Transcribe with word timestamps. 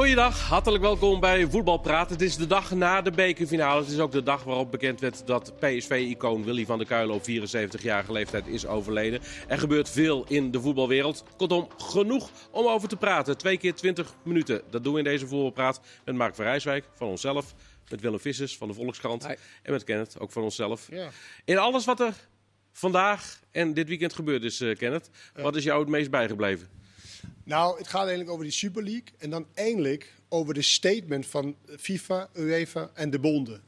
Goeiedag, 0.00 0.48
hartelijk 0.48 0.82
welkom 0.82 1.20
bij 1.20 1.46
Voetbal 1.46 1.78
Praat. 1.78 2.10
Het 2.10 2.20
is 2.20 2.36
de 2.36 2.46
dag 2.46 2.70
na 2.70 3.02
de 3.02 3.10
bekerfinale. 3.10 3.80
Het 3.80 3.90
is 3.90 3.98
ook 3.98 4.12
de 4.12 4.22
dag 4.22 4.44
waarop 4.44 4.70
bekend 4.70 5.00
werd 5.00 5.26
dat 5.26 5.52
PSV-icoon 5.58 6.44
Willy 6.44 6.64
van 6.66 6.78
der 6.78 6.86
Kuilen 6.86 7.14
op 7.14 7.22
74-jarige 7.22 8.12
leeftijd 8.12 8.46
is 8.46 8.66
overleden. 8.66 9.20
Er 9.48 9.58
gebeurt 9.58 9.90
veel 9.90 10.24
in 10.28 10.50
de 10.50 10.60
voetbalwereld. 10.60 11.24
Kortom, 11.36 11.68
genoeg 11.76 12.30
om 12.50 12.66
over 12.66 12.88
te 12.88 12.96
praten. 12.96 13.38
Twee 13.38 13.56
keer 13.56 13.74
20 13.74 14.14
minuten. 14.22 14.62
Dat 14.70 14.84
doen 14.84 14.92
we 14.92 14.98
in 14.98 15.04
deze 15.04 15.26
Voetbalpraat 15.26 15.80
met 16.04 16.14
Mark 16.14 16.34
van 16.34 16.44
Rijswijk 16.44 16.84
van 16.94 17.08
onszelf. 17.08 17.54
Met 17.90 18.00
Willem 18.00 18.20
Vissers 18.20 18.56
van 18.56 18.68
de 18.68 18.74
Volkskrant. 18.74 19.26
Hi. 19.26 19.34
En 19.62 19.72
met 19.72 19.84
Kenneth, 19.84 20.18
ook 20.18 20.32
van 20.32 20.42
onszelf. 20.42 20.86
Ja. 20.90 21.08
In 21.44 21.58
alles 21.58 21.84
wat 21.84 22.00
er 22.00 22.14
vandaag 22.72 23.40
en 23.50 23.74
dit 23.74 23.88
weekend 23.88 24.14
gebeurd 24.14 24.42
is, 24.42 24.60
eh, 24.60 24.76
Kenneth. 24.76 25.10
Wat 25.34 25.56
is 25.56 25.64
jou 25.64 25.80
het 25.80 25.88
meest 25.88 26.10
bijgebleven? 26.10 26.79
Nou, 27.44 27.78
het 27.78 27.88
gaat 27.88 28.00
eigenlijk 28.00 28.30
over 28.30 28.44
die 28.44 28.52
Super 28.52 28.82
League. 28.82 29.08
En 29.18 29.30
dan 29.30 29.46
eindelijk 29.54 30.14
over 30.28 30.54
de 30.54 30.62
statement 30.62 31.26
van 31.26 31.56
FIFA, 31.78 32.28
UEFA 32.34 32.90
en 32.94 33.10
de 33.10 33.18
bonden. 33.18 33.62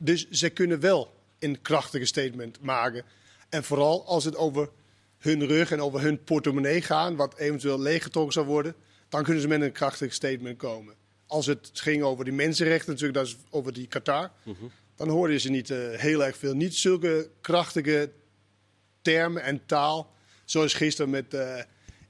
Dus 0.00 0.30
ze 0.30 0.50
kunnen 0.50 0.80
wel 0.80 1.14
een 1.38 1.62
krachtige 1.62 2.04
statement 2.04 2.60
maken. 2.60 3.04
En 3.48 3.64
vooral 3.64 4.06
als 4.06 4.24
het 4.24 4.36
over 4.36 4.68
hun 5.18 5.46
rug 5.46 5.70
en 5.70 5.80
over 5.80 6.00
hun 6.00 6.24
portemonnee 6.24 6.82
gaat, 6.82 7.14
wat 7.14 7.38
eventueel 7.38 7.80
leeggetrokken 7.80 8.32
zou 8.32 8.46
worden, 8.46 8.74
dan 9.08 9.22
kunnen 9.22 9.42
ze 9.42 9.48
met 9.48 9.60
een 9.60 9.72
krachtig 9.72 10.12
statement 10.12 10.58
komen. 10.58 10.94
Als 11.26 11.46
het 11.46 11.70
ging 11.72 12.02
over 12.02 12.24
die 12.24 12.34
mensenrechten, 12.34 12.92
natuurlijk, 12.92 13.18
dat 13.18 13.26
is 13.26 13.36
over 13.50 13.72
die 13.72 13.86
Qatar, 13.86 14.30
dan 14.96 15.08
hoorde 15.08 15.32
je 15.32 15.38
ze 15.38 15.50
niet 15.50 15.70
eh, 15.70 15.78
heel 15.90 16.24
erg 16.24 16.36
veel. 16.36 16.54
Niet 16.54 16.74
zulke 16.74 17.30
krachtige 17.40 18.12
termen 19.02 19.42
en 19.42 19.66
taal, 19.66 20.12
zoals 20.44 20.74
gisteren 20.74 21.10
met 21.10 21.34
eh, 21.34 21.60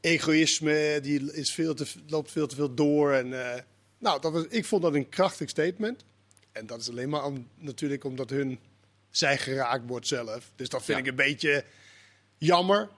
egoïsme, 0.05 0.99
die 1.03 1.33
is 1.33 1.53
veel 1.53 1.75
te, 1.75 1.87
loopt 2.07 2.31
veel 2.31 2.47
te 2.47 2.55
veel 2.55 2.75
door. 2.75 3.13
En, 3.13 3.53
eh, 3.55 3.61
nou, 3.99 4.21
dat 4.21 4.33
was, 4.33 4.45
ik 4.49 4.65
vond 4.65 4.83
dat 4.83 4.95
een 4.95 5.09
krachtig 5.09 5.49
statement. 5.49 6.05
En 6.53 6.67
dat 6.67 6.81
is 6.81 6.91
alleen 6.91 7.09
maar 7.09 7.25
om, 7.25 7.49
natuurlijk 7.57 8.05
omdat 8.05 8.31
hun 8.31 8.59
zij 9.11 9.39
geraakt 9.39 9.83
wordt 9.87 10.07
zelf. 10.07 10.51
Dus 10.57 10.69
dat 10.69 10.85
vind 10.85 10.99
Ja. 10.99 11.05
ik 11.05 11.11
een 11.11 11.17
beetje 11.17 11.65
jammer 12.39 12.89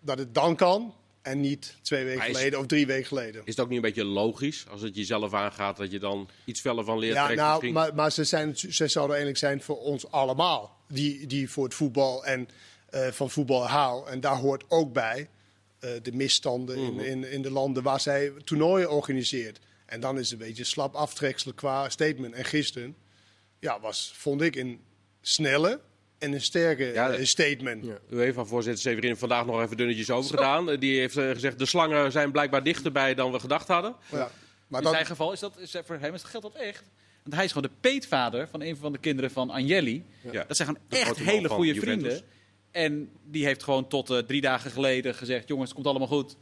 dat 0.00 0.18
het 0.18 0.34
dan 0.34 0.56
kan 0.56 0.94
en 1.22 1.40
niet 1.40 1.76
twee 1.82 2.04
weken 2.04 2.28
is- 2.28 2.36
geleden 2.36 2.58
of 2.58 2.66
drie 2.66 2.86
weken 2.86 3.06
geleden. 3.06 3.40
Is 3.44 3.50
het 3.56 3.60
ook 3.60 3.68
niet 3.68 3.76
een 3.76 3.82
beetje 3.82 4.04
logisch 4.04 4.66
als 4.70 4.80
het 4.82 4.96
jezelf 4.96 5.34
aangaat 5.34 5.76
dat 5.76 5.90
je 5.90 5.98
dan 5.98 6.28
iets 6.44 6.60
feller 6.60 6.84
van 6.84 6.98
leert 6.98 7.14
Ja, 7.14 7.32
nou, 7.32 7.50
misschien? 7.50 7.72
maar, 7.72 7.94
maar 7.94 8.12
ze, 8.12 8.24
zijn, 8.24 8.56
ze 8.56 8.88
zouden 8.88 9.16
eigenlijk 9.16 9.38
zijn 9.38 9.62
voor 9.62 9.78
ons 9.78 10.10
allemaal. 10.10 10.76
Die, 10.88 11.26
die 11.26 11.50
voor 11.50 11.64
het 11.64 11.74
voetbal 11.74 12.24
en 12.24 12.48
eh, 12.90 13.08
van 13.08 13.30
voetbal 13.30 13.66
houden. 13.66 14.12
En 14.12 14.20
daar 14.20 14.36
hoort 14.36 14.64
ook 14.68 14.92
bij 14.92 15.28
de 16.02 16.12
misstanden 16.12 16.78
Mhm. 16.92 16.98
in, 17.00 17.06
in, 17.06 17.30
in 17.30 17.42
de 17.42 17.50
landen 17.50 17.82
waar 17.82 18.00
zij 18.00 18.32
toernooien 18.44 18.90
organiseert. 18.90 19.58
En 19.86 20.00
dan 20.00 20.18
is 20.18 20.30
het 20.30 20.40
een 20.40 20.46
beetje 20.46 20.64
slap 20.64 20.94
aftrekselen 20.94 21.54
qua 21.54 21.88
statement. 21.88 22.34
En 22.34 22.44
gisteren 22.44 22.96
ja, 23.60 23.80
was, 23.80 24.12
vond 24.16 24.42
ik 24.42 24.56
een 24.56 24.80
snelle 25.20 25.80
en 26.18 26.32
een 26.32 26.40
sterke 26.40 26.84
Ja, 26.84 27.10
eh, 27.10 27.24
statement. 27.24 27.86
UEFA-voorzitter 28.10 28.82
Severin 28.82 29.16
vandaag 29.16 29.46
nog 29.46 29.62
even 29.62 29.76
dunnetjes 29.76 30.10
over 30.10 30.30
gedaan. 30.30 30.70
Eh, 30.70 30.80
Die 30.80 30.98
heeft 30.98 31.16
eh, 31.16 31.30
gezegd, 31.30 31.58
de 31.58 31.66
slangen 31.66 32.12
zijn 32.12 32.32
blijkbaar 32.32 32.62
dichterbij 32.62 33.14
dan 33.14 33.32
we 33.32 33.40
gedacht 33.40 33.68
hadden. 33.68 33.96
Ja. 34.12 34.30
Maar 34.66 34.80
In 34.80 34.84
dan, 34.86 34.94
zijn 34.94 35.06
geval 35.06 35.32
is 35.32 35.40
dat 35.40 35.58
is 35.58 35.74
voor 35.84 35.96
hem 36.00 36.14
is, 36.14 36.22
geldt 36.22 36.46
dat 36.52 36.62
echt. 36.62 36.82
Want 37.22 37.34
hij 37.34 37.44
is 37.44 37.52
gewoon 37.52 37.68
de 37.70 37.76
peetvader 37.80 38.48
van 38.48 38.60
een 38.62 38.76
van 38.76 38.92
de 38.92 38.98
kinderen 38.98 39.30
van. 39.30 39.66
Ja. 39.66 40.44
Dat 40.48 40.56
zijn 40.56 40.68
gewoon 40.68 40.82
echt 40.88 41.16
hele 41.18 41.48
van 41.48 41.56
goede 41.56 41.74
Juventus. 41.74 42.12
vrienden. 42.12 42.35
En 42.76 43.08
die 43.24 43.44
heeft 43.44 43.62
gewoon 43.62 43.88
tot 43.88 44.10
eh, 44.10 44.18
drie 44.18 44.40
dagen 44.40 44.70
geleden 44.70 45.14
gezegd: 45.14 45.48
jongens, 45.48 45.66
het 45.68 45.74
komt 45.74 45.86
allemaal 45.88 46.08
goed. 46.08 46.36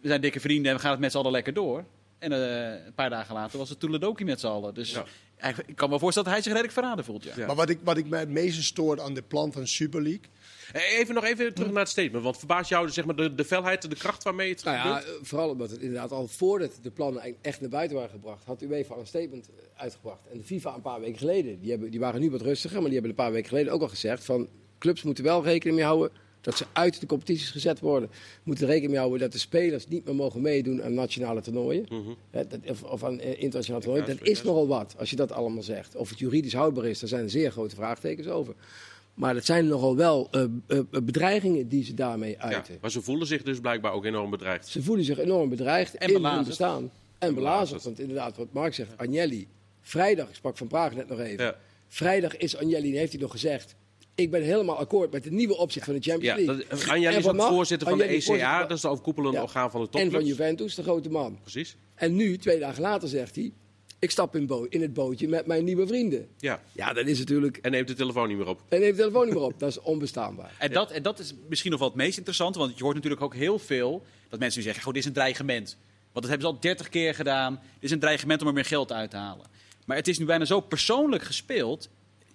We 0.00 0.08
zijn 0.08 0.20
dikke 0.20 0.40
vrienden 0.40 0.70
en 0.70 0.76
we 0.76 0.82
gaan 0.82 0.90
het 0.90 1.00
met 1.00 1.10
z'n 1.12 1.18
allen 1.18 1.30
lekker 1.32 1.52
door. 1.54 1.84
En 2.18 2.32
eh, 2.32 2.84
een 2.86 2.94
paar 2.94 3.10
dagen 3.10 3.34
later 3.34 3.58
was 3.58 3.68
het 3.68 3.80
Toeledoki 3.80 4.24
met 4.24 4.40
z'n 4.40 4.46
allen. 4.46 4.74
Dus 4.74 4.92
Ja. 4.92 5.04
eigenlijk, 5.36 5.70
ik 5.70 5.76
kan 5.76 5.90
me 5.90 5.98
voorstellen 5.98 6.28
dat 6.28 6.32
hij 6.38 6.42
zich 6.42 6.52
redelijk 6.52 6.78
verraden 6.78 7.04
voelt. 7.04 7.24
Ja. 7.24 7.32
Ja. 7.36 7.46
maar 7.46 7.56
wat 7.56 7.68
ik, 7.68 7.78
wat 7.84 7.96
ik 7.96 8.08
mij 8.08 8.20
het 8.20 8.28
meeste 8.28 8.62
stoort 8.62 9.00
aan 9.00 9.14
de 9.14 9.22
plan 9.22 9.52
van 9.52 9.66
Super 9.66 10.02
League. 10.02 10.20
Eh, 10.72 10.98
Even 10.98 11.14
nog 11.14 11.24
even 11.24 11.54
terug 11.54 11.70
naar 11.70 11.80
het 11.80 11.88
statement. 11.88 12.24
Want 12.24 12.38
verbaast 12.38 12.68
jou 12.70 12.88
zeg 12.90 13.04
maar, 13.04 13.16
de, 13.16 13.34
de 13.34 13.44
felheid, 13.44 13.90
de 13.90 13.96
kracht 13.96 14.22
waarmee 14.22 14.50
het 14.50 14.64
Nou 14.64 14.76
ja, 14.76 14.82
gebeurt? 14.98 15.18
eh, 15.18 15.24
vooral 15.26 15.48
omdat 15.50 15.70
het 15.70 15.80
inderdaad 15.80 16.12
al 16.12 16.26
voordat 16.28 16.78
de 16.82 16.90
plannen 16.90 17.34
echt 17.42 17.60
naar 17.60 17.70
buiten 17.70 17.96
waren 17.96 18.10
gebracht, 18.10 18.44
had 18.44 18.62
UEFA 18.62 18.94
al 18.94 19.00
een 19.00 19.06
statement 19.06 19.48
eh, 19.48 19.54
uitgebracht. 19.82 20.26
En 20.32 20.38
de 20.38 20.44
FIFA 20.44 20.74
een 20.74 20.80
paar 20.82 21.00
weken 21.00 21.18
geleden, 21.18 21.60
die, 21.60 21.70
hebben, 21.70 21.90
die 21.90 22.00
waren 22.00 22.20
nu 22.20 22.30
wat 22.30 22.40
rustiger, 22.42 22.76
maar 22.80 22.90
die 22.90 22.98
hebben 22.98 23.10
een 23.10 23.24
paar 23.24 23.32
weken 23.32 23.48
geleden 23.48 23.72
ook 23.72 23.82
al 23.82 23.88
gezegd 23.88 24.24
van 24.24 24.48
clubs 24.82 25.02
moeten 25.02 25.24
wel 25.24 25.44
rekening 25.44 25.76
mee 25.76 25.86
houden 25.86 26.10
dat 26.40 26.56
ze 26.56 26.64
uit 26.72 27.00
de 27.00 27.06
competities 27.06 27.50
gezet 27.50 27.80
worden. 27.80 28.10
Moeten 28.42 28.66
rekening 28.66 28.90
mee 28.90 29.00
houden 29.00 29.20
dat 29.20 29.32
de 29.32 29.38
spelers 29.38 29.86
niet 29.88 30.04
meer 30.04 30.14
mogen 30.14 30.40
meedoen 30.40 30.82
aan 30.82 30.94
nationale 30.94 31.40
toernooien. 31.40 31.86
Hè, 32.30 32.46
dat, 32.46 32.58
of, 32.66 32.82
of 32.82 33.04
aan 33.04 33.20
eh, 33.20 33.42
internationale 33.42 33.84
toernooien. 33.84 34.16
Dat 34.16 34.26
is 34.28 34.42
nogal 34.42 34.66
wat, 34.66 34.94
als 34.98 35.10
je 35.10 35.16
dat 35.16 35.32
allemaal 35.32 35.62
zegt. 35.62 35.96
Of 35.96 36.08
het 36.08 36.18
juridisch 36.18 36.52
houdbaar 36.52 36.84
is, 36.84 36.98
daar 36.98 37.08
zijn 37.08 37.30
zeer 37.30 37.50
grote 37.50 37.74
vraagtekens 37.74 38.26
over. 38.28 38.54
Maar 39.14 39.34
dat 39.34 39.44
zijn 39.44 39.66
nogal 39.66 39.96
wel 39.96 40.28
eh, 40.30 40.42
eh, 40.66 40.78
bedreigingen 40.90 41.68
die 41.68 41.84
ze 41.84 41.94
daarmee 41.94 42.30
Ja, 42.30 42.38
uiten. 42.38 42.78
maar 42.80 42.90
ze 42.90 43.02
voelen 43.02 43.26
zich 43.26 43.42
dus 43.42 43.60
blijkbaar 43.60 43.92
ook 43.92 44.04
enorm 44.04 44.30
bedreigd. 44.30 44.68
Ze 44.68 44.82
voelen 44.82 45.04
zich 45.04 45.18
enorm 45.18 45.48
bedreigd 45.48 45.94
En 45.94 46.06
in 46.06 46.12
hun 46.12 46.22
belazerd. 46.22 46.46
bestaan. 46.46 46.90
En 47.18 47.34
belazerd. 47.34 47.82
Want 47.84 48.00
inderdaad, 48.00 48.36
wat 48.36 48.52
Mark 48.52 48.74
zegt, 48.74 48.90
Agnelli. 48.96 49.46
Vrijdag, 49.80 50.28
ik 50.28 50.34
sprak 50.34 50.56
van 50.56 50.66
Praag 50.66 50.94
net 50.94 51.08
nog 51.08 51.18
even. 51.20 51.44
Ja. 51.44 51.56
Vrijdag 51.88 52.36
is 52.36 52.56
Agnelli, 52.56 52.96
heeft 52.96 53.12
hij 53.12 53.20
nog 53.20 53.30
gezegd... 53.30 53.74
ik 54.14 54.30
ben 54.30 54.42
helemaal 54.42 54.76
akkoord 54.76 55.12
met 55.12 55.24
de 55.24 55.30
nieuwe 55.30 55.56
opzet 55.56 55.84
van 55.84 55.94
de 55.94 56.00
Champions 56.00 56.38
Ja, 56.40 56.44
League. 56.46 56.66
dat, 56.68 56.80
Anjali 56.88 57.06
En 57.14 57.18
is 57.20 57.26
ook 57.28 57.42
voorzitter 57.42 57.88
van 57.88 57.98
de 57.98 58.04
ECA, 58.04 58.60
dat 58.66 58.76
is 58.76 58.80
de 58.82 58.88
overkoepelende 58.88 59.36
Ja. 59.36 59.42
orgaan 59.42 59.70
van 59.70 59.80
de 59.80 59.86
En 59.86 59.92
van 59.92 60.00
topclubs. 60.02 60.26
Juventus, 60.28 60.74
de 60.74 60.82
grote 60.82 61.08
man. 61.10 61.38
Precies. 61.40 61.76
En 61.94 62.14
nu, 62.16 62.38
twee 62.38 62.58
dagen 62.58 62.82
later, 62.82 63.08
zegt 63.08 63.34
hij... 63.34 63.52
ik 63.98 64.10
stap 64.10 64.36
in, 64.36 64.46
bo- 64.46 64.66
in 64.68 64.80
het 64.82 64.92
bootje 64.92 65.28
met 65.28 65.46
mijn 65.46 65.64
nieuwe 65.64 65.86
vrienden. 65.86 66.28
Ja. 66.38 66.62
Ja, 66.72 66.92
dat 66.92 67.06
is 67.06 67.18
natuurlijk... 67.18 67.56
En 67.56 67.70
neemt 67.70 67.88
de 67.88 67.94
telefoon 67.94 68.28
niet 68.28 68.36
meer 68.36 68.46
op. 68.46 68.60
En 68.68 68.80
neemt 68.80 68.96
de 68.96 68.98
telefoon 69.02 69.24
niet 69.24 69.34
meer 69.34 69.42
op. 69.44 69.58
Dat 69.58 69.68
is 69.70 69.80
onbestaanbaar. 69.80 70.54
En, 70.58 70.72
dat, 70.72 70.90
en 70.90 71.02
dat 71.02 71.18
is 71.18 71.34
misschien 71.48 71.70
nog 71.70 71.80
wel 71.80 71.88
het 71.88 71.96
meest 71.96 72.16
interessante. 72.16 72.58
Want 72.58 72.76
je 72.78 72.82
hoort 72.82 72.94
natuurlijk 72.94 73.22
ook 73.22 73.34
heel 73.34 73.58
veel 73.58 74.04
dat 74.28 74.38
mensen 74.38 74.58
nu 74.58 74.64
zeggen: 74.64 74.82
Goed, 74.82 74.92
dit 74.94 75.02
is 75.02 75.08
een 75.08 75.14
dreigement. 75.14 75.76
Want 76.12 76.26
dat 76.26 76.28
hebben 76.28 76.46
ze 76.48 76.54
al 76.54 76.60
30 76.60 76.88
keer 76.88 77.14
gedaan. 77.14 77.52
Dit 77.54 77.82
is 77.82 77.90
een 77.90 77.98
dreigement 77.98 78.40
om 78.40 78.46
er 78.46 78.52
meer 78.52 78.64
geld 78.64 78.92
uit 78.92 79.10
te 79.10 79.16
halen. 79.16 79.46
Maar 79.86 79.96
het 79.96 80.08
is 80.08 80.18
nu 80.18 80.24
bijna 80.24 80.44
zo 80.44 80.60
persoonlijk 80.60 81.22
gespeeld. 81.22 81.88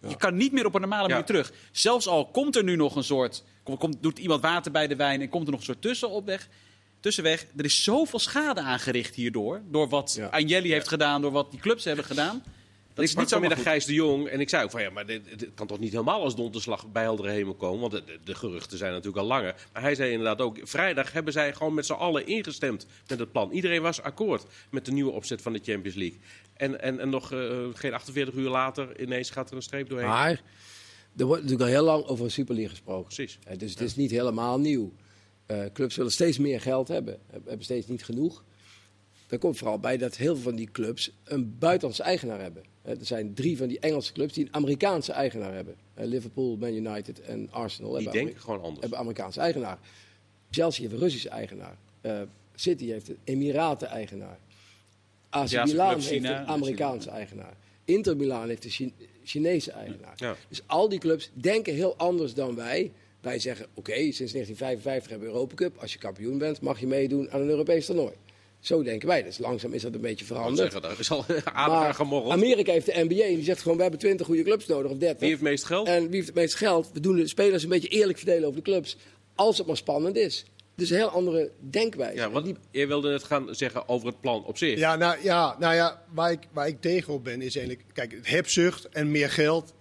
Je 0.08 0.16
kan 0.18 0.36
niet 0.38 0.52
meer 0.52 0.66
op 0.66 0.74
een 0.76 0.82
normale 0.82 1.04
Ja. 1.04 1.10
manier 1.10 1.26
terug. 1.26 1.52
Zelfs 1.72 2.08
al 2.08 2.26
komt 2.26 2.56
er 2.56 2.64
nu 2.64 2.76
nog 2.76 2.96
een 2.96 3.04
soort. 3.04 3.44
Komt, 3.64 3.80
komt- 3.80 3.98
doet 4.04 4.20
iemand 4.20 4.42
water 4.42 4.72
bij 4.72 4.88
de 4.88 4.96
wijn 4.96 5.22
en 5.22 5.30
komt 5.30 5.46
er 5.46 5.52
nog 5.52 5.60
een 5.60 5.66
soort 5.66 5.82
tussenopweg. 5.82 6.48
Tussenweg. 7.00 7.46
Er 7.58 7.66
is 7.66 7.84
zoveel 7.84 8.20
schade 8.20 8.62
aangericht 8.62 9.16
hierdoor. 9.16 9.62
Door 9.72 9.90
wat. 9.90 10.20
Agnelli 10.32 10.72
heeft 10.72 10.88
gedaan, 10.88 11.22
door 11.22 11.32
wat 11.32 11.52
die 11.52 11.60
clubs 11.60 11.84
hebben 11.84 12.06
gedaan. 12.06 12.44
Dat 12.98 13.06
is 13.06 13.16
niet 13.16 13.30
zo 13.30 13.36
goed. 13.56 13.66
Gijs 13.66 13.86
de 13.86 13.94
Jong 13.94 14.28
en 14.28 14.40
ik 14.40 14.50
zei 14.50 14.64
ook 14.64 14.72
van 14.72 14.82
ja, 14.82 14.90
maar 14.90 15.06
dit, 15.06 15.40
dit 15.40 15.50
kan 15.56 15.68
toch 15.68 15.80
niet 15.80 15.92
helemaal 15.92 16.22
als 16.22 16.36
donderslag 16.36 16.92
bij 16.92 17.04
heldere 17.04 17.30
hemel 17.30 17.54
komen, 17.56 17.90
want 17.90 18.04
de, 18.24 18.36
geruchten 18.36 18.78
zijn 18.78 18.92
natuurlijk 18.92 19.18
al 19.18 19.26
langer. 19.26 19.56
Maar 19.74 19.82
hij 19.82 19.96
zei 19.96 20.12
inderdaad 20.12 20.42
ook, 20.42 20.58
vrijdag 20.64 21.12
hebben 21.12 21.34
zij 21.34 21.54
gewoon 21.54 21.74
met 21.74 21.86
z'n 21.86 21.94
allen 21.94 22.28
ingestemd 22.28 22.86
met 23.08 23.20
het 23.20 23.32
plan. 23.32 23.52
Iedereen 23.52 23.82
was 23.82 24.02
akkoord 24.02 24.46
met 24.70 24.86
de 24.86 24.92
nieuwe 24.92 25.12
opzet 25.12 25.42
van 25.42 25.54
de 25.54 25.60
Champions 25.64 25.98
League. 25.98 26.20
En, 26.54 26.82
en, 26.82 27.00
en 27.00 27.10
nog 27.10 27.32
eh, 27.32 27.40
geen 27.74 27.94
48 27.94 28.36
uur 28.36 28.50
later 28.50 29.02
ineens 29.02 29.30
gaat 29.30 29.50
er 29.50 29.56
een 29.56 29.62
streep 29.62 29.90
doorheen. 29.90 30.08
Maar 30.10 30.42
er 31.18 31.26
wordt 31.26 31.42
natuurlijk 31.42 31.70
al 31.70 31.76
heel 31.76 31.86
lang 31.86 32.06
over 32.06 32.26
een 32.26 32.32
Super 32.32 32.54
League 32.56 32.72
gesproken. 32.74 33.04
Precies. 33.16 33.40
Eh, 33.44 33.58
dus 33.58 33.72
het 33.72 33.82
is 33.82 33.96
niet 33.96 34.12
helemaal 34.12 34.60
nieuw. 34.60 34.94
Eh, 35.46 35.64
clubs 35.74 35.96
willen 35.96 36.12
steeds 36.12 36.38
meer 36.38 36.62
geld 36.62 36.88
hebben, 36.88 37.20
heb- 37.32 37.46
hebben 37.46 37.66
steeds 37.66 37.88
niet 37.88 38.04
genoeg. 38.04 38.44
Daar 39.28 39.40
komt 39.40 39.58
vooral 39.58 39.80
bij 39.80 39.98
dat 39.98 40.16
heel 40.18 40.34
veel 40.34 40.44
van 40.44 40.56
die 40.56 40.70
clubs 40.72 41.12
een 41.24 41.58
buitenlandse 41.58 42.04
eigenaar 42.04 42.42
hebben. 42.42 42.64
Er 42.84 42.98
zijn 43.02 43.34
drie 43.34 43.58
van 43.58 43.68
die 43.68 43.80
Engelse 43.80 44.14
clubs 44.14 44.34
die 44.34 44.46
een 44.46 44.54
Amerikaanse 44.54 45.12
eigenaar 45.12 45.54
hebben. 45.54 45.76
Liverpool, 45.96 46.56
Man 46.56 46.74
United 46.74 47.22
en 47.22 47.48
Arsenal 47.52 47.92
Die 47.92 48.02
hebben, 48.04 48.24
denken 48.24 48.42
gewoon 48.42 48.62
anders. 48.62 48.80
hebben 48.80 49.00
Amerikaanse 49.00 49.40
eigenaar. 49.40 49.80
Chelsea 50.52 50.82
heeft 50.82 50.94
een 50.94 51.00
Russische 51.00 51.30
eigenaar. 51.30 51.78
Eh, 52.02 52.22
City 52.56 52.86
heeft 52.90 53.10
een 53.10 53.18
Emiraten-eigenaar. 53.24 54.38
AC 55.30 55.52
Milan 55.66 55.94
heeft 55.94 56.08
China. 56.08 56.42
een 56.42 56.48
Amerikaanse 56.48 57.10
eigenaar. 57.10 57.54
Inter 57.86 58.18
Milan 58.18 58.48
heeft 58.48 58.64
een 58.64 58.70
Chi- 58.70 58.94
Chinese 59.24 59.72
eigenaar. 59.72 60.14
Ja. 60.16 60.36
Dus 60.50 60.62
al 60.66 60.90
die 60.90 61.00
clubs 61.00 61.30
denken 61.34 61.74
heel 61.74 61.98
anders 61.98 62.34
dan 62.34 62.56
wij. 62.56 62.92
Wij 63.22 63.40
zeggen, 63.40 63.66
oké, 63.74 63.92
sinds 63.94 64.18
1955 64.32 65.10
hebben 65.10 65.28
we 65.28 65.34
Europa 65.34 65.56
Cup. 65.56 65.78
Als 65.78 65.94
je 65.94 66.00
kampioen 66.00 66.38
bent, 66.38 66.62
mag 66.62 66.80
je 66.80 66.88
meedoen 66.88 67.32
aan 67.32 67.42
een 67.42 67.50
Europees 67.50 67.86
toernooi. 67.86 68.14
Zo 68.60 68.84
denken 68.84 69.08
wij. 69.08 69.24
Dus 69.24 69.38
langzaam 69.38 69.74
is 69.74 69.82
dat 69.82 69.94
een 69.94 70.02
beetje 70.02 70.26
veranderd. 70.26 70.58
zeggen, 70.58 70.82
daar 70.82 71.00
is 71.00 71.12
al 71.12 71.26
aardig 71.54 71.96
gemorreld. 71.96 72.32
Amerika 72.32 72.72
heeft 72.72 72.86
de 72.86 73.06
NBA 73.08 73.24
en 73.24 73.36
die 73.36 73.44
zegt 73.44 73.62
gewoon, 73.62 73.76
we 73.78 73.82
hebben 73.82 74.00
20 74.00 74.26
goede 74.26 74.44
clubs 74.44 74.66
nodig 74.68 74.92
of 74.92 74.98
30. 74.98 75.20
Wie 75.20 75.30
heeft 75.30 75.42
het 75.42 75.50
meest 75.50 75.64
geld? 75.64 75.88
En 75.88 76.04
wie 76.04 76.16
heeft 76.16 76.28
het 76.28 76.36
meest 76.36 76.56
geld? 76.56 76.90
We 76.94 77.00
doen 77.00 77.16
de 77.16 77.28
spelers 77.28 77.64
een 77.64 77.70
beetje 77.70 77.88
eerlijk 77.88 78.18
verdelen 78.18 78.44
over 78.48 78.64
de 78.64 78.72
clubs. 78.72 78.98
Als 79.36 79.58
het 79.58 79.68
maar 79.68 79.78
spannend 79.78 80.16
is. 80.16 80.46
Dus 80.76 80.90
een 80.90 80.98
heel 80.98 81.10
andere 81.10 81.52
denkwijze. 81.60 82.16
Ja, 82.16 82.30
want 82.30 82.54
je 82.72 82.88
wilde 82.88 83.12
het 83.12 83.24
gaan 83.24 83.56
zeggen 83.56 83.90
over 83.90 84.08
het 84.08 84.22
plan 84.22 84.46
op 84.46 84.58
zich. 84.58 84.78
Ja, 84.78 84.96
nou 84.96 85.18
ja, 85.22 85.56
nou 85.60 85.76
ja 85.76 86.04
waar, 86.14 86.32
ik, 86.32 86.40
waar 86.52 86.68
ik 86.68 86.82
tegen 86.82 87.14
op 87.14 87.24
ben 87.24 87.42
is 87.42 87.56
eigenlijk... 87.56 87.86
Kijk, 87.94 88.20
hebzucht 88.22 88.90
en 88.90 89.12
meer 89.12 89.30
geld 89.30 89.74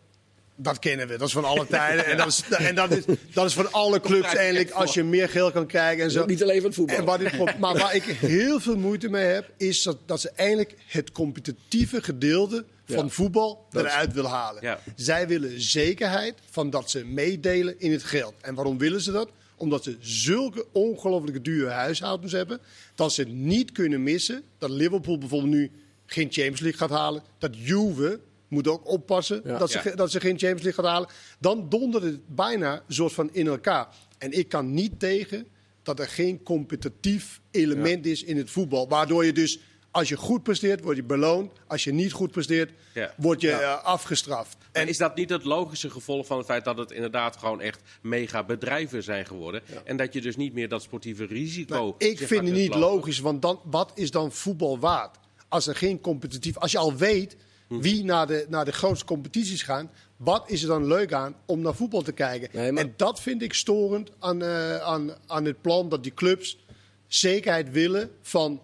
Dat 0.58 0.78
kennen 0.78 1.08
we, 1.08 1.16
dat 1.16 1.26
is 1.26 1.32
van 1.32 1.44
alle 1.44 1.66
tijden. 1.66 2.06
En 2.06 2.16
dat 2.16 2.26
is, 2.26 2.42
en 2.50 2.74
dat 2.74 2.90
is, 2.90 3.04
dat 3.32 3.46
is 3.46 3.52
van 3.52 3.72
alle 3.72 4.00
clubs 4.00 4.34
eigenlijk, 4.34 4.70
als 4.70 4.94
je 4.94 5.02
meer 5.04 5.28
geld 5.28 5.52
kan 5.52 5.66
krijgen 5.66 6.04
en 6.04 6.10
zo. 6.10 6.24
Niet 6.26 6.42
alleen 6.42 6.56
van 6.56 6.66
het 6.66 6.74
voetbal. 6.74 6.96
En 6.96 7.04
wat 7.04 7.20
ik, 7.20 7.58
maar 7.58 7.78
waar 7.78 7.94
ik 7.94 8.02
heel 8.02 8.60
veel 8.60 8.76
moeite 8.76 9.08
mee 9.08 9.24
heb, 9.24 9.50
is 9.56 9.82
dat, 9.82 9.98
dat 10.06 10.20
ze 10.20 10.30
eindelijk 10.30 10.74
het 10.86 11.12
competitieve 11.12 12.02
gedeelte 12.02 12.64
van 12.86 13.04
Ja. 13.04 13.08
voetbal 13.10 13.66
eruit 13.72 14.12
willen 14.12 14.30
halen. 14.30 14.62
Ja. 14.62 14.80
Zij 14.96 15.28
willen 15.28 15.60
zekerheid 15.60 16.34
van 16.50 16.70
dat 16.70 16.90
ze 16.90 17.04
meedelen 17.04 17.80
in 17.80 17.92
het 17.92 18.04
geld. 18.04 18.34
En 18.40 18.54
waarom 18.54 18.78
willen 18.78 19.00
ze 19.00 19.12
dat? 19.12 19.28
Omdat 19.56 19.84
ze 19.84 19.96
zulke 20.00 20.66
ongelooflijke 20.72 21.42
dure 21.42 21.70
huishoudens 21.70 22.32
hebben, 22.32 22.60
dat 22.94 23.12
ze 23.12 23.20
het 23.20 23.32
niet 23.32 23.72
kunnen 23.72 24.02
missen 24.02 24.42
dat 24.58 24.70
Liverpool 24.70 25.18
bijvoorbeeld 25.18 25.52
nu 25.52 25.70
geen 26.06 26.28
Champions 26.32 26.60
League 26.60 26.78
gaat 26.78 26.90
halen. 26.98 27.22
Dat 27.38 27.50
Juve 27.56 28.20
moet 28.48 28.68
ook 28.68 28.88
oppassen 28.88 29.40
Ja. 29.44 29.58
dat, 29.58 29.70
ze, 29.70 29.80
Ja. 29.84 29.94
dat 29.94 30.10
ze 30.10 30.20
geen 30.20 30.38
Champions 30.38 30.62
League 30.62 30.84
gaat 30.84 30.92
halen. 30.92 31.08
Dan 31.38 31.68
dondert 31.68 32.04
het 32.04 32.34
bijna 32.34 32.72
een 32.86 32.94
soort 32.94 33.12
van 33.12 33.28
in 33.32 33.46
elkaar. 33.46 33.88
En 34.18 34.32
ik 34.32 34.48
kan 34.48 34.74
niet 34.74 35.00
tegen 35.00 35.46
dat 35.82 35.98
er 36.00 36.08
geen 36.08 36.42
competitief 36.42 37.40
element 37.50 38.06
is 38.06 38.22
in 38.22 38.36
het 38.36 38.50
voetbal. 38.50 38.88
Waardoor 38.88 39.24
je 39.24 39.32
dus, 39.32 39.58
als 39.90 40.08
je 40.08 40.16
goed 40.16 40.42
presteert, 40.42 40.82
word 40.84 40.96
je 40.96 41.02
beloond. 41.04 41.52
Als 41.66 41.84
je 41.84 41.92
niet 41.92 42.12
goed 42.12 42.30
presteert, 42.30 42.70
Ja. 42.94 43.14
word 43.16 43.40
je 43.40 43.48
Ja. 43.48 43.60
eh, 43.60 43.84
afgestraft. 43.84 44.56
En 44.72 44.82
En 44.82 44.88
is 44.88 44.98
dat 44.98 45.16
niet 45.16 45.30
het 45.30 45.44
logische 45.44 45.90
gevolg 45.90 46.26
van 46.26 46.36
het 46.38 46.46
feit 46.46 46.64
dat 46.64 46.76
het 46.78 46.90
inderdaad 46.90 47.36
gewoon 47.36 47.60
echt 47.60 47.80
mega 48.02 48.44
bedrijven 48.44 49.02
zijn 49.02 49.26
geworden? 49.26 49.62
En 49.84 49.96
dat 49.96 50.12
je 50.12 50.20
dus 50.20 50.36
niet 50.36 50.52
meer 50.52 50.68
dat 50.68 50.82
sportieve 50.82 51.24
risico. 51.24 51.74
Nou, 51.74 51.94
ik 51.98 52.18
vind 52.18 52.44
het 52.44 52.52
niet 52.54 52.68
lopen? 52.74 52.80
logisch, 52.80 53.18
want 53.18 53.42
dan, 53.42 53.60
wat 53.64 53.92
is 53.94 54.10
dan 54.10 54.32
voetbal 54.32 54.78
waard? 54.78 55.16
Als 55.48 55.66
er 55.66 55.76
geen 55.76 56.00
competitief... 56.00 56.56
Als 56.58 56.72
je 56.72 56.78
al 56.78 56.96
weet 56.96 57.36
wie 57.68 58.04
naar 58.04 58.26
de, 58.26 58.46
naar 58.48 58.64
de 58.64 58.72
grootste 58.72 59.04
competities 59.06 59.62
gaan... 59.62 59.90
wat 60.16 60.50
is 60.50 60.62
er 60.62 60.68
dan 60.68 60.86
leuk 60.86 61.12
aan 61.12 61.36
om 61.46 61.60
naar 61.60 61.74
voetbal 61.74 62.02
te 62.02 62.12
kijken? 62.12 62.48
Nee, 62.52 62.72
maar- 62.72 62.82
En 62.82 62.94
dat 62.96 63.20
vind 63.20 63.42
ik 63.42 63.52
storend 63.54 64.10
aan, 64.18 64.42
eh, 64.42 64.76
aan, 64.78 65.14
aan 65.26 65.44
het 65.44 65.60
plan 65.60 65.88
dat 65.88 66.02
die 66.02 66.14
clubs 66.14 66.58
zekerheid 67.06 67.70
willen 67.70 68.10
van 68.22 68.60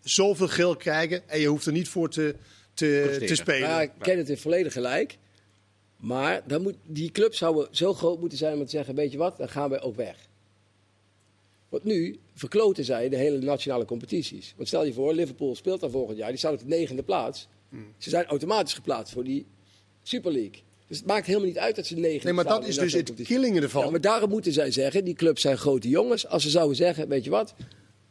zoveel 0.00 0.48
geld 0.48 0.76
krijgen... 0.76 1.28
en 1.28 1.40
je 1.40 1.46
hoeft 1.46 1.66
er 1.66 1.72
niet 1.72 1.88
voor 1.88 2.08
te, 2.10 2.34
te, 2.74 3.16
te 3.26 3.34
spelen. 3.34 3.68
Ja, 3.68 3.80
ik 3.82 3.90
ken 3.98 4.18
het 4.18 4.28
in 4.28 4.38
volledig 4.38 4.72
gelijk. 4.72 5.18
Maar 5.96 6.42
dan 6.46 6.62
moet, 6.62 6.74
die 6.86 7.10
clubs 7.10 7.38
zouden 7.38 7.68
zo 7.70 7.94
groot 7.94 8.20
moeten 8.20 8.38
zijn 8.38 8.58
om 8.58 8.64
te 8.64 8.70
zeggen, 8.70 8.94
weet 8.94 9.12
je 9.12 9.18
wat, 9.18 9.36
dan 9.36 9.48
gaan 9.48 9.70
wij 9.70 9.80
ook 9.80 9.96
weg. 9.96 10.16
Want 11.68 11.84
nu 11.84 12.18
verkloten 12.34 12.84
zij 12.84 13.08
de 13.08 13.16
hele 13.16 13.38
nationale 13.38 13.84
competities. 13.84 14.54
Want 14.56 14.68
stel 14.68 14.84
je 14.84 14.92
voor, 14.92 15.14
Liverpool 15.14 15.54
speelt 15.56 15.80
dan 15.80 15.90
volgend 15.90 16.18
jaar, 16.18 16.28
die 16.28 16.38
staat 16.38 16.52
op 16.52 16.58
de 16.58 16.66
negende 16.66 17.02
plaats. 17.02 17.48
Ze 17.98 18.10
zijn 18.10 18.24
automatisch 18.24 18.74
geplaatst 18.74 19.12
voor 19.12 19.24
die 19.24 19.46
Super 20.02 20.32
League. 20.32 20.62
Dus 20.86 20.98
het 20.98 21.06
maakt 21.06 21.26
helemaal 21.26 21.48
niet 21.48 21.58
uit 21.58 21.76
dat 21.76 21.86
ze 21.86 21.94
negende 21.94 22.24
Nee, 22.24 22.32
maar 22.32 22.44
dat 22.44 22.66
is 22.66 22.76
dus 22.78 22.92
het 22.92 23.12
killingen 23.22 23.62
ervan. 23.62 23.84
Ja, 23.84 23.90
maar 23.90 24.00
daarom 24.00 24.30
moeten 24.30 24.52
zij 24.52 24.70
zeggen, 24.70 25.04
die 25.04 25.14
clubs 25.14 25.40
zijn 25.40 25.58
grote 25.58 25.88
jongens. 25.88 26.26
Als 26.26 26.42
ze 26.42 26.50
zouden 26.50 26.76
zeggen, 26.76 27.08
weet 27.08 27.24
je 27.24 27.30
wat, 27.30 27.54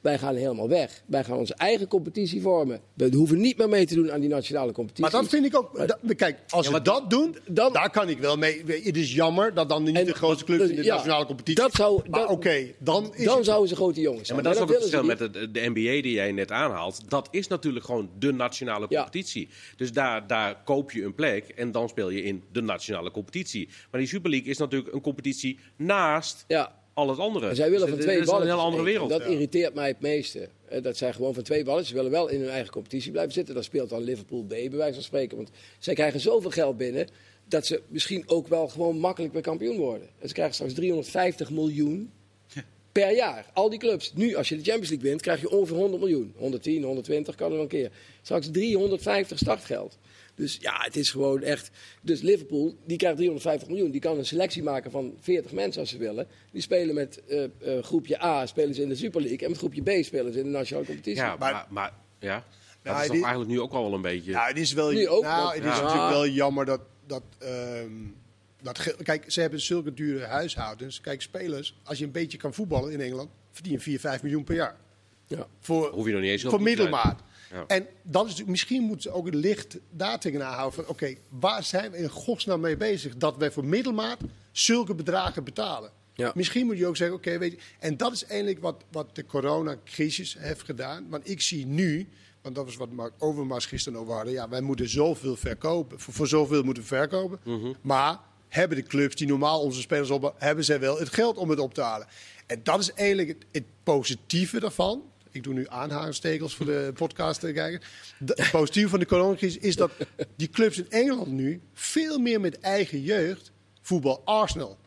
wij 0.02 0.18
gaan 0.18 0.36
helemaal 0.36 0.70
weg. 0.70 1.04
Wij 1.06 1.24
gaan 1.24 1.38
onze 1.38 1.54
eigen 1.54 1.88
competitie 1.88 2.42
vormen. 2.42 2.80
We 2.94 3.16
hoeven 3.16 3.38
niet 3.42 3.58
meer 3.58 3.70
mee 3.70 3.86
te 3.86 3.96
doen 3.96 4.12
aan 4.12 4.20
die 4.20 4.30
nationale 4.30 4.72
competitie. 4.72 5.02
Maar 5.12 5.22
dat 5.22 5.30
vind 5.30 5.46
ik 5.46 5.58
ook. 5.58 5.88
dat- 5.88 6.00
kijk, 6.16 6.40
als 6.50 6.66
Ja, 6.68 6.74
we 6.74 6.82
dat 6.82 7.10
doen, 7.10 7.36
dan- 7.48 7.74
daar 7.74 7.90
kan 7.90 8.10
ik 8.10 8.20
wel 8.20 8.38
mee. 8.38 8.64
Het 8.66 8.98
is 8.98 9.14
jammer 9.14 9.54
dat 9.54 9.70
dan 9.70 9.84
niet 9.84 9.96
En- 9.96 10.06
de 10.06 10.14
grootste 10.14 10.46
clubs 10.46 10.70
in 10.70 10.76
de 10.76 10.84
ja, 10.84 10.94
nationale 10.96 11.26
competitie. 11.26 11.62
dat 11.64 11.74
zou- 11.74 12.02
maar 12.10 12.28
oké, 12.28 12.66
dan 12.80 13.14
is 13.16 13.26
Dan 13.26 13.36
het- 13.38 13.46
zouden 13.46 13.70
ze 13.70 13.76
grote 13.76 14.02
jongens 14.02 14.20
Ja, 14.20 14.26
zijn. 14.34 14.36
maar 14.44 14.46
dat 14.54 14.56
is 14.56 14.62
ook 14.62 14.70
het 14.70 14.78
verschil 14.90 15.04
met 15.04 15.18
de, 15.18 15.52
de 15.52 15.60
NBA 15.70 16.02
die 16.02 16.12
jij 16.12 16.32
net 16.32 16.52
aanhaalt. 16.52 17.10
Dat 17.10 17.28
is 17.32 17.48
natuurlijk 17.48 17.86
gewoon 17.86 18.10
de 18.20 18.32
nationale 18.34 18.86
Ja. 18.90 18.98
competitie. 19.02 19.50
Dus 19.76 19.92
daar, 19.92 20.28
daar 20.28 20.64
koop 20.64 20.92
je 20.92 21.04
een 21.04 21.16
plek 21.16 21.48
en 21.48 21.72
dan 21.72 21.90
speel 21.90 22.10
je 22.10 22.24
in 22.24 22.44
de 22.52 22.62
nationale 22.62 23.12
competitie. 23.12 23.70
Maar 23.92 24.00
die 24.00 24.10
Super 24.10 24.30
League 24.30 24.50
is 24.50 24.58
natuurlijk 24.58 24.94
een 24.94 25.02
competitie 25.02 25.60
naast. 25.78 26.46
Ja, 26.48 26.79
al 27.00 27.10
het 27.10 27.20
andere. 27.20 27.48
en 27.50 27.56
zij 27.56 27.70
willen 27.70 27.86
Dus 27.86 27.96
van 27.96 28.04
twee 28.04 28.16
het 28.16 28.24
is 28.24 28.30
ballen. 28.30 28.46
een 28.48 28.54
hele 28.54 28.64
andere 28.66 28.84
wereld. 28.84 29.10
Dat 29.10 29.26
irriteert 29.26 29.74
mij 29.74 29.88
het 29.88 30.00
meeste. 30.02 30.50
Dat 30.82 30.98
zij 30.98 31.14
gewoon 31.14 31.34
van 31.34 31.44
twee 31.44 31.64
ballen. 31.64 31.86
Ze 31.86 31.94
willen 31.94 32.12
wel 32.12 32.28
in 32.30 32.40
hun 32.40 32.50
eigen 32.50 32.72
competitie 32.72 33.12
blijven 33.12 33.34
zitten. 33.34 33.54
Dan 33.54 33.64
speelt 33.64 33.90
dan 33.90 34.02
Liverpool 34.04 34.44
B, 34.44 34.48
bij 34.50 34.70
wijze 34.72 34.94
van 34.94 35.04
spreken. 35.04 35.38
Want 35.38 35.50
zij 35.80 35.94
krijgen 35.94 36.20
zoveel 36.20 36.52
geld 36.52 36.78
binnen. 36.78 37.08
dat 37.48 37.66
ze 37.66 37.82
misschien 37.88 38.24
ook 38.28 38.48
wel 38.48 38.68
gewoon 38.68 38.98
makkelijk 38.98 39.34
weer 39.34 39.42
kampioen 39.42 39.78
worden. 39.78 40.08
En 40.20 40.28
ze 40.28 40.34
krijgen 40.34 40.54
straks 40.56 40.74
350 40.74 41.50
miljoen 41.52 42.12
per 42.92 43.16
jaar. 43.16 43.46
Al 43.54 43.70
die 43.70 43.80
clubs. 43.80 44.14
Nu, 44.16 44.36
als 44.36 44.50
je 44.50 44.56
de 44.56 44.64
Champions 44.64 44.90
League 44.90 45.10
wint, 45.10 45.22
krijg 45.22 45.42
je 45.42 45.50
ongeveer 45.50 45.76
100 45.76 46.02
miljoen. 46.02 46.34
110, 46.38 46.84
120 46.84 47.36
kan 47.36 47.48
er 47.48 47.54
wel 47.54 47.62
een 47.62 47.68
keer. 47.70 47.92
Straks 48.22 48.50
350 48.52 49.38
startgeld. 49.38 49.98
Dus 50.40 50.58
ja, 50.62 50.78
het 50.84 50.96
is 50.96 51.12
gewoon 51.12 51.42
echt. 51.42 51.70
Dus 52.02 52.22
Liverpool, 52.22 52.76
die 52.86 52.98
krijgt 52.98 53.16
350 53.18 53.68
miljoen. 53.70 53.92
Die 53.92 54.02
kan 54.02 54.18
een 54.18 54.26
selectie 54.26 54.64
maken 54.64 54.92
van 54.92 55.14
40 55.20 55.52
mensen 55.52 55.82
als 55.82 55.90
ze 55.90 55.98
willen. 55.98 56.28
Die 56.52 56.62
spelen 56.62 56.96
met 56.96 57.22
eh, 57.28 57.44
eh, 57.44 57.84
groepje 57.84 58.24
A 58.24 58.46
spelen 58.46 58.74
ze 58.76 58.82
in 58.82 58.90
de 58.90 58.96
Super 58.96 59.22
League. 59.22 59.40
En 59.40 59.50
met 59.50 59.58
groepje 59.58 59.82
B 59.82 60.04
spelen 60.04 60.34
ze 60.34 60.40
in 60.40 60.46
de 60.46 60.50
nationale 60.52 60.86
competitie. 60.86 61.22
Ja, 61.22 61.36
maar, 61.40 61.66
Maar- 61.70 61.94
ja. 62.20 62.36
dat 62.36 62.44
Nou, 62.84 62.96
is 63.00 63.04
toch 63.06 63.16
die- 63.16 63.24
eigenlijk 63.26 63.52
nu 63.54 63.60
ook 63.62 63.72
al 63.74 63.84
wel 63.84 63.94
een 63.94 64.02
beetje. 64.02 64.32
Ja, 64.32 64.48
het 64.48 64.58
is 64.58 64.74
wel. 64.74 64.92
Nu 64.92 65.08
ook, 65.08 65.24
nou, 65.24 65.48
het 65.56 65.64
is 65.66 65.76
Ja. 65.78 65.82
natuurlijk 65.82 66.10
wel 66.10 66.28
jammer 66.28 66.66
dat. 66.66 66.82
dat, 67.08 67.24
ehm, 67.40 67.92
dat 68.62 68.80
ge- 68.80 68.96
kijk, 69.04 69.32
ze 69.32 69.42
hebben 69.42 69.62
zulke 69.62 69.94
dure 69.94 70.26
huishoudens. 70.26 71.02
Kijk, 71.02 71.22
spelers, 71.22 71.80
als 71.84 71.98
je 71.98 72.06
een 72.06 72.12
beetje 72.12 72.38
kan 72.38 72.54
voetballen 72.54 72.92
in 72.92 73.02
Engeland, 73.02 73.30
verdien 73.52 73.74
je 73.74 73.80
4, 73.80 74.00
5 74.00 74.22
miljoen 74.24 74.44
per 74.44 74.56
jaar. 74.56 74.76
Ja. 75.28 75.48
Voor, 75.60 75.90
Hoef 75.92 76.06
je 76.06 76.12
nog 76.12 76.22
niet 76.22 76.30
eens 76.32 76.44
voor 76.44 76.62
middelmaat. 76.62 77.22
Ja. 77.52 77.64
En 77.68 77.88
dat 78.04 78.28
is, 78.28 78.44
misschien 78.44 78.84
moeten 78.84 79.12
ze 79.12 79.18
ook 79.18 79.26
het 79.26 79.36
licht 79.36 79.78
daar 79.90 80.20
tegenaan 80.20 80.54
houden 80.54 80.74
van... 80.74 80.88
oké, 80.88 81.16
waar 81.30 81.64
zijn 81.64 81.92
we 81.92 81.98
in 81.98 82.10
godsnaam 82.10 82.60
mee 82.60 82.78
bezig 82.78 83.18
dat 83.18 83.38
wij 83.38 83.52
voor 83.52 83.66
middelmaat 83.66 84.20
zulke 84.52 84.96
bedragen 84.96 85.44
betalen? 85.44 85.92
Ja. 86.14 86.32
Misschien 86.36 86.66
moet 86.66 86.78
je 86.78 86.88
ook 86.88 86.98
zeggen, 86.98 87.18
oké, 87.18 87.38
weet 87.38 87.52
je... 87.52 87.58
En 87.80 87.98
dat 87.98 88.14
is 88.14 88.26
eigenlijk 88.26 88.62
wat, 88.62 88.84
wat 88.92 89.16
de 89.16 89.26
coronacrisis 89.26 90.36
heeft 90.40 90.64
gedaan. 90.64 91.10
Want 91.10 91.30
ik 91.30 91.42
zie 91.42 91.66
nu, 91.66 92.08
want 92.42 92.56
dat 92.56 92.66
was 92.66 92.76
wat 92.76 92.92
Mark 92.92 93.14
Overmars 93.18 93.66
gisteren 93.66 94.00
over 94.00 94.14
hadden... 94.14 94.34
ja, 94.34 94.50
wij 94.50 94.62
moeten 94.62 94.90
zoveel 94.90 95.36
verkopen, 95.36 96.00
voor, 96.00 96.14
voor 96.14 96.28
zoveel 96.28 96.64
moeten 96.64 96.84
we 96.84 96.90
verkopen. 96.90 97.40
Mhm. 97.44 97.74
Maar 97.82 98.20
hebben 98.48 98.78
de 98.78 98.84
clubs 98.84 99.16
die 99.16 99.28
normaal 99.28 99.62
onze 99.62 99.82
spelers 99.82 100.10
op 100.10 100.36
hebben 100.38 100.66
zij 100.66 100.80
wel 100.80 101.00
het 101.00 101.14
geld 101.14 101.38
om 101.38 101.50
het 101.50 101.60
op 101.60 101.74
te 101.74 101.82
halen? 101.82 102.08
En 102.46 102.60
dat 102.64 102.80
is 102.80 102.94
eigenlijk 102.94 103.28
het, 103.28 103.46
het 103.52 103.66
positieve 103.84 104.60
daarvan. 104.60 105.04
Ik 105.32 105.44
doe 105.44 105.54
nu 105.54 105.66
aanhalingstekens 105.70 106.56
voor 106.56 106.66
de 106.66 106.92
podcast 106.96 107.40
te 107.40 107.52
kijken. 107.52 107.82
De- 108.20 108.34
Het 108.36 108.52
positieve 108.52 108.90
van 108.90 109.00
de 109.00 109.06
coronacrisis 109.06 109.62
is 109.62 109.76
dat 109.76 109.92
die 110.36 110.50
clubs 110.50 110.78
in 110.78 110.86
Engeland 110.90 111.28
nu 111.32 111.62
veel 111.74 112.20
meer 112.20 112.42
met 112.42 112.60
eigen 112.60 113.02
jeugd 113.02 113.52
voetbal. 113.82 114.22
Arsenal, 114.26 114.78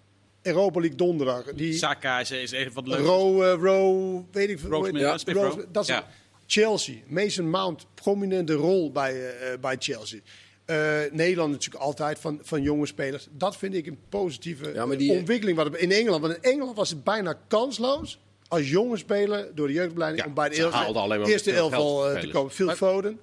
Europa 0.43 0.79
League 0.81 0.97
donderdag. 0.99 1.45
Die 1.45 1.73
Saka 1.73 2.21
is, 2.21 2.29
van 2.73 2.85
de 2.85 2.91
leukste. 2.91 3.07
Row, 3.09 3.43
eh, 3.43 3.53
Row, 3.63 4.23
weet 4.33 4.49
ik 4.51 4.59
veel. 4.59 4.97
Ja, 4.97 5.19
Smith 5.19 5.35
Row 5.37 5.45
Row. 5.45 5.53
Smith, 5.53 5.67
dat 5.75 5.83
is 5.83 5.89
Ja. 5.89 6.07
Chelsea, 6.47 6.95
Mason 7.07 7.51
Mount, 7.51 7.87
prominente 7.95 8.53
rol 8.53 8.93
bij, 8.93 9.13
eh, 9.13 9.53
eh, 9.53 9.61
bij 9.61 9.77
Chelsea. 9.79 10.21
Eh, 10.65 11.01
Nederland 11.13 11.51
natuurlijk 11.53 11.85
altijd 11.85 12.19
van, 12.19 12.39
van 12.43 12.63
jonge 12.63 12.87
spelers. 12.87 13.27
Dat 13.31 13.57
vind 13.57 13.75
ik 13.75 13.87
een 13.87 13.99
positieve 14.09 14.73
Ja, 14.75 14.87
maar 14.87 14.97
die- 14.97 15.13
eh, 15.13 15.19
ontwikkeling 15.19 15.57
wat 15.57 15.77
in 15.77 15.91
Engeland. 15.93 16.23
Want 16.23 16.35
in 16.37 16.43
Engeland 16.43 16.77
was 16.77 16.91
het 16.91 17.05
bijna 17.05 17.39
kansloos 17.49 18.19
als 18.53 18.71
jonge 18.71 18.97
speler 18.97 19.55
door 19.55 19.67
de 19.67 19.73
jeugdopleiding 19.73 20.23
Ja, 20.23 20.29
om 20.29 20.35
bij 20.35 20.49
de 20.49 20.55
eerste, 20.55 21.31
eerste 21.31 21.53
elftal 21.53 22.11
eh, 22.11 22.21
te 22.21 22.29
komen. 22.29 22.53
Phil 22.53 22.71
Foden. 22.71 23.19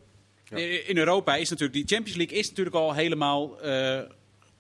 In 0.86 0.98
Europa 0.98 1.36
is 1.36 1.50
natuurlijk 1.50 1.78
die 1.78 1.96
Champions 1.96 2.18
League 2.18 2.38
is 2.38 2.50
natuurlijk 2.50 2.76
al 2.76 2.94
helemaal 2.94 3.62
eh, 3.62 4.00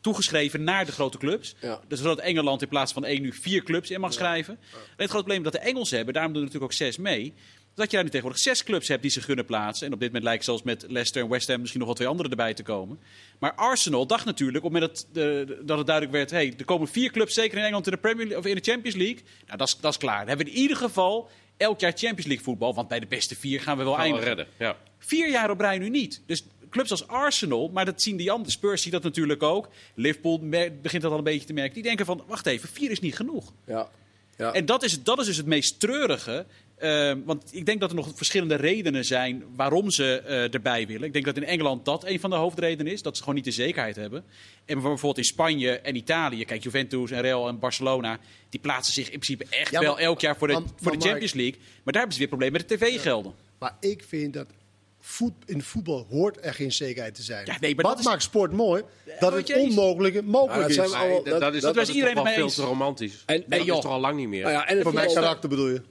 toegeschreven 0.01 0.63
naar 0.63 0.85
de 0.85 0.91
grote 0.91 1.17
clubs. 1.17 1.55
Ja. 1.61 1.79
Dus 1.87 1.99
zodat 1.99 2.19
Engeland 2.19 2.61
in 2.61 2.67
plaats 2.67 2.93
van 2.93 3.05
één 3.05 3.21
nu 3.21 3.33
vier 3.33 3.63
clubs 3.63 3.91
in 3.91 3.99
mag 3.99 4.13
schrijven. 4.13 4.57
En 4.71 4.79
het 4.95 5.09
grote 5.09 5.25
probleem 5.25 5.43
dat 5.43 5.53
de 5.53 5.59
Engelsen 5.59 5.95
hebben, 5.95 6.13
daarom 6.13 6.33
doen 6.33 6.41
er 6.41 6.47
natuurlijk 6.47 6.73
ook 6.73 6.77
zes 6.77 6.97
mee. 6.97 7.33
Dat 7.79 7.89
je 7.89 7.95
daar 7.95 8.05
nu 8.05 8.11
tegenwoordig 8.11 8.43
zes 8.43 8.63
clubs 8.63 8.87
hebt 8.87 9.01
die 9.01 9.11
zich 9.11 9.25
gunnen 9.25 9.45
plaatsen. 9.45 9.87
En 9.87 9.93
op 9.93 9.99
dit 9.99 10.07
moment 10.07 10.25
lijkt 10.25 10.43
zelfs 10.43 10.63
met 10.63 10.85
Leicester 10.87 11.23
en 11.23 11.29
West 11.29 11.47
Ham 11.47 11.59
misschien 11.59 11.79
nog 11.79 11.87
wel 11.87 11.97
twee 11.97 12.07
andere 12.07 12.29
erbij 12.29 12.53
te 12.53 12.63
komen. 12.63 12.99
Maar 13.39 13.53
Arsenal 13.53 14.07
dacht 14.07 14.25
natuurlijk, 14.25 14.65
op 14.65 14.71
het 14.71 14.81
moment 14.81 15.05
dat, 15.13 15.13
de, 15.13 15.59
dat 15.61 15.77
het 15.77 15.87
duidelijk 15.87 16.15
werd... 16.17 16.31
Hey, 16.31 16.53
er 16.57 16.65
komen 16.65 16.87
vier 16.87 17.11
clubs 17.11 17.33
zeker 17.33 17.57
in 17.57 17.63
Engeland 17.63 17.85
in 17.85 17.91
de, 17.91 17.97
Premier 17.97 18.25
League, 18.25 18.37
of 18.37 18.45
in 18.45 18.55
de 18.55 18.71
Champions 18.71 18.97
League. 18.97 19.23
Nou, 19.45 19.57
dat 19.57 19.67
is, 19.67 19.77
dat 19.77 19.91
is 19.91 19.97
klaar. 19.97 20.19
Dan 20.19 20.27
hebben 20.27 20.45
we 20.45 20.51
in 20.51 20.57
ieder 20.57 20.77
geval 20.77 21.29
elk 21.57 21.79
jaar 21.79 21.91
Champions 21.91 22.25
League 22.25 22.43
voetbal. 22.43 22.73
Want 22.73 22.87
bij 22.87 22.99
de 22.99 23.07
beste 23.07 23.35
vier 23.35 23.61
gaan 23.61 23.77
we 23.77 23.83
wel 23.83 23.93
Gaan 23.93 24.01
we 24.01 24.09
eindigen. 24.09 24.35
redden. 24.35 24.53
Ja. 24.59 24.77
Vier 24.99 25.29
jaar 25.29 25.49
op 25.49 25.59
rij 25.59 25.77
nu 25.77 25.89
niet. 25.89 26.21
Dus 26.25 26.43
clubs 26.69 26.91
als 26.91 27.07
Arsenal, 27.07 27.69
maar 27.73 27.85
dat 27.85 28.01
zien 28.01 28.17
die 28.17 28.31
andere 28.31 28.51
Spurs 28.51 28.81
zien 28.81 28.91
dat 28.91 29.03
natuurlijk 29.03 29.43
ook. 29.43 29.69
Liverpool 29.95 30.39
begint 30.81 31.01
dat 31.01 31.11
al 31.11 31.17
een 31.17 31.23
beetje 31.23 31.47
te 31.47 31.53
merken. 31.53 31.73
Die 31.73 31.83
denken 31.83 32.05
van, 32.05 32.23
wacht 32.27 32.45
even, 32.45 32.69
vier 32.69 32.91
is 32.91 32.99
niet 32.99 33.15
genoeg. 33.15 33.53
Ja. 33.65 33.89
Ja. 34.37 34.53
En 34.53 34.65
dat 34.65 34.83
is, 34.83 35.03
dat 35.03 35.19
is 35.19 35.25
dus 35.25 35.37
het 35.37 35.45
meest 35.45 35.79
treurige. 35.79 36.45
Ehm, 36.79 37.19
want 37.25 37.43
ik 37.51 37.65
denk 37.65 37.79
dat 37.79 37.89
er 37.89 37.95
nog 37.95 38.11
verschillende 38.15 38.55
redenen 38.55 39.05
zijn 39.05 39.43
waarom 39.55 39.89
ze 39.91 40.21
eh, 40.21 40.53
erbij 40.53 40.87
willen. 40.87 41.07
Ik 41.07 41.13
denk 41.13 41.25
dat 41.25 41.37
in 41.37 41.43
Engeland 41.43 41.85
dat 41.85 42.05
een 42.05 42.19
van 42.19 42.29
de 42.29 42.35
hoofdredenen 42.35 42.93
is. 42.93 43.01
Dat 43.01 43.15
ze 43.15 43.19
gewoon 43.21 43.35
niet 43.35 43.45
de 43.45 43.51
zekerheid 43.51 43.95
hebben. 43.95 44.23
En 44.65 44.73
bijvoorbeeld 44.81 45.17
in 45.17 45.23
Spanje 45.23 45.71
en 45.79 45.95
Italië. 45.95 46.45
Kijk, 46.45 46.63
Juventus 46.63 47.11
en 47.11 47.21
Real 47.21 47.47
en 47.47 47.59
Barcelona. 47.59 48.19
Die 48.49 48.59
plaatsen 48.59 48.93
zich 48.93 49.03
in 49.09 49.19
principe 49.19 49.45
echt 49.49 49.71
Ja, 49.71 49.79
wel 49.79 49.99
elk 49.99 50.19
jaar 50.19 50.37
voor 50.37 50.47
de, 50.47 50.53
maar- 50.53 50.61
voor 50.61 50.91
de 50.91 50.97
Mark- 50.97 51.01
Champions 51.01 51.33
League. 51.33 51.55
Maar 51.59 51.93
daar 51.93 51.93
hebben 51.93 52.13
ze 52.13 52.19
weer 52.19 52.27
problemen 52.27 52.59
met 52.61 52.69
de 52.69 52.75
tv-gelden. 52.77 53.33
Maar 53.59 53.75
ik 53.79 54.03
vind 54.07 54.33
dat 54.33 54.47
voet, 54.99 55.33
in 55.45 55.61
voetbal 55.61 56.05
hoort 56.09 56.37
er 56.45 56.53
geen 56.53 56.71
zekerheid 56.71 57.15
te 57.15 57.21
zijn. 57.23 57.45
Ja, 57.45 57.57
nee, 57.59 57.75
maar 57.75 57.83
Wat 57.83 57.91
dat 57.93 58.01
is- 58.05 58.09
maakt 58.11 58.23
sport 58.23 58.51
mooi? 58.51 58.83
dat 59.19 59.33
het 59.33 59.53
onmogelijke 59.55 60.21
mogelijk 60.23 60.69
Ja, 60.69 60.75
dat 60.75 60.85
is. 60.85 60.91
Nee, 60.93 61.23
dat, 61.23 61.39
dat 61.39 61.53
is, 61.55 61.61
dat- 61.61 61.75
dat, 61.75 61.87
iedereen 61.87 62.25
veel 62.27 62.43
eens. 62.43 62.55
te 62.55 62.61
romantisch. 62.61 63.23
En- 63.25 63.43
dat 63.47 63.59
en 63.59 63.65
is 63.65 63.65
toch 63.67 63.85
al 63.85 63.99
lang 63.99 64.17
niet 64.17 64.27
meer. 64.27 64.41
Nou 64.41 64.53
ja, 64.53 64.67
en 64.67 64.73
het 64.75 64.83
Voor 64.83 64.93
mijn 64.93 65.05
voetbal- 65.05 65.23
karakter 65.23 65.49
bedoel 65.49 65.67
je? 65.67 65.81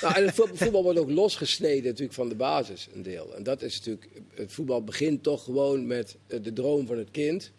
Nou, 0.00 0.14
en 0.14 0.24
het 0.24 0.34
voetbal, 0.34 0.56
voetbal 0.56 0.82
wordt 0.82 0.98
ook 0.98 1.10
losgesneden 1.10 1.84
natuurlijk 1.84 2.12
van 2.12 2.28
de 2.28 2.34
basis, 2.34 2.88
een 2.94 3.02
deel. 3.02 3.34
En 3.36 3.42
dat 3.42 3.62
is 3.62 3.76
natuurlijk, 3.76 4.08
het 4.34 4.52
voetbal 4.52 4.84
begint 4.84 5.22
toch 5.22 5.44
gewoon 5.44 5.86
met 5.86 6.16
eh, 6.26 6.38
de 6.42 6.52
droom 6.52 6.86
van 6.86 6.98
het 6.98 7.08
kind. 7.10 7.50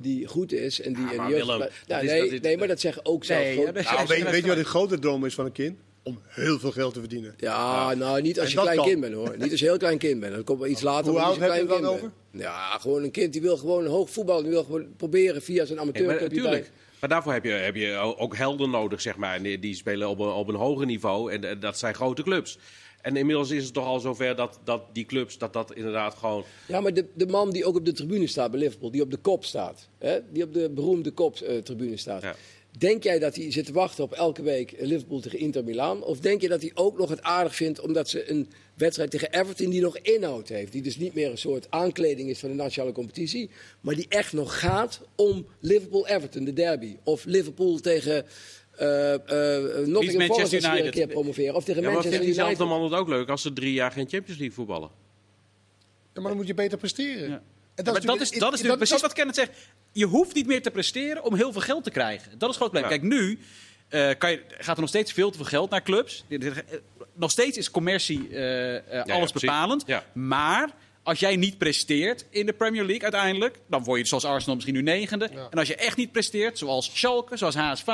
Die 0.00 0.26
goed 0.26 0.52
is 0.52 0.80
en 0.80 0.92
die 0.92 1.04
Ja, 1.04 1.10
in 1.10 1.16
maar 1.16 1.26
de 1.28 1.34
jeugd... 1.36 1.70
Is- 1.86 2.10
nee, 2.10 2.28
is- 2.30 2.40
nee, 2.40 2.56
maar 2.56 2.68
dat 2.68 2.80
zeggen 2.80 3.04
ook 3.06 3.24
zelf. 3.24 3.40
Nee, 3.40 3.52
gewoon- 3.54 3.74
ja, 3.74 3.92
Nou, 3.94 4.06
weet, 4.06 4.42
je 4.42 4.46
wat 4.46 4.56
de 4.56 4.64
grote 4.64 4.98
droom 4.98 5.24
is 5.24 5.34
van 5.34 5.44
een 5.44 5.52
kind? 5.52 5.78
Om 6.02 6.18
heel 6.26 6.58
veel 6.58 6.70
geld 6.72 6.94
te 6.94 7.00
verdienen. 7.00 7.34
Ja, 7.38 7.94
nou 7.94 8.22
niet 8.22 8.40
als 8.40 8.48
En 8.48 8.54
je 8.54 8.60
klein 8.60 8.76
kan. 8.76 8.86
kind 8.86 9.00
bent 9.00 9.14
hoor. 9.14 9.34
Niet 9.38 9.50
als 9.50 9.60
je 9.60 9.66
heel 9.66 9.76
klein 9.76 9.98
kind 9.98 10.20
bent. 10.20 10.34
Dat 10.34 10.44
komt 10.44 10.58
wel 10.58 10.68
iets 10.68 10.80
later. 10.82 11.10
Hoe 11.10 11.20
oud 11.20 11.36
heb 11.38 11.52
je 11.52 11.58
het 11.58 11.68
dan 11.68 11.82
bent. 12.00 12.12
Ja, 12.30 12.78
gewoon 12.78 13.02
een 13.02 13.10
kind 13.10 13.32
die 13.32 13.42
wil 13.42 13.56
gewoon 13.56 13.86
hoog 13.86 14.10
voetballen. 14.10 14.42
Die 14.42 14.52
wil 14.52 14.64
gewoon 14.64 14.86
proberen 14.96 15.42
via 15.42 15.64
zijn 15.64 15.78
amateurcapitein. 15.80 16.42
natuurlijk. 16.44 16.70
Maar 17.06 17.14
daarvoor 17.14 17.32
heb 17.32 17.44
je, 17.44 17.50
heb 17.50 17.74
je 17.74 17.92
ook 17.96 18.36
helden 18.36 18.70
nodig, 18.70 19.00
zeg 19.00 19.16
maar. 19.16 19.34
En 19.34 19.60
die, 19.60 19.74
spelen 19.74 20.08
op 20.08 20.18
een, 20.18 20.28
op 20.28 20.48
een 20.48 20.54
hoger 20.54 20.86
niveau. 20.86 21.32
En 21.32 21.44
eh, 21.44 21.60
dat 21.60 21.78
zijn 21.78 21.94
grote 21.94 22.22
clubs. 22.22 22.58
En 23.00 23.16
inmiddels 23.16 23.50
is 23.50 23.64
het 23.64 23.72
toch 23.72 23.84
al 23.84 24.00
zover 24.00 24.36
dat, 24.36 24.60
dat 24.64 24.82
die 24.92 25.04
clubs, 25.04 25.38
dat 25.38 25.52
dat 25.52 25.74
inderdaad 25.74 26.14
gewoon... 26.14 26.44
Ja, 26.68 26.80
maar 26.80 26.94
de, 26.94 27.06
de 27.14 27.26
man 27.26 27.50
die 27.50 27.64
ook 27.64 27.76
op 27.76 27.84
de 27.84 27.92
tribune 27.92 28.26
staat 28.26 28.50
bij 28.50 28.60
Liverpool, 28.60 28.90
die 28.90 29.02
op 29.02 29.10
de 29.10 29.16
kop 29.16 29.44
staat, 29.44 29.88
hè, 29.98 30.18
die 30.32 30.42
op 30.42 30.52
de 30.52 30.70
beroemde 30.70 31.10
kop-tribune 31.10 31.96
staat. 31.96 32.22
Ja. 32.22 32.34
Denk 32.78 33.02
jij 33.02 33.18
dat 33.18 33.36
hij 33.36 33.52
zit 33.52 33.66
te 33.66 33.72
wachten 33.72 34.04
op 34.04 34.12
elke 34.12 34.42
week 34.42 34.74
Liverpool 34.78 35.20
tegen 35.20 35.38
Inter 35.38 35.64
Milaan? 35.64 36.02
Of 36.02 36.20
denk 36.20 36.40
je 36.40 36.48
dat 36.48 36.62
hij 36.62 36.70
ook 36.74 36.98
nog 36.98 37.08
het 37.08 37.22
aardig 37.22 37.56
vindt 37.56 37.80
omdat 37.80 38.08
ze 38.08 38.30
een 38.30 38.50
wedstrijd 38.76 39.10
tegen 39.10 39.32
Everton 39.32 39.70
die 39.70 39.80
nog 39.80 39.98
inhoud 39.98 40.48
heeft? 40.48 40.72
Die 40.72 40.82
dus 40.82 40.96
niet 40.96 41.14
meer 41.14 41.30
een 41.30 41.38
soort 41.38 41.66
aankleding 41.70 42.28
is 42.30 42.38
van 42.38 42.48
de 42.48 42.54
nationale 42.54 42.92
competitie, 42.92 43.50
maar 43.80 43.94
die 43.94 44.06
echt 44.08 44.32
nog 44.32 44.58
gaat 44.58 45.00
om 45.14 45.46
Liverpool-Everton, 45.60 46.44
de 46.44 46.52
derby. 46.52 46.96
Of 47.04 47.24
Liverpool 47.24 47.78
tegen 47.78 48.24
eh 48.76 49.14
eh 49.14 49.86
Nottingham 49.86 50.26
Forest 50.26 50.54
als 50.54 50.64
een 50.64 50.70
United? 50.72 50.90
keer 50.90 51.06
promoveren. 51.06 51.54
Of 51.54 51.64
tegen 51.64 51.82
Ja, 51.82 51.86
maar 51.86 51.96
Manchester 51.96 52.10
vindt 52.20 52.36
diezelfde 52.36 52.64
United. 52.64 52.80
man 52.80 52.90
het 52.90 53.00
ook 53.00 53.08
leuk 53.08 53.28
als 53.28 53.42
ze 53.42 53.52
drie 53.52 53.72
jaar 53.72 53.90
geen 53.90 54.08
Champions 54.08 54.38
League 54.38 54.56
voetballen? 54.56 54.90
Ja, 56.14 56.20
maar 56.20 56.30
dan 56.30 56.36
moet 56.36 56.46
je 56.46 56.54
beter 56.54 56.78
presteren. 56.78 57.28
Ja. 57.28 57.42
En 57.74 57.84
maar 57.84 58.00
dat 58.00 58.20
is, 58.20 58.30
dat 58.30 58.32
is 58.32 58.40
natuurlijk 58.40 58.76
precies 58.76 59.00
wat 59.00 59.12
Kenneth 59.12 59.34
zegt. 59.34 59.50
Je 59.92 60.04
hoeft 60.06 60.34
niet 60.34 60.46
meer 60.46 60.62
te 60.62 60.70
presteren 60.70 61.24
om 61.24 61.34
heel 61.34 61.52
veel 61.52 61.60
geld 61.60 61.84
te 61.84 61.90
krijgen. 61.90 62.38
Dat 62.38 62.50
is 62.50 62.56
het 62.56 62.64
probleem. 62.64 62.82
Ja. 62.82 62.88
Kijk, 62.88 63.02
nu 63.02 63.38
eh, 63.88 64.10
kan 64.18 64.30
je, 64.30 64.42
gaat 64.58 64.74
er 64.74 64.80
nog 64.80 64.88
steeds 64.88 65.12
veel 65.12 65.30
te 65.30 65.36
veel 65.36 65.46
geld 65.46 65.70
naar 65.70 65.82
clubs. 65.82 66.24
Eh, 66.28 66.50
Nog 67.14 67.30
steeds 67.30 67.58
is 67.58 67.70
commercie 67.70 68.28
eh, 68.28 68.76
eh, 68.76 68.82
ja, 69.06 69.14
alles 69.14 69.32
bepalend. 69.32 69.82
Ja. 69.86 70.04
Maar 70.12 70.70
als 71.02 71.18
jij 71.18 71.36
niet 71.36 71.58
presteert 71.58 72.26
in 72.30 72.46
de 72.46 72.52
Premier 72.52 72.84
League 72.84 73.02
uiteindelijk... 73.02 73.58
dan 73.68 73.84
word 73.84 74.00
je 74.00 74.06
zoals 74.06 74.24
Arsenal 74.24 74.54
misschien 74.54 74.76
nu 74.76 74.82
negende. 74.82 75.28
Ja. 75.32 75.46
En 75.50 75.58
als 75.58 75.68
je 75.68 75.76
echt 75.76 75.96
niet 75.96 76.12
presteert, 76.12 76.58
zoals 76.58 76.90
Schalke, 76.94 77.36
zoals 77.36 77.54
HSV... 77.54 77.86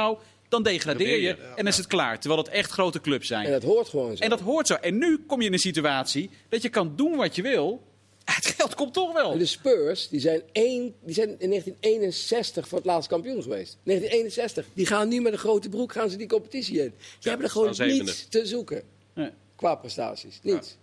dan 0.49 0.62
degradeer 0.62 1.20
je 1.20 1.30
en 1.30 1.56
dan 1.56 1.66
is 1.66 1.76
het 1.76 1.87
klaar. 1.87 2.18
Terwijl 2.20 2.42
het 2.42 2.52
echt 2.52 2.70
grote 2.70 3.00
clubs 3.00 3.26
zijn. 3.26 3.44
En 3.46 3.52
dat 3.52 3.62
hoort 3.62 3.88
gewoon 3.88 4.16
zo. 4.16 4.22
En 4.22 4.30
dat 4.30 4.40
hoort 4.40 4.66
zo. 4.66 4.75
En 4.75 4.99
nu 4.99 5.25
kom 5.26 5.40
je 5.40 5.46
in 5.46 5.52
een 5.52 5.58
situatie 5.58 6.30
dat 6.49 6.62
je 6.62 6.68
kan 6.68 6.96
doen 6.96 7.16
wat 7.16 7.37
je 7.37 7.42
wil. 7.42 7.82
Het 8.35 8.47
geld 8.47 8.75
komt 8.75 8.93
toch 8.95 9.12
wel. 9.12 9.38
De 9.38 9.47
Spurs 9.47 10.09
die 10.09 10.21
zijn, 10.21 10.43
één, 10.52 10.95
die 11.05 11.14
zijn 11.14 11.29
in 11.38 11.49
1961 11.49 12.69
voor 12.69 12.79
het 12.79 12.87
laatst 12.87 13.09
kampioen 13.09 13.43
geweest. 13.43 13.76
1961. 13.85 14.67
Die 14.75 14.87
gaan 14.87 15.09
nu 15.09 15.21
met 15.21 15.33
een 15.33 15.38
grote 15.38 15.69
broek 15.69 15.93
gaan 15.93 16.11
ze 16.11 16.17
die 16.17 16.26
competitie 16.26 16.79
in. 16.79 16.93
Die 16.99 17.29
hebben 17.31 17.47
er 17.47 17.52
gewoon 17.52 17.75
niets 17.79 18.26
te 18.29 18.47
zoeken 18.47 18.83
Nee. 19.14 19.31
qua 19.57 19.75
prestaties. 19.75 20.38
Niets. 20.43 20.76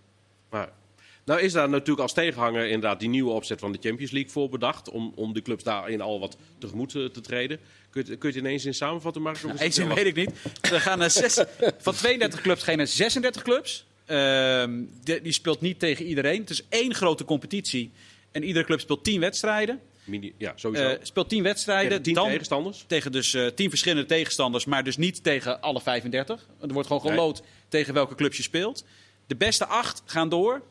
Maar, 0.50 0.72
nou 1.24 1.40
is 1.40 1.52
daar 1.52 1.68
natuurlijk 1.68 2.00
als 2.00 2.12
tegenhanger 2.12 2.64
inderdaad 2.64 3.00
die 3.00 3.08
nieuwe 3.08 3.30
opzet 3.30 3.58
van 3.60 3.72
de 3.72 3.78
Champions 3.80 4.10
League 4.12 4.30
voor 4.30 4.48
bedacht. 4.48 4.90
Om, 4.90 5.12
om 5.16 5.32
de 5.32 5.42
clubs 5.42 5.62
daarin 5.64 6.00
al 6.00 6.20
wat 6.20 6.36
tegemoet 6.58 6.90
te 6.90 7.20
treden. 7.22 7.58
Kun 7.90 8.02
je, 8.04 8.10
het- 8.10 8.18
kun 8.20 8.28
je 8.28 8.34
het 8.36 8.44
ineens 8.44 8.64
in 8.64 8.74
samenvatten, 8.74 9.24
het 9.24 9.44
Eens 9.60 9.76
weet 9.76 10.06
ik 10.06 10.16
niet. 10.16 10.30
We 10.60 10.80
gaan 10.80 10.98
naar 10.98 11.10
zes, 11.10 11.44
van 11.78 11.94
32 11.94 12.40
clubs 12.40 12.62
gaan 12.62 12.76
naar 12.76 12.86
36 12.86 13.42
clubs. 13.42 13.86
Ehm, 14.10 14.82
de- 15.04 15.20
die 15.22 15.32
speelt 15.32 15.60
niet 15.60 15.78
tegen 15.78 16.04
iedereen. 16.04 16.40
Het 16.40 16.50
is 16.50 16.62
één 16.68 16.94
grote 16.94 17.24
competitie. 17.24 17.90
En 18.32 18.42
iedere 18.42 18.64
club 18.64 18.80
speelt 18.80 19.04
10 19.04 19.20
wedstrijden. 19.20 19.80
Mini, 20.04 20.32
ja, 20.38 20.52
sowieso. 20.56 20.88
Eh, 20.88 20.98
speelt 21.02 21.28
10 21.28 21.42
wedstrijden. 21.42 21.88
Tegen 21.88 22.02
tien 22.02 22.14
dan 22.14 22.26
tegenstanders. 22.28 22.84
tegen 22.86 23.12
dus 23.12 23.34
eh 23.34 23.46
10 23.46 23.68
verschillende 23.68 24.06
tegenstanders, 24.06 24.64
maar 24.64 24.84
dus 24.84 24.96
niet 24.96 25.22
tegen 25.22 25.60
alle 25.60 25.80
35. 25.80 26.48
Er 26.60 26.72
wordt 26.72 26.88
gewoon 26.88 27.02
Nee. 27.04 27.12
geloot 27.12 27.42
tegen 27.68 27.94
welke 27.94 28.14
clubs 28.14 28.36
je 28.36 28.42
speelt. 28.42 28.84
De 29.26 29.36
beste 29.36 29.66
8 29.66 30.02
gaan 30.06 30.28
door. 30.28 30.62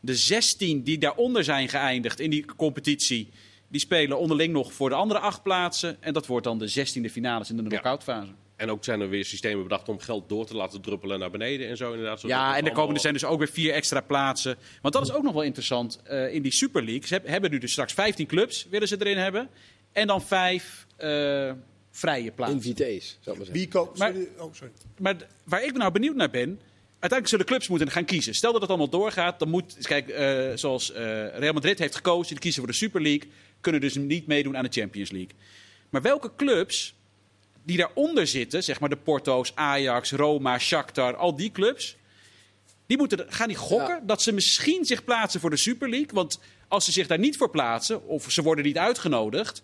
De 0.00 0.14
16 0.14 0.82
die 0.82 0.98
daaronder 0.98 1.44
zijn 1.44 1.68
geëindigd 1.68 2.20
in 2.20 2.30
die 2.30 2.44
competitie, 2.56 3.28
die 3.68 3.80
spelen 3.80 4.18
onderling 4.18 4.52
nog 4.52 4.72
voor 4.72 4.88
de 4.88 4.94
andere 4.94 5.18
8 5.20 5.42
plaatsen. 5.42 5.96
En 6.02 6.12
dat 6.12 6.26
wordt 6.26 6.44
dan 6.44 6.58
de 6.58 6.68
16e 6.68 7.10
finales 7.10 7.50
in 7.50 7.56
de 7.56 7.62
knock-out 7.62 8.02
fase. 8.02 8.30
En 8.56 8.70
ook 8.70 8.84
zijn 8.84 9.00
er 9.00 9.08
weer 9.08 9.24
systemen 9.24 9.62
bedacht 9.62 9.88
om 9.88 9.98
geld 9.98 10.28
door 10.28 10.46
te 10.46 10.54
laten 10.56 10.80
druppelen 10.80 11.18
naar 11.18 11.30
beneden 11.30 11.68
en 11.68 11.76
zo 11.76 11.90
inderdaad. 11.90 12.20
zodat 12.20 12.36
Ja, 12.36 12.42
en 12.44 12.48
er, 12.50 12.54
allemaal- 12.56 12.74
komen, 12.74 12.94
er 12.94 13.00
zijn 13.00 13.12
dus 13.12 13.24
ook 13.24 13.38
weer 13.38 13.48
vier 13.48 13.72
extra 13.72 14.00
plaatsen. 14.00 14.56
Want 14.82 14.94
dat 14.94 15.02
is 15.02 15.12
ook 15.12 15.22
nog 15.22 15.32
wel 15.32 15.42
interessant 15.42 16.00
eh, 16.04 16.34
in 16.34 16.42
die 16.42 16.52
Super 16.52 16.84
League. 16.84 17.06
Ze 17.06 17.14
heb- 17.14 17.26
hebben 17.26 17.50
nu 17.50 17.58
dus 17.58 17.70
straks 17.72 17.92
15 17.92 18.26
clubs, 18.26 18.66
willen 18.70 18.88
ze 18.88 18.96
erin 18.98 19.16
hebben. 19.16 19.48
En 19.92 20.06
dan 20.06 20.22
vijf 20.22 20.86
eh, 20.96 21.52
vrije 21.90 22.30
plaatsen. 22.32 22.56
Invitees, 22.58 23.18
zou 23.20 23.36
ik 23.36 23.42
maar 23.46 23.52
zeggen. 23.54 23.70
Koopt... 23.72 23.98
Maar- 23.98 24.12
sorry, 24.12 24.28
oh, 24.38 24.54
sorry. 24.54 24.72
Maar 24.98 25.16
waar 25.44 25.64
ik 25.64 25.72
nou 25.76 25.92
benieuwd 25.92 26.16
naar 26.16 26.30
ben. 26.30 26.60
Uiteindelijk 26.90 27.28
zullen 27.28 27.46
clubs 27.46 27.68
moeten 27.68 27.90
gaan 27.90 28.04
kiezen. 28.04 28.34
Stel 28.34 28.52
dat 28.52 28.60
het 28.60 28.70
allemaal 28.70 28.88
doorgaat, 28.88 29.38
dan 29.38 29.48
moet. 29.48 29.86
Kijk, 29.86 30.08
eh, 30.08 30.50
zoals 30.54 30.92
eh, 30.92 31.02
Real 31.38 31.52
Madrid 31.52 31.78
heeft 31.78 31.94
gekozen, 31.96 32.28
die 32.32 32.38
kiezen 32.38 32.62
voor 32.62 32.70
de 32.72 32.76
Super 32.78 33.02
League. 33.02 33.30
Kunnen 33.60 33.80
dus 33.80 33.94
niet 33.94 34.26
meedoen 34.26 34.56
aan 34.56 34.64
de 34.64 34.80
Champions 34.80 35.10
League. 35.10 35.30
Maar 35.90 36.02
welke 36.02 36.30
clubs 36.36 36.94
die 37.66 37.76
daaronder 37.76 38.26
zitten, 38.26 38.62
zeg 38.64 38.80
maar 38.80 38.88
de 38.88 38.96
Porto's, 38.96 39.52
Ajax, 39.54 40.12
Roma, 40.12 40.58
Shakhtar, 40.58 41.16
al 41.16 41.36
die 41.36 41.50
clubs. 41.52 41.96
Die 42.86 42.96
moeten, 42.96 43.26
gaan 43.28 43.48
die 43.48 43.56
gokken 43.56 43.94
Ja. 43.94 44.02
dat 44.06 44.22
ze 44.22 44.32
misschien 44.32 44.84
zich 44.84 45.04
plaatsen 45.04 45.40
voor 45.40 45.50
de 45.50 45.56
Super 45.56 45.88
League. 45.88 46.10
Want 46.12 46.38
als 46.68 46.84
ze 46.84 46.92
zich 46.92 47.06
daar 47.06 47.18
niet 47.18 47.36
voor 47.36 47.50
plaatsen, 47.50 48.06
of 48.06 48.30
ze 48.30 48.42
worden 48.42 48.64
niet 48.64 48.78
uitgenodigd. 48.78 49.62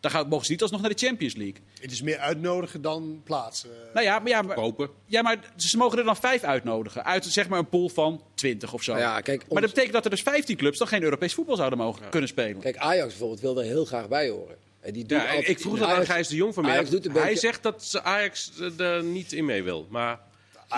dan 0.00 0.10
gaan, 0.12 0.28
mogen 0.28 0.46
ze 0.46 0.52
niet 0.52 0.62
alsnog 0.62 0.80
naar 0.80 0.90
de 0.90 1.06
Champions 1.06 1.34
League. 1.34 1.62
Het 1.80 1.92
is 1.92 2.02
meer 2.02 2.18
uitnodigen 2.18 2.82
dan 2.82 3.20
plaatsen. 3.24 3.70
Nou 3.92 4.06
ja, 4.06 4.18
maar, 4.18 4.28
ja, 4.28 4.42
maar, 4.42 4.56
Kopen. 4.56 4.90
ja, 5.06 5.22
maar 5.22 5.38
ze 5.56 5.76
mogen 5.76 5.98
er 5.98 6.04
dan 6.04 6.16
vijf 6.16 6.42
uitnodigen. 6.42 7.04
Uit 7.04 7.24
zeg 7.24 7.48
maar 7.48 7.58
een 7.58 7.68
pool 7.68 7.88
van 7.88 8.22
20 8.34 8.72
of 8.72 8.82
zo. 8.82 8.92
Nou 8.92 9.04
ja, 9.04 9.20
kijk, 9.20 9.44
Maar 9.52 9.60
dat 9.60 9.70
betekent 9.70 9.92
dat 9.94 10.04
er 10.04 10.10
dus 10.10 10.22
15 10.22 10.56
clubs 10.56 10.78
dan 10.78 10.86
geen 10.88 11.02
Europees 11.02 11.34
voetbal 11.34 11.56
zouden 11.56 11.78
mogen 11.78 12.08
kunnen 12.08 12.28
spelen. 12.28 12.60
Kijk, 12.60 12.76
Ajax 12.76 13.08
bijvoorbeeld 13.08 13.40
wil 13.40 13.58
er 13.58 13.64
heel 13.64 13.84
graag 13.84 14.08
bij 14.08 14.28
horen. 14.28 14.56
En 14.84 14.92
die 14.92 15.04
doen 15.04 15.18
Ja, 15.18 15.24
altijd- 15.24 15.48
ik 15.48 15.58
vroeg 15.60 15.78
dat 15.78 15.88
aan 15.88 16.06
Gijs 16.06 16.28
de 16.28 16.34
Jong 16.36 16.54
van 16.54 16.62
mij. 16.64 16.72
Hij 16.74 17.12
beetje- 17.12 17.38
zegt 17.38 17.62
dat 17.62 18.00
Ajax 18.02 18.50
er 18.78 19.04
niet 19.04 19.32
in 19.32 19.44
mee 19.44 19.62
wil. 19.62 19.86
Maar 19.90 20.20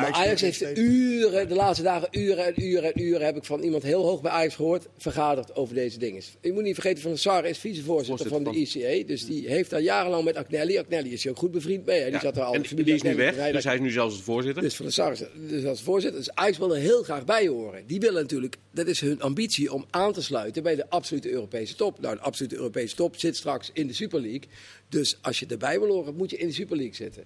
Maar 0.01 0.13
Ajax 0.13 0.41
heeft 0.41 0.57
steeds- 0.57 0.81
uren, 0.81 1.49
de 1.49 1.55
laatste 1.55 1.83
dagen 1.83 2.09
uren 2.11 2.45
en 2.47 2.63
uren 2.63 2.95
en 2.95 3.03
uren, 3.03 3.25
heb 3.25 3.37
ik 3.37 3.45
van 3.45 3.61
iemand 3.61 3.83
heel 3.83 4.03
hoog 4.03 4.21
bij 4.21 4.31
Ajax 4.31 4.55
gehoord, 4.55 4.87
vergaderd 4.99 5.55
over 5.55 5.75
deze 5.75 5.99
dingen. 5.99 6.23
Je 6.41 6.53
moet 6.53 6.63
niet 6.63 6.75
vergeten, 6.75 7.03
Van 7.03 7.11
der 7.11 7.21
Sar 7.21 7.45
is 7.45 7.59
vicevoorzitter 7.59 8.29
van 8.29 8.45
de 8.45 8.51
ICE, 8.51 9.05
dus 9.07 9.27
die 9.27 9.49
heeft 9.49 9.71
daar 9.71 9.81
jarenlang 9.81 10.25
met 10.25 10.37
Agnelli, 10.37 10.79
Agnelli 10.79 11.13
is 11.13 11.23
hij 11.23 11.33
ook 11.33 11.39
goed 11.39 11.51
bevriend 11.51 11.87
mee, 11.87 11.99
hè. 11.99 12.05
die 12.05 12.15
ja, 12.15 12.21
zat 12.21 12.37
er 12.37 12.43
al. 12.43 12.55
en 12.55 12.63
die 12.63 12.95
is 12.95 13.03
nu 13.03 13.15
weg, 13.15 13.53
dus 13.53 13.65
hij 13.65 13.75
is 13.75 13.81
nu 13.81 13.91
zelfs 13.91 14.17
de 14.17 14.23
voorzitter. 14.23 14.63
Dus 14.63 14.77
Van 14.77 14.85
der 14.85 14.95
Sar 14.95 15.13
is 15.13 15.23
dus 15.49 15.65
als 15.65 15.83
voorzitter. 15.83 16.19
Dus 16.19 16.35
Ajax 16.35 16.59
wil 16.59 16.75
er 16.75 16.81
heel 16.81 17.03
graag 17.03 17.25
bij 17.25 17.47
horen. 17.47 17.87
Die 17.87 18.01
willen 18.01 18.23
natuurlijk, 18.23 18.57
dat 18.71 18.87
is 18.87 19.01
hun 19.01 19.21
ambitie 19.21 19.73
om 19.73 19.85
aan 19.91 20.13
te 20.13 20.23
sluiten 20.23 20.63
bij 20.63 20.75
de 20.75 20.91
absolute 20.91 21.31
Europese 21.31 21.75
top. 21.75 22.01
Nou, 22.01 22.15
de 22.15 22.21
absolute 22.21 22.57
Europese 22.57 22.95
top 22.95 23.17
zit 23.17 23.37
straks 23.37 23.71
in 23.73 23.87
de 23.87 23.93
Super 23.93 24.21
League. 24.21 24.49
Dus 24.89 25.19
als 25.21 25.39
je 25.39 25.47
erbij 25.47 25.81
wil 25.81 25.89
horen, 25.89 26.15
moet 26.15 26.31
je 26.31 26.37
in 26.37 26.47
de 26.47 26.53
Super 26.53 26.77
League 26.77 26.95
zitten. 26.95 27.25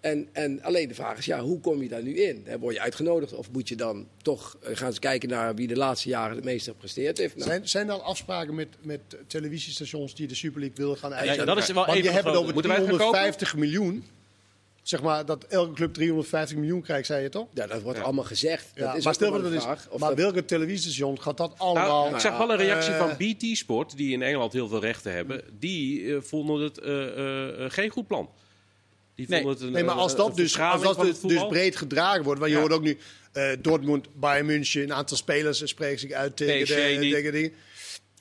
En, 0.00 0.28
en 0.32 0.62
alleen 0.62 0.88
de 0.88 0.94
vraag 0.94 1.18
is, 1.18 1.24
ja, 1.24 1.40
hoe 1.40 1.60
kom 1.60 1.82
je 1.82 1.88
daar 1.88 2.02
nu 2.02 2.16
in? 2.16 2.46
Word 2.60 2.74
je 2.74 2.80
uitgenodigd 2.80 3.32
of 3.34 3.50
moet 3.50 3.68
je 3.68 3.76
dan 3.76 4.08
toch 4.22 4.56
eh, 4.62 4.76
gaan 4.76 4.86
eens 4.88 4.98
kijken 4.98 5.28
naar 5.28 5.54
wie 5.54 5.66
de 5.66 5.76
laatste 5.76 6.08
jaren 6.08 6.36
het 6.36 6.44
meeste 6.44 6.70
gepresteerd 6.70 7.18
heeft? 7.18 7.36
Nou, 7.36 7.48
Zijn, 7.48 7.68
zijn 7.68 7.86
er 7.88 7.92
al 7.94 8.02
afspraken 8.02 8.54
met, 8.54 8.68
met 8.82 9.00
televisiestations 9.26 10.14
die 10.14 10.26
de 10.26 10.34
Super 10.34 10.60
League 10.60 10.76
willen 10.78 10.96
gaan 10.98 11.14
uitzenden? 11.14 11.46
dat 11.46 11.58
is 11.58 11.66
wel 11.66 11.74
Want 11.86 11.88
even 11.98 12.04
je 12.08 12.14
hebt 12.14 12.26
het 12.26 12.36
over 12.36 12.52
Moeten 12.52 12.70
wij 12.70 12.80
het 12.80 12.88
gaan 12.88 12.98
kopen? 12.98 13.12
350 13.12 13.56
miljoen. 13.56 14.04
Zeg 14.82 15.02
maar 15.02 15.26
dat 15.26 15.44
elke 15.44 15.72
club 15.74 15.94
350 15.94 16.56
miljoen 16.56 16.82
krijgt, 16.82 17.06
zei 17.06 17.22
je 17.22 17.28
toch? 17.28 17.46
ja, 17.54 17.66
dat 17.66 17.82
wordt 17.82 18.00
allemaal 18.00 18.24
gezegd. 18.24 18.70
Ja, 18.74 18.86
dat 18.86 18.96
is 18.96 19.04
maar 19.04 19.14
stel 19.14 19.32
dat 19.32 19.42
het 19.44 19.52
is. 19.52 19.64
of 19.90 19.98
Maar 20.00 20.08
dat- 20.08 20.18
welke 20.18 20.44
televisiestation 20.44 21.20
gaat 21.20 21.36
dat 21.36 21.54
allemaal? 21.56 22.02
Nou, 22.02 22.14
ik 22.14 22.20
zag 22.20 22.38
wel 22.38 22.50
een 22.50 22.56
reactie 22.56 22.92
eh, 22.92 22.98
van 22.98 23.16
BT 23.16 23.56
Sport, 23.56 23.96
die 23.96 24.12
in 24.12 24.22
Engeland 24.22 24.52
heel 24.52 24.68
veel 24.68 24.80
rechten 24.80 25.12
hebben. 25.12 25.42
Die 25.58 26.14
eh, 26.14 26.20
vonden 26.22 26.60
het 26.60 26.78
eh, 26.78 27.06
eh, 27.06 27.64
eh, 27.64 27.70
geen 27.70 27.90
goed 27.90 28.06
plan. 28.06 28.30
Die 29.18 29.26
Nee. 29.28 29.40
vonden 29.42 29.58
het 29.58 29.66
een, 29.66 29.72
Nee, 29.72 29.84
maar 29.84 29.94
een- 29.94 30.00
als 30.00 30.12
een 30.12 30.18
dat, 30.18 30.36
dus, 30.36 30.58
als 30.60 30.82
dat 30.82 31.00
dus, 31.00 31.20
dus 31.20 31.46
breed 31.46 31.76
gedragen 31.76 32.22
wordt, 32.22 32.40
want 32.40 32.50
je 32.52 32.56
Ja. 32.56 32.62
hoort 32.62 32.74
ook 32.74 32.82
nu 32.82 32.98
eh, 33.32 33.50
Dortmund, 33.60 34.06
Bayern 34.14 34.46
München, 34.46 34.82
een 34.82 34.92
aantal 34.92 35.16
spelers 35.16 35.60
eh, 35.60 35.66
spreken 35.68 35.98
zich 35.98 36.10
uit 36.12 36.36
tegen, 36.36 36.62
PSG 36.64 36.74
de, 36.74 36.96
niet. 37.00 37.12
tegen 37.12 37.32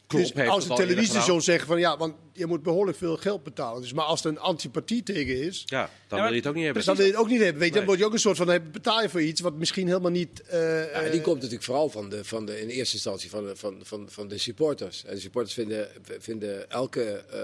Dus 0.08 0.34
als 0.36 0.64
de 0.64 0.70
eerder 0.70 0.76
televisiestation 0.76 1.42
zegt 1.42 1.66
van 1.66 1.80
ja, 1.80 1.98
want 1.98 2.16
je 2.34 2.46
moet 2.46 2.64
behoorlijk 2.64 2.98
veel 2.98 3.18
geld 3.18 3.44
betalen. 3.44 3.82
Dus, 3.82 3.94
maar 3.94 4.06
als 4.06 4.24
er 4.24 4.30
een 4.30 4.40
antipathie 4.40 5.04
tegen 5.04 5.42
is, 5.42 5.64
Ja, 5.66 5.90
dan 6.08 6.18
Ja, 6.20 6.24
wil 6.26 6.34
je 6.34 6.40
het 6.40 6.48
ook 6.50 6.56
niet 6.56 6.64
hebben. 6.66 6.86
dan 6.86 6.96
wil 6.96 7.06
je 7.06 7.12
het 7.12 7.20
ook 7.22 7.28
niet 7.30 7.42
hebben. 7.42 7.60
Weet 7.60 7.68
je, 7.74 7.76
Nee. 7.76 7.86
Dan 7.86 7.86
word 7.88 8.00
je 8.00 8.06
ook 8.06 8.14
een 8.14 8.20
soort 8.20 8.38
van, 8.38 8.72
betaal 8.72 9.02
je 9.02 9.10
voor 9.10 9.22
iets 9.22 9.42
wat 9.42 9.54
misschien 9.54 9.88
helemaal 9.88 10.12
niet... 10.12 10.42
eh, 10.42 10.92
Ja, 10.92 11.10
die 11.10 11.22
komt 11.22 11.36
natuurlijk 11.36 11.64
vooral 11.64 11.90
van 11.90 12.10
de, 12.10 12.24
van 12.26 12.46
de, 12.46 12.62
in 12.62 12.68
eerste 12.68 12.96
instantie 12.96 13.30
van 13.30 13.46
de, 13.46 13.56
van, 13.56 13.80
van, 13.84 14.08
van 14.10 14.28
de 14.28 14.38
supporters. 14.38 15.04
En 15.06 15.16
de 15.16 15.22
supporters 15.22 15.54
vinden, 15.54 15.88
vinden 16.20 16.70
elke. 16.72 17.04
eh, 17.04 17.40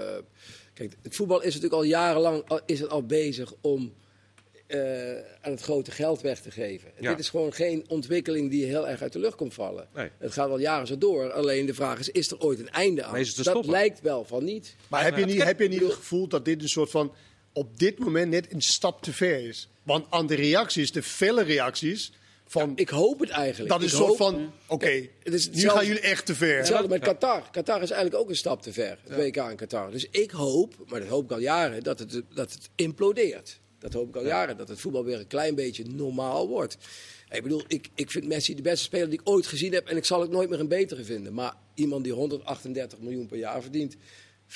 kijk, 0.74 0.96
het 1.02 1.16
voetbal 1.16 1.38
is 1.38 1.54
natuurlijk 1.54 1.74
al 1.74 1.82
jarenlang 1.82 2.48
al, 2.48 2.60
is 2.66 2.80
het 2.80 2.90
al 2.90 3.06
bezig 3.06 3.54
om 3.60 3.94
eh, 4.66 5.16
aan 5.40 5.50
het 5.50 5.60
grote 5.60 5.90
geld 5.90 6.20
weg 6.20 6.40
te 6.40 6.50
geven. 6.50 6.90
Ja. 7.00 7.10
Dit 7.10 7.18
is 7.18 7.28
gewoon 7.28 7.52
geen 7.52 7.84
ontwikkeling 7.88 8.50
die 8.50 8.64
heel 8.64 8.88
erg 8.88 9.02
uit 9.02 9.12
de 9.12 9.18
lucht 9.18 9.36
komt 9.36 9.54
vallen. 9.54 9.88
Nee. 9.94 10.10
Het 10.18 10.32
gaat 10.32 10.50
al 10.50 10.58
jaren 10.58 10.86
zo 10.86 10.98
door. 10.98 11.32
Alleen 11.32 11.66
de 11.66 11.74
vraag 11.74 11.98
is: 11.98 12.08
is 12.08 12.30
er 12.30 12.40
ooit 12.40 12.58
een 12.58 12.70
einde 12.70 13.04
aan? 13.04 13.14
Dat 13.14 13.26
stoppen? 13.26 13.70
lijkt 13.70 14.00
wel 14.00 14.24
van 14.24 14.44
niet. 14.44 14.76
Maar 14.88 15.04
heb 15.04 15.16
je, 15.16 15.24
niet, 15.24 15.42
heb 15.42 15.60
je 15.60 15.68
niet 15.68 15.80
het 15.80 15.92
gevoel 15.92 16.28
dat 16.28 16.44
dit 16.44 16.62
een 16.62 16.68
soort 16.68 16.90
van 16.90 17.14
op 17.52 17.78
dit 17.78 17.98
moment 17.98 18.30
net 18.30 18.52
een 18.52 18.62
stap 18.62 19.02
te 19.02 19.12
ver 19.12 19.48
is? 19.48 19.68
Want 19.82 20.06
aan 20.10 20.26
de 20.26 20.34
reacties, 20.34 20.92
de 20.92 21.02
felle 21.02 21.42
reacties, 21.42 22.12
van, 22.46 22.72
Ik 22.76 22.88
hoop 22.88 23.20
het 23.20 23.30
eigenlijk. 23.30 23.70
dat 23.70 23.82
is 23.82 23.92
een 23.92 23.98
soort 23.98 24.16
van, 24.16 24.52
oké, 24.66 25.08
het 25.22 25.34
is 25.34 25.50
nu 25.50 25.68
gaan 25.68 25.86
jullie 25.86 26.00
echt 26.00 26.26
te 26.26 26.34
ver. 26.34 26.56
Hetzelfde 26.56 26.88
met 26.88 27.00
Qatar. 27.00 27.50
Qatar 27.50 27.82
is 27.82 27.90
eigenlijk 27.90 28.22
ook 28.22 28.28
een 28.28 28.36
stap 28.36 28.62
te 28.62 28.72
ver. 28.72 28.98
Het 29.02 29.16
WK 29.16 29.36
in 29.50 29.56
Qatar. 29.56 29.90
Dus 29.90 30.06
ik 30.10 30.30
hoop, 30.30 30.74
maar 30.86 31.00
dat 31.00 31.08
hoop 31.08 31.24
ik 31.24 31.30
al 31.30 31.38
jaren, 31.38 31.82
dat 31.82 31.98
het, 31.98 32.22
dat 32.34 32.52
het 32.52 32.70
implodeert. 32.74 33.60
Dat 33.78 33.92
hoop 33.92 34.08
ik 34.08 34.16
al 34.16 34.26
jaren. 34.26 34.56
Dat 34.56 34.68
het 34.68 34.80
voetbal 34.80 35.04
weer 35.04 35.18
een 35.18 35.26
klein 35.26 35.54
beetje 35.54 35.84
normaal 35.84 36.48
wordt. 36.48 36.76
Ik 37.30 37.42
bedoel, 37.42 37.62
ik, 37.68 37.88
ik 37.94 38.10
vind 38.10 38.26
Messi 38.26 38.54
de 38.54 38.62
beste 38.62 38.84
speler 38.84 39.10
die 39.10 39.20
ik 39.20 39.28
ooit 39.28 39.46
gezien 39.46 39.72
heb. 39.72 39.88
En 39.88 39.96
ik 39.96 40.04
zal 40.04 40.20
het 40.20 40.30
nooit 40.30 40.50
meer 40.50 40.60
een 40.60 40.68
betere 40.68 41.04
vinden. 41.04 41.34
Maar 41.34 41.54
iemand 41.74 42.04
die 42.04 42.12
138 42.12 42.98
miljoen 43.00 43.26
per 43.26 43.38
jaar 43.38 43.62
verdient, 43.62 43.96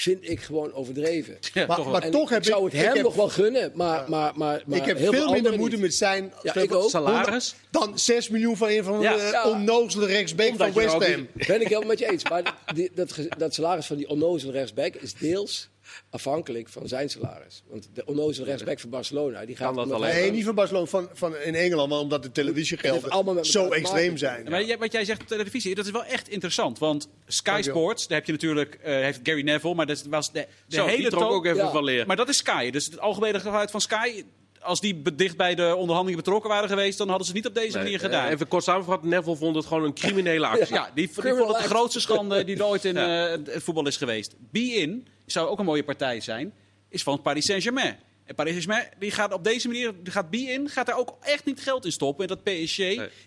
vind 0.00 0.28
ik 0.30 0.40
gewoon 0.40 0.72
overdreven. 0.72 1.38
Ja, 1.54 1.66
Maar- 1.66 1.76
toch 1.76 1.90
maar 1.92 2.10
toch 2.10 2.22
ik, 2.22 2.28
heb 2.28 2.44
zou 2.44 2.66
ik- 2.66 2.72
het 2.72 2.80
ik 2.80 2.86
hem 2.86 2.94
heb- 2.94 3.04
nog 3.04 3.14
wel 3.14 3.28
gunnen. 3.28 3.70
Maar, 3.74 4.04
maar, 4.10 4.32
maar, 4.36 4.62
maar 4.66 4.78
ik 4.78 4.84
heb 4.84 4.98
heel 4.98 5.12
veel 5.12 5.30
minder 5.32 5.56
moeite 5.58 5.76
met 5.78 5.94
zijn 5.94 6.32
Ja, 6.42 6.54
ik 6.54 6.74
ook. 6.74 6.90
Salaris? 6.90 7.54
dan 7.70 7.98
6 7.98 8.28
miljoen 8.28 8.56
van 8.56 8.68
een 8.68 8.84
van 8.84 9.00
de 9.00 9.42
onnozele 9.44 10.06
rechtsbeek 10.06 10.50
Omdat 10.50 10.70
van 10.72 10.82
West 10.82 10.92
Ham. 10.92 11.26
Ben 11.46 11.60
ik 11.60 11.68
helemaal 11.68 11.88
met 11.88 11.98
je 11.98 12.10
eens. 12.10 12.28
Maar 12.28 12.54
die- 12.74 12.90
dat, 12.94 13.14
dat 13.38 13.54
salaris 13.54 13.86
van 13.86 13.96
die 13.96 14.08
onnozele 14.08 14.52
rechtsback 14.52 14.94
is 14.94 15.14
deels 15.14 15.68
afhankelijk 16.10 16.68
van 16.68 16.88
zijn 16.88 17.08
salaris. 17.10 17.62
Want 17.68 17.88
de 17.94 18.04
onnozele 18.06 18.46
rechtsback 18.46 18.80
van 18.80 18.90
Barcelona, 18.90 19.44
die 19.46 19.56
gaat... 19.56 19.74
Dat 19.74 19.90
alleen? 19.92 20.14
Nee, 20.14 20.30
niet 20.30 20.44
van 20.44 20.54
Barcelona, 20.54 20.86
van, 20.86 21.08
van 21.12 21.36
in 21.36 21.54
Engeland, 21.54 21.88
maar 21.90 21.98
omdat 21.98 22.22
de 22.22 22.32
televisiegelden 22.32 23.10
allemaal 23.10 23.34
met 23.34 23.54
elkaar 23.54 23.62
zo 23.70 23.70
extreem 23.74 24.16
zijn. 24.16 24.44
Ja, 24.44 24.50
Maar 24.50 24.64
jij- 24.64 24.78
wat 24.78 24.92
jij 24.92 25.04
zegt 25.04 25.20
op 25.20 25.26
televisie, 25.26 25.74
dat 25.74 25.84
is 25.86 25.90
wel 25.90 26.04
echt 26.04 26.28
interessant. 26.28 26.78
Want 26.78 27.08
Sky. 27.26 27.60
Sports, 27.62 28.06
daar 28.06 28.16
heb 28.18 28.26
je 28.26 28.32
natuurlijk 28.32 28.74
eh, 28.74 28.94
heeft 28.94 29.20
Gary 29.22 29.42
Neville, 29.42 29.74
maar 29.74 29.86
dat 29.86 30.02
was 30.02 30.32
de, 30.32 30.46
de 30.66 30.76
Zo, 30.76 30.86
die 30.86 30.96
hele 30.96 31.10
trok 31.10 31.30
ook 31.30 31.44
even 31.44 31.56
Ja. 31.58 31.70
van 31.70 31.84
leer. 31.84 32.06
Maar 32.06 32.16
dat 32.16 32.28
is 32.28 32.36
Sky. 32.36 32.70
Dus 32.70 32.84
het 32.84 32.98
algemene 33.00 33.40
geluid 33.40 33.70
van 33.70 33.80
Sky, 33.80 34.24
als 34.62 34.80
die 34.80 35.02
dicht 35.14 35.36
bij 35.36 35.54
de 35.54 35.74
onderhandelingen 35.76 36.24
betrokken 36.24 36.50
waren 36.50 36.68
geweest, 36.68 36.98
dan 36.98 37.08
hadden 37.08 37.26
ze 37.26 37.32
het 37.32 37.42
niet 37.42 37.50
op 37.50 37.62
deze 37.62 37.74
Nee, 37.76 37.82
manier 37.82 37.98
eh, 37.98 38.04
gedaan. 38.04 38.28
Even 38.28 38.48
kort 38.48 38.64
samengevat, 38.64 39.02
Neville 39.02 39.36
vond 39.36 39.56
het 39.56 39.66
gewoon 39.66 39.84
een 39.84 39.94
criminele 39.94 40.46
actie. 40.56 40.74
Ja, 40.74 40.90
die, 40.94 41.10
vond 41.12 41.26
het 41.26 41.62
de 41.62 41.68
grootste 41.68 42.00
schande 42.00 42.44
die 42.44 42.56
er 42.56 42.64
ooit 42.64 42.84
in 42.84 42.96
eh, 43.06 43.30
het 43.30 43.62
voetbal 43.62 43.86
is 43.86 43.96
geweest. 43.96 44.34
Be-in 44.50 45.06
zou 45.26 45.48
ook 45.48 45.58
een 45.58 45.64
mooie 45.64 45.84
partij 45.84 46.20
zijn, 46.20 46.52
is 46.88 47.02
van 47.02 47.22
Paris 47.22 47.44
Saint-Germain. 47.44 47.96
En 48.24 48.34
Paris 48.34 48.52
Saint-Germain 48.52 48.88
die 48.98 49.10
gaat 49.10 49.32
op 49.32 49.44
deze 49.44 49.66
manier, 49.68 49.92
die 50.02 50.12
gaat 50.12 50.30
Be-in, 50.30 50.68
gaat 50.68 50.86
daar 50.86 50.98
ook 50.98 51.16
echt 51.20 51.44
niet 51.44 51.60
geld 51.60 51.84
in 51.84 51.92
stoppen. 51.92 52.28
En 52.28 52.36
dat 52.36 52.54
PSG 52.54 52.78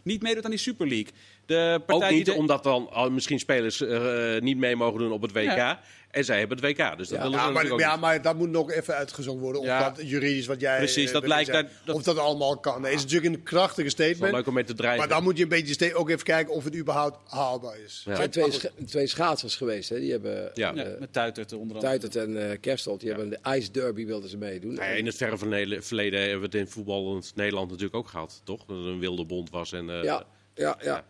niet 0.03 0.21
meedoet 0.21 0.43
aan 0.43 0.49
die 0.49 0.59
Super 0.59 0.87
League. 0.87 1.11
De 1.51 1.73
Ook 1.79 1.85
partij 1.85 2.09
niet 2.09 2.25
die 2.25 2.33
de- 2.33 2.39
omdat 2.39 2.63
dan 2.63 2.89
al 2.91 3.09
misschien 3.11 3.39
spelers 3.39 3.81
eh, 3.81 4.39
niet 4.39 4.57
mee 4.57 4.75
mogen 4.75 4.99
doen 4.99 5.11
op 5.11 5.21
het 5.21 5.31
WK. 5.31 5.43
Ja. 5.43 5.79
En 6.11 6.25
zij 6.25 6.39
hebben 6.39 6.57
het 6.57 6.65
WK. 6.65 6.97
Dus 6.97 7.07
dat 7.07 7.17
Ja, 7.17 7.23
willen 7.23 7.39
ze 7.39 7.45
Ja, 7.45 7.51
maar, 7.51 7.71
ook 7.71 7.79
ja, 7.79 7.91
niet. 7.91 8.01
maar 8.01 8.21
dat 8.21 8.35
moet 8.35 8.49
nog 8.49 8.71
even 8.71 8.95
uitgezocht 8.95 9.39
worden. 9.39 9.61
Of 9.61 9.67
Ja. 9.67 9.89
dat 9.89 10.09
juridisch 10.09 10.45
wat 10.45 10.59
jij. 10.59 10.77
Precies, 10.77 11.07
eh, 11.07 11.13
dat 11.13 11.27
lijkt 11.27 11.51
dat- 11.51 11.95
Of 11.95 12.03
dat 12.03 12.17
allemaal 12.17 12.57
kan. 12.59 12.81
Nee, 12.81 12.93
is 12.93 13.01
natuurlijk 13.01 13.35
een 13.35 13.43
krachtige 13.43 13.81
Het 13.81 13.91
is 13.91 13.95
wel 13.97 14.07
statement. 14.07 14.33
leuk 14.35 14.47
om 14.47 14.53
mee 14.53 14.63
te. 14.63 14.73
Maar 14.97 15.07
dan 15.07 15.23
moet 15.23 15.37
je 15.37 15.43
een 15.43 15.49
beetje 15.49 15.95
ook 15.95 16.09
even 16.09 16.23
kijken 16.23 16.53
of 16.53 16.63
het 16.63 16.75
überhaupt 16.75 17.17
haalbaar 17.31 17.79
is. 17.85 18.01
Ja. 18.05 18.11
Er 18.11 18.17
zijn 18.17 18.29
twee, 18.29 18.85
twee 18.85 19.07
schaatsers 19.07 19.55
geweest. 19.55 19.89
Hè. 19.89 19.99
Die 19.99 20.11
hebben 20.11 20.51
Ja. 20.53 20.71
Ja, 20.75 20.83
eh, 20.83 20.99
met 20.99 21.13
Tuitert 21.13 21.53
onder 21.53 21.75
andere. 21.75 21.85
Tuitert 21.99 22.15
en 22.15 22.51
eh 22.51 22.59
Kerstelt, 22.61 22.99
die 22.99 23.09
hebben 23.09 23.29
de 23.29 23.39
Ice 23.57 23.71
Derby 23.71 24.05
wilden 24.05 24.29
ze 24.29 24.37
meedoen. 24.37 24.73
Nou 24.73 24.85
ja, 24.89 24.95
in 24.95 25.05
het 25.05 25.15
verre 25.15 25.37
verleden 25.37 25.83
verleden 25.83 26.19
hebben 26.19 26.39
we 26.39 26.45
het 26.45 26.55
in 26.55 26.67
voetbal 26.67 27.15
in 27.15 27.23
Nederland 27.35 27.67
natuurlijk 27.69 27.95
ook 27.95 28.07
gehad, 28.07 28.41
toch? 28.43 28.65
Dat 28.65 28.77
het 28.77 28.85
een 28.85 28.99
wilde 28.99 29.25
bond 29.25 29.49
was. 29.49 29.71
En, 29.71 29.89
eh, 29.89 30.03
ja, 30.03 30.23
ja, 30.55 30.77
ja. 30.83 31.03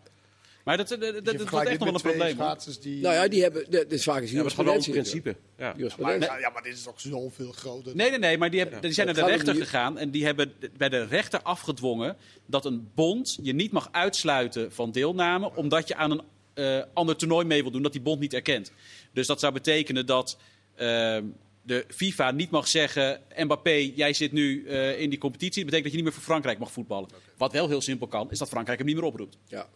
Maar 0.64 0.76
dat, 0.76 0.88
dat, 0.88 1.00
dat, 1.00 1.24
dat 1.24 1.48
wordt 1.48 1.68
echt 1.68 1.78
nog 1.78 1.88
wel 1.88 1.94
een 1.94 2.34
probleem. 2.34 2.56
die... 2.80 3.02
Nou 3.02 3.14
ja, 3.14 3.28
die 3.28 3.42
hebben... 3.42 3.70
Dit 3.70 3.92
is 3.92 4.04
vaak 4.04 4.22
een 4.22 4.30
Ja, 4.30 4.42
maar 4.42 4.78
principe. 4.78 5.36
Ja. 5.58 5.74
Maar, 5.98 6.40
ja, 6.40 6.50
maar 6.50 6.62
dit 6.62 6.74
is 6.74 6.82
toch 6.82 7.00
zoveel 7.00 7.52
groter. 7.52 7.96
Nee, 7.96 8.10
nee, 8.10 8.18
nee, 8.18 8.38
maar 8.38 8.50
die, 8.50 8.60
hebben, 8.60 8.80
die 8.80 8.92
zijn 8.92 9.06
naar 9.06 9.14
de 9.14 9.26
rechter 9.26 9.54
gegaan 9.54 9.98
en 9.98 10.10
die 10.10 10.24
hebben 10.24 10.52
bij 10.76 10.88
de 10.88 11.04
rechter 11.04 11.42
afgedwongen 11.42 12.16
dat 12.46 12.64
een 12.64 12.90
bond 12.94 13.38
je 13.42 13.52
niet 13.52 13.72
mag 13.72 13.88
uitsluiten 13.92 14.72
van 14.72 14.92
deelname 14.92 15.54
omdat 15.54 15.88
je 15.88 15.94
aan 15.94 16.10
een 16.10 16.22
eh, 16.54 16.82
ander 16.92 17.16
toernooi 17.16 17.46
mee 17.46 17.62
wil 17.62 17.70
doen 17.70 17.82
dat 17.82 17.92
die 17.92 18.00
bond 18.00 18.20
niet 18.20 18.34
erkent. 18.34 18.72
Dus 19.12 19.26
dat 19.26 19.40
zou 19.40 19.52
betekenen 19.52 20.06
dat 20.06 20.38
eh, 20.74 21.18
de 21.62 21.84
FIFA 21.88 22.30
niet 22.30 22.50
mag 22.50 22.68
zeggen: 22.68 23.20
Mbappé, 23.36 23.92
jij 23.94 24.12
zit 24.12 24.32
nu 24.32 24.66
eh, 24.66 25.00
in 25.00 25.10
die 25.10 25.18
competitie. 25.18 25.62
Dat 25.62 25.70
betekent 25.70 25.82
dat 25.82 25.92
je 25.92 25.96
niet 25.96 26.04
meer 26.04 26.14
voor 26.14 26.22
Frankrijk 26.22 26.58
mag 26.58 26.72
voetballen. 26.72 27.08
Wat 27.36 27.52
wel 27.52 27.68
heel 27.68 27.80
simpel 27.80 28.06
kan, 28.06 28.30
is 28.30 28.38
dat 28.38 28.48
Frankrijk 28.48 28.78
hem 28.78 28.86
niet 28.86 28.96
meer 28.96 29.04
oproept. 29.04 29.38
Ja. 29.46 29.68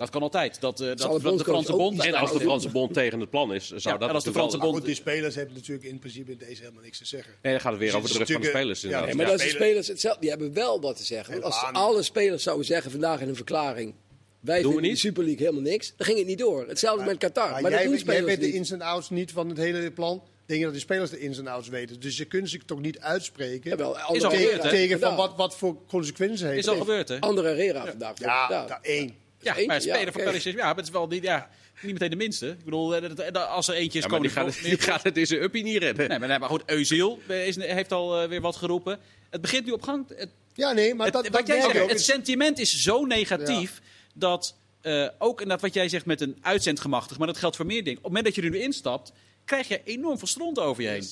Dat 0.00 0.10
kan 0.10 0.22
altijd. 0.22 0.60
Dat, 0.60 0.80
eh, 0.80 0.86
dat, 0.86 0.98
de 1.22 1.38
Franse 1.44 1.72
bond. 1.76 2.04
En 2.04 2.14
als 2.14 2.30
de 2.30 2.34
Nou, 2.36 2.46
Franse 2.48 2.68
bond 2.68 2.92
tegen 2.94 3.20
het 3.20 3.30
plan 3.30 3.54
is, 3.54 3.66
zou 3.66 3.80
Ja, 3.82 3.96
dat 3.96 4.08
en 4.08 4.14
als 4.14 4.24
de 4.24 4.32
Franse 4.32 4.50
wel- 4.58 4.60
bond- 4.60 4.62
Maar 4.62 4.70
goed, 4.72 4.84
die 4.86 4.94
spelers 4.94 5.34
hebben 5.34 5.54
natuurlijk 5.54 5.86
in 5.88 5.98
principe 5.98 6.32
in 6.32 6.38
deze 6.38 6.60
helemaal 6.62 6.82
niks 6.82 6.98
te 6.98 7.04
zeggen. 7.06 7.32
Nee, 7.42 7.52
dan 7.52 7.60
gaat 7.62 7.70
het 7.70 7.80
weer 7.80 7.88
Dus 7.90 7.96
over 7.98 8.12
de 8.12 8.18
rug 8.18 8.26
is 8.28 8.32
van 8.34 8.42
de 8.42 8.48
spelers. 8.48 8.80
ja. 8.80 9.04
Nee, 9.04 9.14
maar 9.14 9.24
Ja, 9.24 9.30
dat 9.30 9.40
is 9.40 9.46
de 9.46 9.54
spelers 9.56 9.86
hetzelfde. 9.88 10.20
Die 10.20 10.30
hebben 10.30 10.52
wel 10.52 10.80
wat 10.80 10.96
te 10.96 11.04
zeggen. 11.04 11.32
Want 11.32 11.44
als 11.44 11.62
alle 11.72 12.02
spelers 12.02 12.42
zouden 12.42 12.66
zeggen 12.66 12.90
vandaag 12.90 13.20
in 13.20 13.28
een 13.28 13.36
verklaring... 13.36 13.94
Wij 14.40 14.56
we 14.56 14.62
vinden 14.64 14.82
de 14.82 14.88
niet. 14.88 14.98
Super 14.98 15.24
League 15.24 15.40
helemaal 15.46 15.70
niks. 15.70 15.92
Dan 15.96 16.06
ging 16.06 16.18
het 16.18 16.26
niet 16.26 16.38
door. 16.38 16.68
Hetzelfde 16.68 17.04
met 17.04 17.18
Qatar. 17.18 17.50
Maar, 17.50 17.62
Maar, 17.62 17.70
jij, 17.70 17.82
doen 17.82 17.90
weet- 17.92 18.00
jij 18.04 18.14
spelers 18.14 18.26
weet 18.34 18.40
de 18.40 18.46
niet. 18.46 18.54
ins 18.54 18.70
en 18.70 18.80
outs 18.82 19.10
niet 19.10 19.32
van 19.32 19.48
het 19.48 19.58
hele 19.58 19.90
plan. 19.90 20.22
Denk 20.46 20.58
je 20.60 20.66
dat 20.66 20.74
de 20.74 20.80
spelers 20.80 21.10
de 21.10 21.18
ins 21.20 21.38
en 21.38 21.46
outs 21.46 21.68
weten? 21.68 22.00
Dus 22.00 22.16
je 22.16 22.24
kunt 22.24 22.50
zich 22.50 22.62
toch 22.64 22.80
niet 22.80 23.00
uitspreken 23.00 23.70
Jawel, 23.70 23.96
Is 23.96 24.02
Ander 24.02 24.24
al 24.24 24.30
tegen, 24.30 24.46
gebeurd, 24.50 24.70
tegen 24.70 25.00
van 25.00 25.16
wat, 25.16 25.36
wat 25.36 25.56
voor 25.56 25.76
consequenties 25.88 26.40
heeft 26.40 26.58
Is 26.58 26.68
al 26.68 26.76
gebeurd, 26.76 27.08
hè? 27.08 27.20
Andere 27.20 27.48
Herrera 27.48 27.86
vandaag. 27.86 28.18
Ja, 28.18 28.46
Ja. 28.50 28.66
daar 28.66 28.78
één. 28.82 29.14
Ja, 29.42 29.50
Eentje, 29.52 29.66
maar 29.66 29.80
speler 29.80 29.98
ja, 30.00 30.12
van 30.12 30.20
Saint-Germain, 30.22 30.56
ja, 30.56 30.64
maar 30.66 30.76
het 30.76 30.84
is 30.86 30.90
wel 30.92 31.06
niet, 31.06 31.22
ja, 31.22 31.50
niet 31.82 31.92
meteen 31.92 32.10
de 32.10 32.16
minste. 32.16 32.48
Ik 32.48 32.64
bedoel, 32.64 32.94
eh, 32.96 33.48
als 33.54 33.68
er 33.68 33.74
eentje 33.74 33.98
is, 33.98 34.04
Ja, 34.04 34.10
maar 34.10 34.20
komen 34.20 34.34
die 34.34 34.44
gaat, 34.44 34.54
veel 34.54 34.68
die 34.70 34.78
gaat 34.78 35.02
het 35.02 35.16
in 35.16 35.26
zijn 35.26 35.42
uppie 35.42 35.62
niet 35.62 35.76
redden. 35.78 36.08
Nee, 36.08 36.18
maar, 36.18 36.28
nee, 36.28 36.38
maar 36.38 36.48
goed, 36.48 36.62
Eusiel 36.66 37.20
is, 37.28 37.56
heeft 37.56 37.92
al 37.92 38.22
eh, 38.22 38.28
weer 38.28 38.40
wat 38.40 38.56
geroepen. 38.56 38.98
Het 39.30 39.40
begint 39.40 39.64
nu 39.66 39.72
op 39.72 39.82
gang. 39.82 40.04
Het, 40.16 40.28
Ja, 40.54 40.72
nee, 40.72 40.94
maar 40.94 41.04
het- 41.06 41.14
dat, 41.14 41.22
wat 41.28 41.32
dat 41.32 41.46
jij 41.46 41.60
zegt, 41.60 41.80
ook. 41.80 41.90
het 41.90 42.02
sentiment 42.02 42.58
is 42.58 42.82
zo 42.82 43.04
negatief 43.04 43.80
dat 44.14 44.54
eh, 44.80 45.08
ook 45.18 45.40
en 45.40 45.48
dat 45.48 45.60
wat 45.60 45.74
jij 45.74 45.88
zegt 45.88 46.06
met 46.06 46.20
een 46.20 46.36
uitzendgemachtig, 46.40 47.18
maar 47.18 47.26
dat 47.26 47.36
geldt 47.38 47.56
voor 47.56 47.66
meer 47.66 47.84
dingen. 47.84 47.98
Op 47.98 48.04
het 48.04 48.12
moment 48.12 48.24
dat 48.24 48.34
je 48.34 48.42
er 48.50 48.50
nu 48.56 48.58
instapt, 48.62 49.12
krijg 49.44 49.68
je 49.68 49.80
enorm 49.84 50.18
veel 50.18 50.26
stront 50.28 50.58
over 50.58 50.82
je 50.82 50.88
heen. 50.88 51.06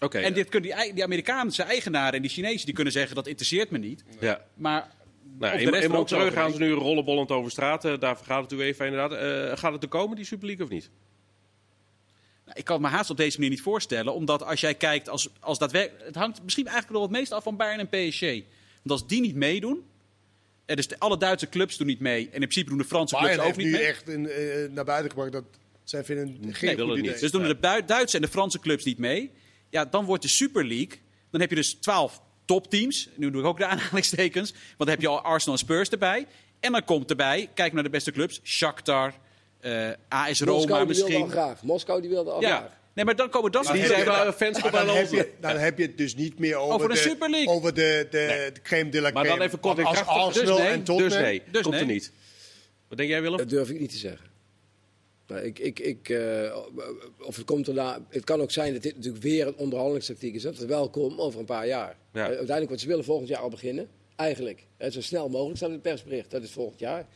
Oké, 0.00 0.18
En 0.18 0.32
dit 0.32 0.48
kunnen 0.48 0.94
die 0.94 1.04
Amerikaanse 1.04 1.62
eigenaren 1.62 2.12
en 2.12 2.22
die 2.22 2.30
Chinezen 2.30 2.64
die 2.66 2.74
kunnen 2.74 2.92
zeggen 2.92 3.14
dat 3.14 3.26
interesseert 3.26 3.70
me 3.70 3.78
niet. 3.78 4.02
ja. 4.20 4.44
Maar 4.54 4.90
Nou, 5.38 5.88
Montreux 5.88 6.24
zo 6.24 6.30
gaan 6.30 6.52
ze 6.52 6.58
nu 6.58 6.72
rollenbollend 6.72 7.30
over 7.30 7.50
straat. 7.50 7.84
eh, 7.84 7.98
daar 7.98 8.16
vergaat 8.16 8.42
het 8.50 8.60
u 8.60 8.62
even 8.62 8.86
inderdaad. 8.86 9.12
Eh, 9.12 9.58
gaat 9.58 9.72
het 9.72 9.82
er 9.82 9.88
komen, 9.88 10.16
die 10.16 10.24
Super 10.24 10.46
League, 10.46 10.64
of 10.64 10.70
niet? 10.70 10.90
Nou, 12.44 12.58
ik 12.58 12.64
kan 12.64 12.82
het 12.82 12.90
me 12.90 12.96
haast 12.96 13.10
op 13.10 13.16
deze 13.16 13.36
manier 13.36 13.50
niet 13.50 13.62
voorstellen. 13.62 14.14
Omdat 14.14 14.44
als 14.44 14.60
jij 14.60 14.74
kijkt, 14.74 15.08
als, 15.08 15.28
als 15.40 15.58
daadwerkelijk, 15.58 16.04
het 16.04 16.14
hangt 16.14 16.42
misschien 16.42 16.66
eigenlijk 16.66 16.94
wel 16.94 17.02
het 17.08 17.18
meest 17.18 17.32
af 17.32 17.42
van 17.42 17.56
Bayern 17.56 17.88
en 17.88 18.08
PSG. 18.08 18.20
Want 18.20 19.00
als 19.00 19.06
die 19.06 19.20
niet 19.20 19.34
meedoen, 19.34 19.84
en 20.66 20.76
dus 20.76 20.88
de, 20.88 20.98
alle 20.98 21.18
Duitse 21.18 21.48
clubs 21.48 21.76
doen 21.76 21.86
niet 21.86 22.00
mee. 22.00 22.24
En 22.26 22.32
in 22.32 22.40
principe 22.40 22.68
doen 22.68 22.78
de 22.78 22.84
Franse 22.84 23.16
clubs 23.16 23.36
Bayern 23.36 23.50
ook 23.50 23.56
heeft 23.56 23.58
niet 23.58 23.66
nu 23.66 23.82
mee. 23.82 23.88
echt 23.88 24.08
een, 24.08 24.28
eh, 24.28 24.70
naar 24.70 24.84
buiten 24.84 25.10
gebracht 25.10 25.32
dat 25.32 25.44
zij 25.84 26.04
vinden 26.04 26.38
het 26.46 26.56
geen 26.56 26.68
het 26.68 26.78
idee. 26.78 27.02
niet. 27.02 27.20
Dus 27.20 27.30
doen 27.30 27.42
de 27.42 27.82
Duitse 27.86 28.16
en 28.16 28.22
de 28.22 28.28
Franse 28.28 28.58
clubs 28.58 28.84
niet 28.84 28.98
mee. 28.98 29.30
Ja, 29.70 29.84
dan 29.84 30.04
wordt 30.04 30.22
de 30.22 30.28
Super 30.28 30.66
League. 30.66 30.98
Dan 31.30 31.40
heb 31.40 31.50
je 31.50 31.56
dus 31.56 31.74
12 31.74 32.22
topteams. 32.44 33.08
Nu 33.14 33.30
doe 33.30 33.40
ik 33.40 33.46
ook 33.46 33.58
de 33.58 33.66
aanhalingstekens. 33.72 34.50
Want 34.52 34.62
dan 34.78 34.88
heb 34.88 35.00
je 35.00 35.08
al 35.08 35.20
Arsenal 35.20 35.54
en 35.54 35.60
Spurs 35.64 35.88
erbij. 35.88 36.26
En 36.60 36.72
dan 36.72 36.84
komt 36.84 37.10
erbij, 37.10 37.50
kijk 37.54 37.72
naar 37.72 37.82
de 37.82 37.90
beste 37.90 38.12
clubs. 38.12 38.40
Shakhtar, 38.44 39.14
eh 39.60 39.88
AS 40.08 40.40
Roma 40.40 40.54
Moskou 40.58 40.66
die 40.66 40.66
wilde 40.66 40.74
al 40.78 40.86
misschien. 40.86 41.30
graag. 41.30 41.62
Moskou 41.62 42.00
die 42.00 42.10
wilde 42.10 42.30
al 42.30 42.40
Ja, 42.40 42.48
graag. 42.56 42.70
nee, 42.94 43.04
maar 43.04 43.16
dan 43.16 43.30
komen 43.30 43.52
dat 43.52 43.66
soort 43.66 43.78
zijn 43.86 44.04
wel 44.04 44.32
fans 44.32 44.58
van 44.58 44.70
dan, 44.70 44.88
heb 44.88 45.10
je, 45.10 45.32
dan 45.40 45.56
heb 45.56 45.78
je 45.78 45.84
het 45.84 45.96
dus 45.98 46.14
niet 46.14 46.38
meer 46.38 46.56
over, 46.56 46.74
Over 46.74 46.88
de 46.88 46.96
Super 46.96 47.30
League. 47.30 47.54
Over 47.54 47.74
de, 47.74 48.06
de, 48.10 48.50
de 48.54 48.62
crème 48.62 48.90
de 48.90 49.00
la 49.00 49.10
Maar 49.10 49.24
dan 49.24 49.40
even 49.40 49.60
kort 49.60 49.84
als. 49.84 49.96
Arsenal 49.98 50.32
dus 50.32 50.42
nee, 50.48 50.68
en 50.68 50.82
Tottenham. 50.82 51.08
dus 51.18 51.22
nee, 51.22 51.42
Dus 51.50 51.62
komt 51.62 51.74
er 51.74 51.84
nee. 51.86 51.94
niet. 51.94 52.12
Wat 52.88 52.98
denk 52.98 53.10
jij, 53.10 53.22
Willem? 53.22 53.38
Dat 53.38 53.48
durf 53.48 53.68
ik 53.70 53.80
niet 53.80 53.90
te 53.90 53.96
zeggen. 53.96 54.26
Maar 55.32 55.44
ik, 55.44 55.58
ik, 55.58 55.78
ik, 55.78 56.08
eh, 56.08 56.56
of 57.20 57.36
het, 57.36 57.44
komt 57.44 57.68
erna, 57.68 58.06
het 58.08 58.24
kan 58.24 58.40
ook 58.40 58.50
zijn 58.50 58.72
dat 58.72 58.82
dit 58.82 58.96
natuurlijk 58.96 59.22
weer 59.22 59.46
een 59.46 59.56
onderhandelingstactiek 59.56 60.34
is. 60.34 60.42
Dat 60.42 60.58
is 60.58 60.64
welkom 60.64 61.20
over 61.20 61.40
een 61.40 61.46
paar 61.46 61.66
jaar. 61.66 61.96
Ja. 62.12 62.20
Eh, 62.20 62.26
Uiteindelijk, 62.26 62.70
wat 62.70 62.80
ze 62.80 62.86
willen 62.86 63.04
volgend 63.04 63.28
jaar 63.28 63.40
al 63.40 63.48
beginnen. 63.48 63.88
Eigenlijk. 64.16 64.66
Eh, 64.76 64.90
zo 64.90 65.00
snel 65.00 65.28
mogelijk 65.28 65.56
staat 65.56 65.70
het 65.70 65.82
persbericht. 65.82 66.30
Dat 66.30 66.42
is 66.42 66.50
volgend 66.50 66.80
jaar. 66.80 67.06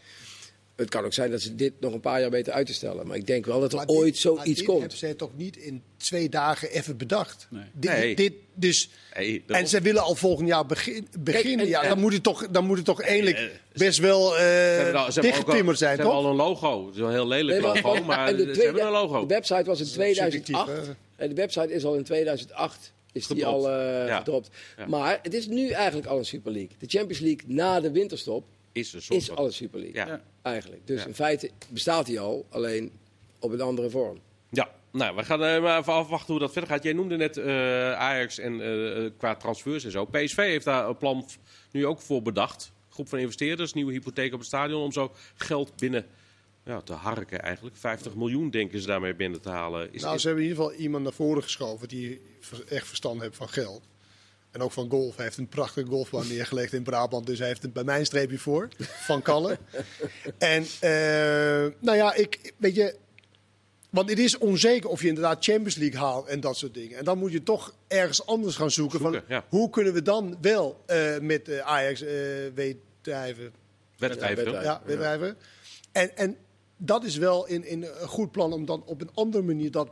Het 0.77 0.89
kan 0.91 1.05
ook 1.05 1.13
zijn 1.13 1.31
dat 1.31 1.41
ze 1.41 1.55
dit 1.55 1.73
nog 1.81 1.93
een 1.93 2.01
paar 2.01 2.21
jaar 2.21 2.31
weten 2.31 2.53
uit 2.53 2.67
te 2.67 2.75
stellen. 2.75 3.07
Maar 3.07 3.17
ik 3.17 3.27
denk 3.27 3.47
wel 3.47 3.61
dat 3.61 3.71
er 3.71 3.77
Maar 3.77 3.87
dit- 3.87 3.97
ooit 3.97 4.13
maar 4.13 4.21
zoiets 4.21 4.45
dit 4.45 4.63
komt. 4.65 4.81
hebben 4.81 4.99
zij 4.99 5.15
toch 5.15 5.31
niet 5.37 5.57
in 5.57 5.83
twee 5.97 6.29
dagen 6.29 6.71
even 6.71 6.97
bedacht? 6.97 7.47
Nee. 7.51 7.65
Dit, 7.73 7.91
Nee. 7.91 8.15
dit, 8.17 8.33
dus, 8.55 8.91
Hey, 9.11 9.43
en 9.47 9.69
ze 9.69 9.81
willen 9.81 10.03
al 10.03 10.15
volgend 10.15 10.49
jaar 10.49 10.67
begin, 10.67 11.09
beginnen. 11.21 11.65
en- 11.65 11.71
ja, 11.71 11.83
en- 11.83 11.89
dan, 11.89 11.99
moet 12.01 12.13
het 12.13 12.23
toch, 12.23 12.49
dan 12.51 12.65
moet 12.67 12.77
het 12.77 12.87
toch 12.87 13.01
eigenlijk 13.03 13.37
eh, 13.39 13.45
best 13.73 13.99
wel 13.99 14.21
uh, 14.41 14.95
al- 14.95 15.13
ze 15.13 15.21
al, 15.21 15.23
dichtgetimmerd 15.27 15.79
ze 15.79 15.85
zijn, 15.85 15.97
hebben 15.97 16.15
toch? 16.15 16.25
al 16.25 16.31
een 16.31 16.37
logo. 16.37 16.85
Het 16.87 16.95
is 16.95 17.01
wel 17.01 17.09
een 17.09 17.15
heel 17.15 17.27
lelijk 17.27 17.63
Nee, 17.63 17.73
maar- 17.73 17.83
logo, 17.83 18.05
maar 18.05 18.29
en 18.29 18.37
de 18.37 18.43
ze 18.43 18.51
tweede- 18.51 18.63
hebben 18.65 18.83
een 18.85 18.91
logo. 18.93 19.21
De 19.27 19.35
website 19.35 19.65
was 19.65 19.81
in 19.81 19.87
subjectief, 19.87 20.23
2008. 20.25 20.87
hè? 20.87 20.93
En 21.17 21.29
de 21.29 21.35
website 21.35 21.73
is 21.73 21.85
al 21.85 21.95
in 21.95 22.05
2008 22.05 22.93
is 23.13 23.27
die 23.27 23.37
Gedropt. 23.37 23.65
al 23.65 23.71
eh, 23.71 24.07
Ja. 24.07 24.19
gedropt. 24.19 24.49
Ja. 24.79 24.87
Maar 24.87 25.19
het 25.23 25.35
is 25.35 25.47
nu 25.47 25.69
eigenlijk 25.71 26.07
al 26.07 26.19
een 26.19 26.25
Super 26.25 26.53
League. 26.53 26.71
De 26.79 26.87
Champions 26.89 27.19
League 27.23 27.43
na 27.47 27.81
de 27.81 27.91
winterstop 27.91 28.45
Is 28.77 28.93
een 28.93 29.03
soort 29.03 29.21
is 29.21 29.27
van- 29.27 29.37
al 29.37 29.45
een 29.45 29.53
Super 29.53 29.81
League. 29.81 29.97
Ja. 30.05 30.07
Ja. 30.07 30.23
Eigenlijk. 30.43 30.87
Dus 30.87 31.01
Ja. 31.01 31.07
in 31.07 31.15
feite 31.15 31.51
bestaat 31.71 32.07
die 32.07 32.21
al, 32.21 32.47
alleen 32.51 32.93
op 33.41 33.53
een 33.53 33.61
andere 33.61 33.91
vorm. 33.91 34.19
Ja, 34.51 34.71
nou, 34.93 35.17
we 35.17 35.25
gaan 35.25 35.45
eh, 35.45 35.63
maar 35.63 35.79
even 35.79 35.93
afwachten 35.93 36.31
hoe 36.31 36.39
dat 36.43 36.53
verder 36.53 36.71
gaat. 36.71 36.83
Jij 36.83 36.93
noemde 36.93 37.17
net 37.17 37.37
eh, 37.37 37.93
Ajax 37.93 38.39
en 38.39 38.61
eh, 38.61 39.11
qua 39.19 39.35
transfers 39.35 39.85
en 39.85 39.91
zo. 39.91 40.05
PSV 40.05 40.37
heeft 40.37 40.65
daar 40.65 40.89
een 40.89 40.97
plan 40.97 41.27
nu 41.71 41.87
ook 41.87 42.01
voor 42.01 42.23
bedacht. 42.23 42.73
Groep 42.91 43.09
van 43.09 43.19
investeerders, 43.19 43.73
nieuwe 43.73 43.93
hypotheek 43.93 44.33
op 44.33 44.39
het 44.39 44.49
stadion 44.49 44.83
om 44.83 44.93
zo 44.93 45.13
geld 45.35 45.77
binnen 45.77 46.07
ja, 46.65 46.81
te 46.81 46.93
harken 46.93 47.43
eigenlijk. 47.43 47.77
50 47.77 48.15
miljoen 48.15 48.51
denken 48.51 48.81
ze 48.81 48.87
daarmee 48.87 49.15
binnen 49.15 49.41
te 49.41 49.49
halen. 49.49 49.93
Is, 49.93 50.03
Nou, 50.03 50.19
ze 50.19 50.27
hebben 50.27 50.45
in 50.45 50.51
ieder 50.51 50.65
geval 50.65 50.79
iemand 50.81 51.05
naar 51.05 51.13
voren 51.13 51.43
geschoven 51.43 51.89
die 51.89 52.21
echt 52.69 52.87
verstand 52.87 53.21
heeft 53.21 53.37
van 53.37 53.49
geld. 53.49 53.83
En 54.57 54.63
ook 54.63 54.73
van 54.73 54.91
golf. 54.91 55.17
Hij 55.17 55.25
heeft 55.25 55.37
een 55.37 55.49
prachtige 55.49 55.87
golfbaan 55.87 56.29
neergelegd 56.35 56.73
in 56.73 56.83
Brabant. 56.83 57.27
Dus 57.27 57.39
hij 57.39 57.49
heeft 57.49 57.63
het 57.63 57.73
bij 57.73 57.85
mijn 57.85 58.07
streepje 58.07 58.39
voor. 58.39 58.69
Van 58.79 59.23
Kalle. 59.23 59.59
en 60.39 60.67
eh, 60.81 61.73
nou 61.81 61.97
ja, 61.97 62.15
ik, 62.15 62.53
weet 62.57 62.75
je... 62.75 62.97
Want 63.91 64.11
het 64.11 64.19
is 64.19 64.39
onzeker 64.39 64.91
of 64.91 65.03
je 65.03 65.09
inderdaad 65.09 65.45
Champions 65.45 65.75
League 65.75 66.01
haalt 66.01 66.27
en 66.27 66.41
dat 66.41 66.57
soort 66.57 66.75
dingen. 66.75 66.99
En 66.99 67.05
dan 67.05 67.19
moet 67.19 67.33
je 67.33 67.43
toch 67.43 67.75
ergens 67.89 68.27
anders 68.27 68.57
gaan 68.57 68.71
zoeken. 68.71 68.99
Zoeken, 69.01 69.21
van, 69.21 69.37
ja. 69.37 69.45
Hoe 69.49 69.71
kunnen 69.71 69.93
we 69.93 70.03
dan 70.03 70.39
wel 70.41 70.83
eh, 70.87 71.19
met 71.19 71.49
eh, 71.49 71.59
Ajax 71.59 72.03
eh 72.03 72.11
wedrijven 72.55 73.53
wedstrijden. 73.99 74.53
Ja, 74.53 74.63
ja, 74.63 74.83
bedrijven. 74.87 75.37
En, 75.93 76.17
en 76.17 76.37
dat 76.77 77.05
is 77.05 77.17
wel 77.17 77.47
in, 77.47 77.65
in 77.65 77.83
een 77.83 78.09
goed 78.09 78.31
plan 78.31 78.53
om 78.53 78.65
dan 78.65 78.83
op 78.85 79.01
een 79.01 79.11
andere 79.15 79.45
manier 79.45 79.71
dat 79.71 79.89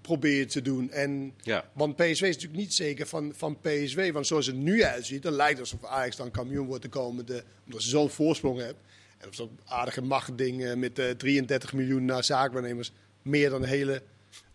proberen 0.00 0.48
te 0.48 0.62
doen. 0.62 0.90
En, 0.90 1.32
Ja. 1.42 1.64
Want 1.72 1.96
PSV 1.96 2.08
is 2.10 2.20
natuurlijk 2.20 2.56
niet 2.56 2.74
zeker 2.74 3.06
van, 3.06 3.32
van 3.36 3.58
PSV. 3.60 4.12
Want 4.12 4.26
zoals 4.26 4.46
het 4.46 4.56
nu 4.56 4.84
uitziet, 4.84 5.22
dan 5.22 5.32
lijkt 5.32 5.58
het 5.58 5.72
alsof 5.72 5.84
Ajax 5.90 6.16
dan 6.16 6.30
kampioen 6.30 6.66
wordt 6.66 6.82
te 6.82 6.88
komen. 6.88 7.26
De, 7.26 7.42
omdat 7.66 7.82
ze 7.82 7.88
zo'n 7.88 8.10
voorsprong 8.10 8.58
hebben. 8.58 8.82
En 9.18 9.24
dat 9.24 9.32
is 9.32 9.40
ook 9.40 9.50
een 9.50 9.60
aardige 9.72 10.02
machtding 10.02 10.64
eh, 10.64 10.74
met 10.74 10.98
eh 10.98 11.10
33 11.10 11.72
miljoen 11.72 12.04
naar 12.04 12.24
zaakwaarnemers. 12.24 12.92
Meer 13.22 13.50
dan 13.50 13.60
de 13.60 13.66
hele 13.68 14.02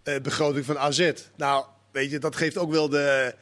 eh, 0.03 0.19
begroting 0.21 0.65
van 0.65 0.77
AZ. 0.77 1.11
Nou, 1.35 1.65
weet 1.91 2.11
je, 2.11 2.19
dat 2.19 2.35
geeft 2.35 2.57
ook 2.57 2.71
wel 2.71 2.89
de, 2.89 3.35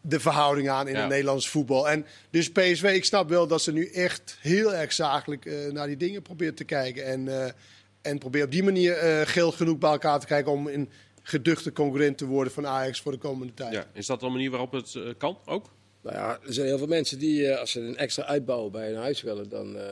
de 0.00 0.20
verhouding 0.20 0.68
aan 0.68 0.88
in 0.88 0.94
Ja. 0.94 1.00
het 1.00 1.08
Nederlands 1.08 1.48
voetbal. 1.48 1.88
En 1.88 2.06
dus 2.30 2.50
PSV, 2.50 2.82
ik 2.94 3.04
snap 3.04 3.28
wel 3.28 3.46
dat 3.46 3.62
ze 3.62 3.72
nu 3.72 3.86
echt 3.86 4.36
heel 4.40 4.74
erg 4.74 4.92
zakelijk 4.92 5.70
naar 5.72 5.86
die 5.86 5.96
dingen 5.96 6.22
probeert 6.22 6.56
te 6.56 6.64
kijken. 6.64 7.04
En, 7.04 7.54
en 8.02 8.18
probeert 8.18 8.44
op 8.44 8.50
die 8.50 8.62
manier 8.62 8.94
geld 9.26 9.54
genoeg 9.54 9.78
bij 9.78 9.90
elkaar 9.90 10.20
te 10.20 10.26
krijgen 10.26 10.52
om 10.52 10.66
een 10.66 10.90
geduchte 11.26 11.72
concurrent 11.72 12.18
te 12.18 12.26
worden 12.26 12.52
van 12.52 12.66
Ajax 12.66 13.00
voor 13.00 13.12
de 13.12 13.18
komende 13.18 13.54
tijd. 13.54 13.72
Ja. 13.72 13.86
Is 13.92 14.06
dat 14.06 14.22
een 14.22 14.32
manier 14.32 14.50
waarop 14.50 14.72
het 14.72 14.94
eh, 14.94 15.02
kan 15.18 15.38
ook? 15.44 15.70
Nou 16.02 16.16
ja, 16.16 16.38
er 16.46 16.52
zijn 16.52 16.66
heel 16.66 16.78
veel 16.78 16.86
mensen 16.86 17.18
die, 17.18 17.48
eh, 17.48 17.60
als 17.60 17.70
ze 17.70 17.80
een 17.80 17.96
extra 17.96 18.24
uitbouw 18.24 18.70
bij 18.70 18.90
een 18.90 18.96
huis 18.96 19.22
willen, 19.22 19.48
dan, 19.48 19.78
eh, 19.78 19.86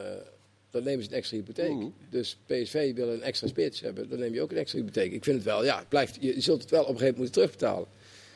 dan 0.70 0.82
nemen 0.84 1.04
ze 1.04 1.10
een 1.10 1.16
extra 1.16 1.36
hypotheek. 1.36 1.90
Dus 2.10 2.38
PSV 2.46 2.94
wil 2.94 3.08
een 3.08 3.22
extra 3.22 3.46
spits 3.46 3.80
hebben, 3.80 4.08
dan 4.08 4.18
neem 4.18 4.34
je 4.34 4.42
ook 4.42 4.50
een 4.50 4.56
extra 4.56 4.78
hypotheek. 4.78 5.12
Ik 5.12 5.24
vind 5.24 5.36
het 5.36 5.44
wel, 5.44 5.64
ja, 5.64 5.78
het 5.78 5.88
blijft, 5.88 6.16
je 6.20 6.40
zult 6.40 6.60
het 6.60 6.70
wel 6.70 6.82
op 6.82 6.88
een 6.88 6.98
gegeven 6.98 7.18
moment 7.18 7.36
moeten 7.36 7.42
terugbetalen. 7.42 7.88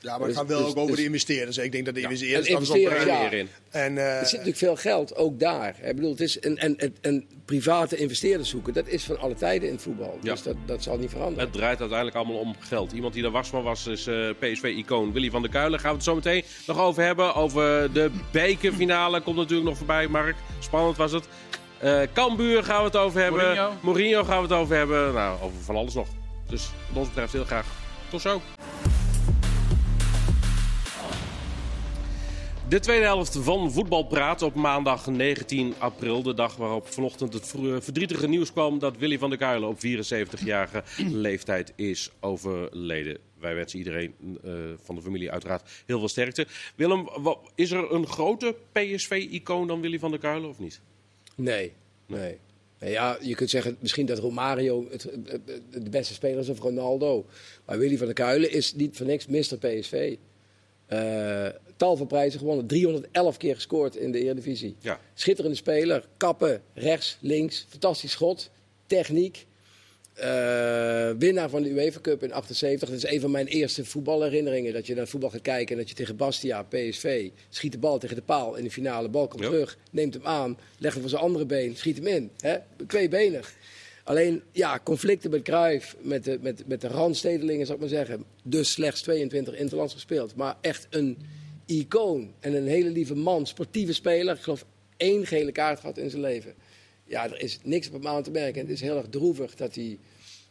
Ja, 0.07 0.19
maar 0.19 0.21
het 0.21 0.29
Dus- 0.29 0.37
gaat 0.37 0.47
wel 0.47 0.59
dus- 0.59 0.69
ook 0.69 0.77
over 0.77 0.90
dus- 0.90 0.97
de 0.99 1.05
investeerders. 1.05 1.59
Ik 1.59 1.73
denk 1.73 1.85
dat 1.85 1.95
de 1.95 2.01
investeerders... 2.01 2.49
dat 2.49 2.61
investeerders, 2.61 3.05
ja. 3.05 3.31
In. 3.31 3.49
En, 3.71 3.99
eh, 3.99 4.05
Er 4.05 4.21
zit 4.23 4.31
natuurlijk 4.33 4.59
veel 4.59 4.77
geld, 4.77 5.16
ook 5.16 5.40
daar. 5.40 5.77
Ik 5.83 5.95
bedoel, 5.97 6.11
het 6.11 6.21
is 6.21 6.37
een, 6.40 6.59
en, 6.59 6.77
en, 6.77 6.97
en 7.01 7.25
private 7.45 7.97
investeerders 7.97 8.49
zoeken, 8.51 8.73
dat 8.73 8.88
is 8.88 9.05
van 9.05 9.21
alle 9.21 9.35
tijden 9.35 9.69
in 9.69 9.75
het 9.75 9.83
voetbal. 9.83 10.19
Ja. 10.23 10.33
Dus 10.33 10.42
dat, 10.42 10.57
dat 10.66 10.83
zal 10.83 10.99
niet 10.99 11.11
veranderen. 11.11 11.45
Het 11.45 11.53
draait 11.53 11.79
uiteindelijk 11.81 12.16
allemaal 12.19 12.38
om 12.38 12.55
geld. 12.59 12.92
Iemand 12.92 13.12
die 13.14 13.23
daar 13.23 13.31
was 13.31 13.49
van 13.49 13.62
was, 13.62 13.87
is 13.87 14.07
eh, 14.07 14.29
PSV-icoon 14.38 15.12
Willy 15.12 15.31
van 15.31 15.42
der 15.42 15.51
Kuilen. 15.51 15.81
Gaan 15.81 15.90
we 15.90 15.97
het 15.97 16.05
zo 16.05 16.14
meteen 16.14 16.45
nog 16.66 16.81
over 16.81 17.03
hebben. 17.03 17.35
Over 17.35 17.92
de 17.92 18.11
bekerfinale 18.33 19.21
komt 19.21 19.37
natuurlijk 19.37 19.69
nog 19.69 19.77
voorbij, 19.79 20.09
Mark. 20.09 20.37
Spannend 20.59 20.97
was 20.97 21.12
het. 21.12 21.25
Eh 21.79 22.01
Cambuur 22.12 22.64
gaan 22.64 22.79
we 22.79 22.85
het 22.85 22.97
over 22.97 23.21
hebben. 23.21 23.40
Mourinho. 23.40 23.73
Mourinho 23.81 24.25
gaan 24.25 24.37
we 24.37 24.42
het 24.42 24.53
over 24.53 24.77
hebben. 24.77 25.12
Nou, 25.14 25.40
over 25.42 25.62
van 25.62 25.77
alles 25.77 25.95
nog. 25.95 26.09
Dus 26.49 26.71
wat 26.88 26.99
ons 26.99 27.09
betreft 27.09 27.33
heel 27.33 27.45
graag. 27.45 27.66
Tot 28.11 28.21
zo. 28.21 28.40
De 32.68 32.81
tweede 32.81 33.05
helft 33.05 33.37
van 33.40 33.72
Voetbalpraat 33.72 34.42
op 34.42 34.55
maandag 34.55 35.07
19 35.07 35.74
april. 35.79 36.22
De 36.22 36.35
dag 36.35 36.57
waarop 36.57 36.87
vanochtend 36.88 37.33
het 37.33 37.46
vro- 37.46 37.81
verdrietige 37.81 38.29
nieuws 38.29 38.52
kwam 38.52 38.79
dat 38.79 38.96
Willy 38.96 39.18
van 39.18 39.29
der 39.31 39.38
Kuilen 39.38 39.68
op 39.68 39.79
74-jarige 39.79 40.83
leeftijd 41.12 41.72
is 41.76 42.11
overleden. 42.20 43.18
Wij 43.40 43.55
wensen 43.55 43.79
iedereen 43.79 44.14
eh, 44.44 44.52
van 44.83 44.94
de 44.94 45.02
familie 45.02 45.31
uiteraard 45.31 45.70
heel 45.87 45.98
veel 45.98 46.09
sterkte. 46.09 46.46
Willem, 46.76 47.09
is 47.55 47.70
er 47.70 47.92
een 47.92 48.07
grote 48.07 48.55
PSV-icoon 48.72 49.66
dan 49.66 49.81
Willy 49.81 49.98
van 49.98 50.11
der 50.11 50.20
Kuilen 50.20 50.48
of 50.48 50.59
niet? 50.59 50.81
Nee, 51.35 51.72
nee. 52.07 52.38
Ja, 52.79 53.18
je 53.20 53.35
kunt 53.35 53.50
zeggen 53.50 53.76
misschien 53.81 54.07
dat 54.07 54.18
Romario 54.18 54.87
het- 54.90 55.11
de 55.70 55.90
beste 55.90 56.14
speler 56.14 56.38
is 56.38 56.48
of 56.48 56.59
Ronaldo. 56.61 57.26
Maar 57.66 57.79
Willy 57.79 57.96
van 57.96 58.07
der 58.07 58.14
Kuilen 58.14 58.50
is 58.52 58.74
niet 58.74 58.96
voor 58.96 59.07
niks 59.07 59.26
Mr. 59.26 59.57
PSV. 59.59 60.16
Eh, 60.87 61.46
tal 61.77 61.97
van 61.97 62.07
prijzen 62.07 62.39
gewonnen. 62.39 62.67
311 62.67 63.37
keer 63.37 63.55
gescoord 63.55 63.97
in 63.97 64.12
de 64.12 64.19
Eredivisie. 64.19 64.77
Ja. 64.81 65.01
Schitterende 65.15 65.57
speler. 65.57 66.09
Kappen, 66.17 66.62
rechts, 66.75 67.19
links. 67.21 67.67
Fantastisch 67.69 68.11
schot. 68.11 68.51
Techniek. 68.87 69.47
Eh, 70.15 71.11
winnaar 71.19 71.51
van 71.51 71.62
de 71.62 71.69
UEFA 71.71 72.01
Cup 72.01 72.23
in 72.23 72.33
78. 72.33 72.89
Dat 72.89 72.99
is 73.05 73.11
een 73.11 73.21
van 73.21 73.31
mijn 73.31 73.47
eerste 73.47 73.85
voetbalherinneringen. 73.85 74.73
Dat 74.73 74.87
je 74.87 74.95
naar 74.95 75.07
voetbal 75.09 75.31
gaat 75.31 75.41
kijken 75.43 75.73
en 75.75 75.81
dat 75.81 75.89
je 75.89 75.95
tegen 75.95 76.17
Bastia, 76.17 76.62
PSV, 76.62 77.31
schiet 77.49 77.73
de 77.73 77.79
bal 77.79 77.99
tegen 77.99 78.17
de 78.17 78.23
paal 78.23 78.55
in 78.55 78.65
de 78.65 78.71
finale. 78.71 79.09
Bal 79.09 79.29
komt 79.29 79.43
Ja. 79.43 79.49
terug, 79.49 79.79
neemt 79.91 80.15
hem 80.15 80.27
aan, 80.27 80.59
legt 80.79 80.93
hem 80.93 81.03
van 81.03 81.11
zijn 81.11 81.23
andere 81.23 81.47
been, 81.47 81.77
schiet 81.77 81.97
hem 81.97 82.07
in. 82.07 82.31
Hè? 82.41 82.57
Tweebenig. 82.87 83.55
Alleen, 84.05 84.43
ja, 84.53 84.81
conflicten 84.85 85.31
met 85.31 85.43
Cruijff, 85.43 85.97
met 86.01 86.25
de, 86.25 86.39
met, 86.41 86.67
met 86.67 86.81
de 86.81 86.89
randstedelingen, 86.89 87.67
zou 87.67 87.79
ik 87.79 87.85
maar 87.85 87.95
zeggen. 87.99 88.25
Dus 88.43 88.73
slechts 88.73 89.01
22 89.03 89.57
interlands 89.57 89.93
gespeeld. 89.93 90.35
Maar 90.37 90.57
echt 90.61 90.87
een 90.91 91.19
icoon 91.66 92.33
en 92.40 92.55
een 92.55 92.66
hele 92.66 92.90
lieve 92.90 93.14
man, 93.14 93.46
sportieve 93.46 93.92
speler. 93.92 94.35
Ik 94.35 94.42
geloof 94.42 94.64
één 94.96 95.26
gele 95.26 95.52
kaart 95.52 95.81
gehad 95.81 95.98
in 95.98 96.11
zijn 96.11 96.22
leven. 96.22 96.55
Ja, 97.05 97.24
er 97.24 97.40
is 97.40 97.59
niks 97.62 97.87
op 97.87 97.92
hem 97.92 98.07
aan 98.07 98.22
te 98.22 98.31
merken. 98.31 98.61
En 98.61 98.66
het 98.66 98.74
is 98.74 98.81
heel 98.81 98.96
erg 98.96 99.07
droevig 99.11 99.55
dat 99.55 99.74
hij, 99.74 99.98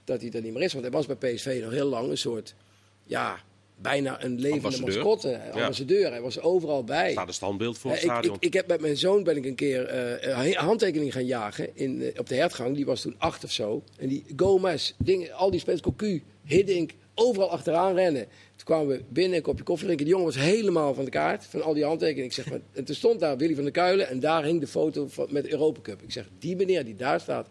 dat 0.04 0.22
hij 0.22 0.32
er 0.32 0.42
niet 0.42 0.54
meer 0.54 0.62
is. 0.62 0.74
Want 0.74 0.86
hij 0.86 0.94
was 0.94 1.06
bij 1.06 1.16
PSV 1.34 1.60
nog 1.64 1.72
heel 1.72 1.88
lang 1.88 2.10
een 2.10 2.18
soort, 2.18 2.56
ja, 3.04 3.40
bijna 3.82 4.24
een 4.24 4.40
levende 4.40 4.54
Ambassadeur. 4.66 4.94
mascotte. 4.96 5.42
Ambassadeur. 5.52 6.10
Hij 6.12 6.22
was 6.22 6.40
overal 6.40 6.84
bij. 6.84 7.12
Staat 7.12 7.28
een 7.28 7.34
standbeeld 7.34 7.78
voor 7.78 7.92
het 7.92 8.00
Ja, 8.00 8.06
ik, 8.06 8.12
stadion. 8.12 8.36
ik, 8.36 8.44
ik 8.44 8.54
heb 8.54 8.68
met 8.68 8.82
mijn 8.82 8.98
zoon 8.98 9.24
ben 9.24 9.38
ik 9.38 9.46
een 9.46 9.56
keer 9.56 9.94
een 9.94 10.54
handtekening 10.56 11.14
gaan 11.14 11.26
jagen 11.26 11.78
in, 11.78 12.02
eh, 12.02 12.20
op 12.20 12.28
de 12.28 12.36
hertgang. 12.36 12.76
Die 12.76 12.86
was 12.86 13.02
toen 13.02 13.16
acht 13.18 13.44
of 13.44 13.52
zo. 13.52 13.84
En 13.98 14.08
die 14.08 14.24
Gomez, 14.36 14.94
dingen, 14.98 15.32
al 15.34 15.52
die 15.52 15.60
spelers, 15.60 15.82
Cocu, 15.82 16.24
Hiddink, 16.44 16.92
overal 17.16 17.50
achteraan 17.50 17.96
rennen. 17.96 18.22
Toen 18.56 18.66
kwamen 18.66 18.88
we 18.88 19.04
binnen, 19.10 19.38
een 19.38 19.44
kopje 19.44 19.64
koffie 19.64 19.86
drinken. 19.86 20.06
Die 20.06 20.16
jongen 20.16 20.34
was 20.34 20.44
helemaal 20.44 20.94
van 20.94 21.06
de 21.06 21.12
kaart, 21.12 21.46
van 21.46 21.62
al 21.62 21.74
die 21.74 21.84
handtekeningen. 21.86 22.26
Ik 22.26 22.34
zeg, 22.34 22.50
maar, 22.50 22.60
en 22.74 22.84
toen 22.86 22.96
stond 22.96 23.20
daar 23.20 23.38
Willy 23.38 23.54
van 23.56 23.64
der 23.64 23.72
Kuilen 23.74 24.08
en 24.08 24.20
daar 24.20 24.44
hing 24.44 24.60
de 24.60 24.68
foto 24.68 25.08
van, 25.08 25.28
met 25.30 25.44
de 25.44 25.52
Europa 25.52 25.82
Cup. 25.82 26.02
Ik 26.02 26.12
zeg, 26.12 26.28
die 26.40 26.56
meneer 26.56 26.86
die 26.86 26.96
daar 26.96 27.20
staat, 27.20 27.48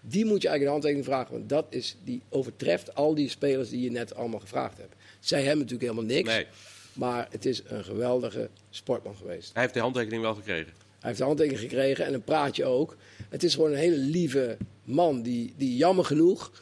die 0.00 0.24
moet 0.24 0.42
je 0.42 0.48
eigenlijk 0.48 0.62
een 0.62 0.68
handtekening 0.70 1.04
vragen. 1.04 1.32
Want 1.32 1.48
dat 1.48 1.66
is, 1.70 1.96
die 2.04 2.22
overtreft 2.28 2.94
al 2.94 3.14
die 3.14 3.28
spelers 3.28 3.68
die 3.68 3.80
je 3.80 3.90
net 3.90 4.14
allemaal 4.14 4.40
gevraagd 4.40 4.78
hebt. 4.78 4.94
Zij 5.20 5.38
hebben 5.42 5.58
natuurlijk 5.58 5.90
helemaal 5.90 6.16
niks. 6.16 6.28
Nee, 6.28 6.46
Maar 6.92 7.26
het 7.30 7.44
is 7.44 7.62
een 7.66 7.84
geweldige 7.84 8.48
sportman 8.70 9.16
geweest. 9.16 9.50
hij 9.52 9.62
heeft 9.62 9.74
de 9.74 9.80
handtekening 9.80 10.22
wel 10.22 10.34
gekregen. 10.34 10.72
Hij 10.98 11.08
heeft 11.08 11.20
een 11.20 11.26
handtekening 11.26 11.62
gekregen 11.62 12.06
en 12.06 12.14
een 12.14 12.24
praatje 12.24 12.64
ook. 12.64 12.96
Het 13.28 13.42
is 13.42 13.54
gewoon 13.54 13.70
een 13.70 13.76
hele 13.78 13.96
lieve 13.96 14.56
man 14.84 15.22
die, 15.22 15.52
die 15.56 15.76
jammer 15.76 16.04
genoeg, 16.04 16.52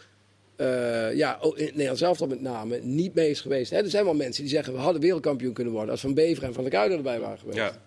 eh, 0.56 1.14
ja, 1.14 1.38
ook 1.40 1.58
in 1.58 1.66
het 1.66 1.74
Nederlands 1.76 2.20
met 2.20 2.40
name, 2.40 2.80
niet 2.82 3.14
mee 3.14 3.30
is 3.30 3.40
geweest. 3.40 3.70
Hè, 3.70 3.76
er 3.76 3.90
zijn 3.90 4.04
wel 4.04 4.14
mensen 4.14 4.42
die 4.42 4.52
zeggen, 4.52 4.72
we 4.72 4.78
hadden 4.78 5.00
wereldkampioen 5.02 5.52
kunnen 5.52 5.72
worden 5.72 5.90
als 5.90 6.00
Van 6.00 6.14
Bever 6.14 6.44
en 6.44 6.54
Van 6.54 6.62
der 6.62 6.72
Kuijden 6.72 6.96
erbij 6.96 7.20
waren 7.20 7.38
geweest. 7.38 7.58
Ja. 7.58 7.84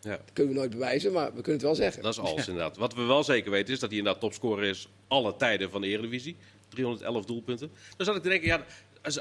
Ja, 0.00 0.10
Dat 0.10 0.20
kunnen 0.32 0.52
we 0.52 0.58
nooit 0.58 0.70
bewijzen, 0.70 1.12
maar 1.12 1.26
we 1.26 1.32
kunnen 1.32 1.52
het 1.52 1.62
wel 1.62 1.74
zeggen. 1.74 2.02
dat 2.02 2.12
is 2.12 2.18
alles 2.20 2.48
inderdaad. 2.48 2.76
Wat 2.76 2.94
we 2.94 3.02
wel 3.02 3.24
zeker 3.24 3.50
weten 3.50 3.74
is 3.74 3.80
dat 3.80 3.88
hij 3.88 3.98
inderdaad 3.98 4.22
topscorer 4.22 4.64
is 4.64 4.88
alle 5.08 5.36
tijden 5.36 5.70
van 5.70 5.80
de 5.80 5.86
Eredivisie. 5.86 6.36
311 6.68 7.24
doelpunten. 7.24 7.70
Dan 7.96 8.06
zat 8.06 8.16
ik 8.16 8.22
te 8.22 8.28
denken, 8.28 8.48
ja, 8.48 8.64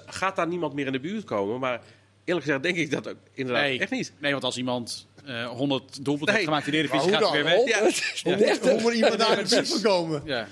gaat 0.06 0.36
daar 0.36 0.47
niemand 0.47 0.73
meer 0.73 0.86
in 0.86 0.91
de 0.91 1.00
buurt 1.00 1.23
komen? 1.23 1.60
Maar 1.60 1.82
eerlijk 2.23 2.45
gezegd 2.45 2.63
denk 2.63 2.78
ik 2.78 2.91
dat 2.91 3.08
ook 3.10 3.15
inderdaad 3.34 3.63
Nee, 3.63 3.80
echt 3.80 3.91
niet. 3.91 4.13
Nee, 4.19 4.32
want 4.32 4.43
als 4.43 4.58
iemand 4.58 5.08
eh 5.26 5.47
100 5.47 6.06
doelpunten 6.06 6.26
Nee. 6.26 6.36
heeft 6.36 6.45
gemaakt 6.47 6.65
in 6.65 6.71
de 6.71 6.78
Eredivisie, 6.78 7.12
gaat 7.12 7.32
hij 7.32 7.43
weer 7.43 7.43
weg. 7.43 7.67
Ja. 7.67 7.80
hoe, 8.23 8.47
moet, 8.47 8.71
hoe 8.71 8.82
moet 8.82 8.93
iemand 8.93 9.17
daar 9.17 9.39
in 9.39 9.45
de 9.45 9.56
buurt 9.56 9.82
komen? 9.82 10.21
Ja. 10.26 10.47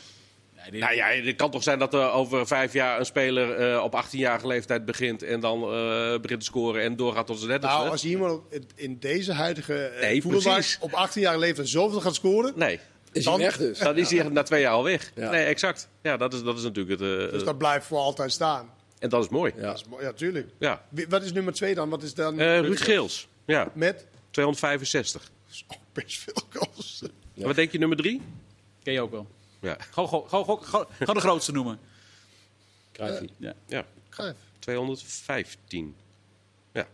Nou 0.71 0.93
ja, 0.95 1.07
het 1.07 1.35
kan 1.35 1.51
toch 1.51 1.63
zijn 1.63 1.79
dat 1.79 1.93
er 1.93 2.11
over 2.11 2.47
vijf 2.47 2.73
jaar 2.73 2.99
een 2.99 3.05
speler 3.05 3.51
eh, 3.73 3.83
op 3.83 4.03
18-jarige 4.05 4.47
leeftijd 4.47 4.85
begint 4.85 5.23
en 5.23 5.39
dan 5.39 5.61
eh, 5.63 6.19
begint 6.19 6.39
te 6.39 6.45
scoren 6.45 6.81
en 6.81 6.95
doorgaat 6.95 7.25
tot 7.27 7.37
zijn 7.37 7.49
dertigste? 7.49 7.77
Nou, 7.77 7.89
als 7.91 8.05
iemand 8.05 8.41
in- 8.49 8.67
in 8.75 8.97
deze 8.99 9.33
huidige 9.33 9.85
eh, 9.85 10.01
Nee, 10.01 10.21
voetbalmarkt 10.21 10.77
op 10.79 10.93
18 10.93 11.21
jaar 11.21 11.37
leeftijd 11.39 11.67
zoveel 11.69 12.01
gaat 12.01 12.15
scoren, 12.15 12.53
Nee, 12.55 12.79
Is 13.11 13.23
Dan- 13.23 13.33
hij 13.33 13.43
weg 13.43 13.57
dus. 13.57 13.79
dan 13.79 13.97
is 13.97 14.09
hij 14.11 14.23
na 14.23 14.43
twee 14.43 14.61
jaar 14.61 14.73
al 14.73 14.83
weg. 14.83 15.11
Ja. 15.15 15.29
Nee, 15.31 15.45
exact. 15.45 15.89
Ja, 16.01 16.17
dat 16.17 16.33
is, 16.33 16.43
dat 16.43 16.57
is 16.57 16.63
natuurlijk 16.63 16.99
het. 16.99 17.09
eh, 17.27 17.31
dus 17.31 17.43
dat 17.43 17.57
blijft 17.57 17.85
voor 17.85 17.97
altijd 17.97 18.31
staan. 18.31 18.69
En 18.99 19.09
dat 19.09 19.23
is 19.23 19.29
mooi. 19.29 19.53
Ja. 19.55 19.61
Dat 19.61 19.75
is 19.75 19.83
mooi. 19.89 20.03
Ja, 20.03 20.13
tuurlijk. 20.13 20.47
ja. 20.59 20.85
Wie- 20.89 21.05
Wat 21.09 21.23
is 21.23 21.33
nummer 21.33 21.53
2 21.53 21.75
dan? 21.75 21.89
Wat 21.89 22.03
is 22.03 22.13
dan? 22.13 22.39
Eh, 22.39 22.59
Ruud 22.59 22.79
Geels. 22.81 23.27
Ja, 23.45 23.71
Met? 23.73 24.05
265. 24.31 25.31
Oh, 25.67 25.77
best 25.93 26.17
veel 26.17 26.33
goals. 26.49 27.01
En 27.37 27.43
Wat 27.43 27.55
denk 27.55 27.71
je, 27.71 27.77
nummer 27.77 27.97
drie? 27.97 28.21
ken 28.83 28.93
je 28.93 29.01
ook 29.01 29.11
wel. 29.11 29.27
Ja. 29.59 29.77
Gewoon, 29.91 30.09
gewoon, 30.09 30.29
gewoon, 30.29 30.63
gewoon, 30.63 30.87
gewoon 30.97 31.15
de 31.15 31.21
grootste 31.21 31.51
noemen. 31.51 31.79
Cruijffie. 32.91 33.29
Ja. 33.37 33.53
ja, 33.67 33.85
Cruijff. 34.09 34.39
215. 34.59 35.95
Ja. 36.73 36.87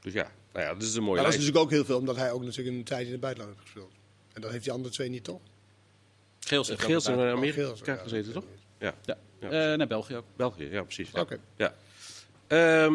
Dus 0.00 0.12
ja, 0.12 0.30
nou 0.52 0.66
ja, 0.66 0.72
dat 0.72 0.82
is 0.82 0.94
een 0.94 1.02
mooie 1.02 1.14
Maar 1.14 1.24
dat 1.24 1.32
is 1.32 1.38
natuurlijk 1.38 1.64
ook 1.64 1.70
heel 1.70 1.84
veel, 1.84 1.98
omdat 1.98 2.16
hij 2.16 2.32
ook 2.32 2.42
natuurlijk 2.42 2.76
een 2.76 2.84
tijd 2.84 3.06
in 3.06 3.12
het 3.12 3.20
buitenland 3.20 3.54
heeft 3.56 3.70
gespeeld. 3.70 3.92
En 4.32 4.40
dat 4.40 4.50
heeft 4.50 4.64
die 4.64 4.72
andere 4.72 4.94
twee 4.94 5.08
niet, 5.08 5.24
toch? 5.24 5.40
Geels 6.40 6.68
heeft 6.68 6.82
Geels 6.82 7.06
in 7.06 7.14
Geels, 7.14 7.32
Amerika 7.36 7.92
ja. 7.92 7.96
gezeten, 7.96 8.32
toch? 8.32 8.44
Ja, 8.78 8.94
Ja. 9.04 9.16
Ja, 9.40 9.50
Eh, 9.50 9.78
naar 9.78 9.86
België 9.86 10.16
ook. 10.16 10.24
België, 10.36 10.64
ja, 10.64 10.82
precies. 10.82 11.10
Ja. 11.10 11.20
Oké. 11.20 11.38
Ja. 11.56 11.74
Ehm, 12.46 12.94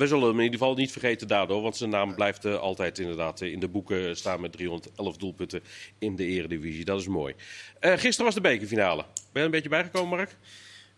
we 0.00 0.06
zullen 0.06 0.28
hem 0.28 0.38
in 0.38 0.44
ieder 0.44 0.58
geval 0.58 0.74
niet 0.74 0.92
vergeten 0.92 1.28
daardoor, 1.28 1.62
want 1.62 1.76
zijn 1.76 1.90
naam 1.90 2.14
blijft 2.14 2.44
eh, 2.44 2.58
altijd 2.58 2.98
inderdaad 2.98 3.40
eh, 3.40 3.52
in 3.52 3.60
de 3.60 3.68
boeken 3.68 4.16
staan 4.16 4.40
met 4.40 4.52
311 4.52 5.16
doelpunten 5.16 5.62
in 5.98 6.16
de 6.16 6.24
eredivisie. 6.24 6.84
Dat 6.84 7.00
is 7.00 7.06
mooi. 7.06 7.34
Eh, 7.80 7.92
gisteren 7.92 8.24
was 8.24 8.34
de 8.34 8.40
bekerfinale. 8.40 9.02
Ben 9.02 9.22
je 9.32 9.38
er 9.38 9.44
een 9.44 9.50
beetje 9.50 9.68
bijgekomen, 9.68 10.16
Mark? 10.16 10.36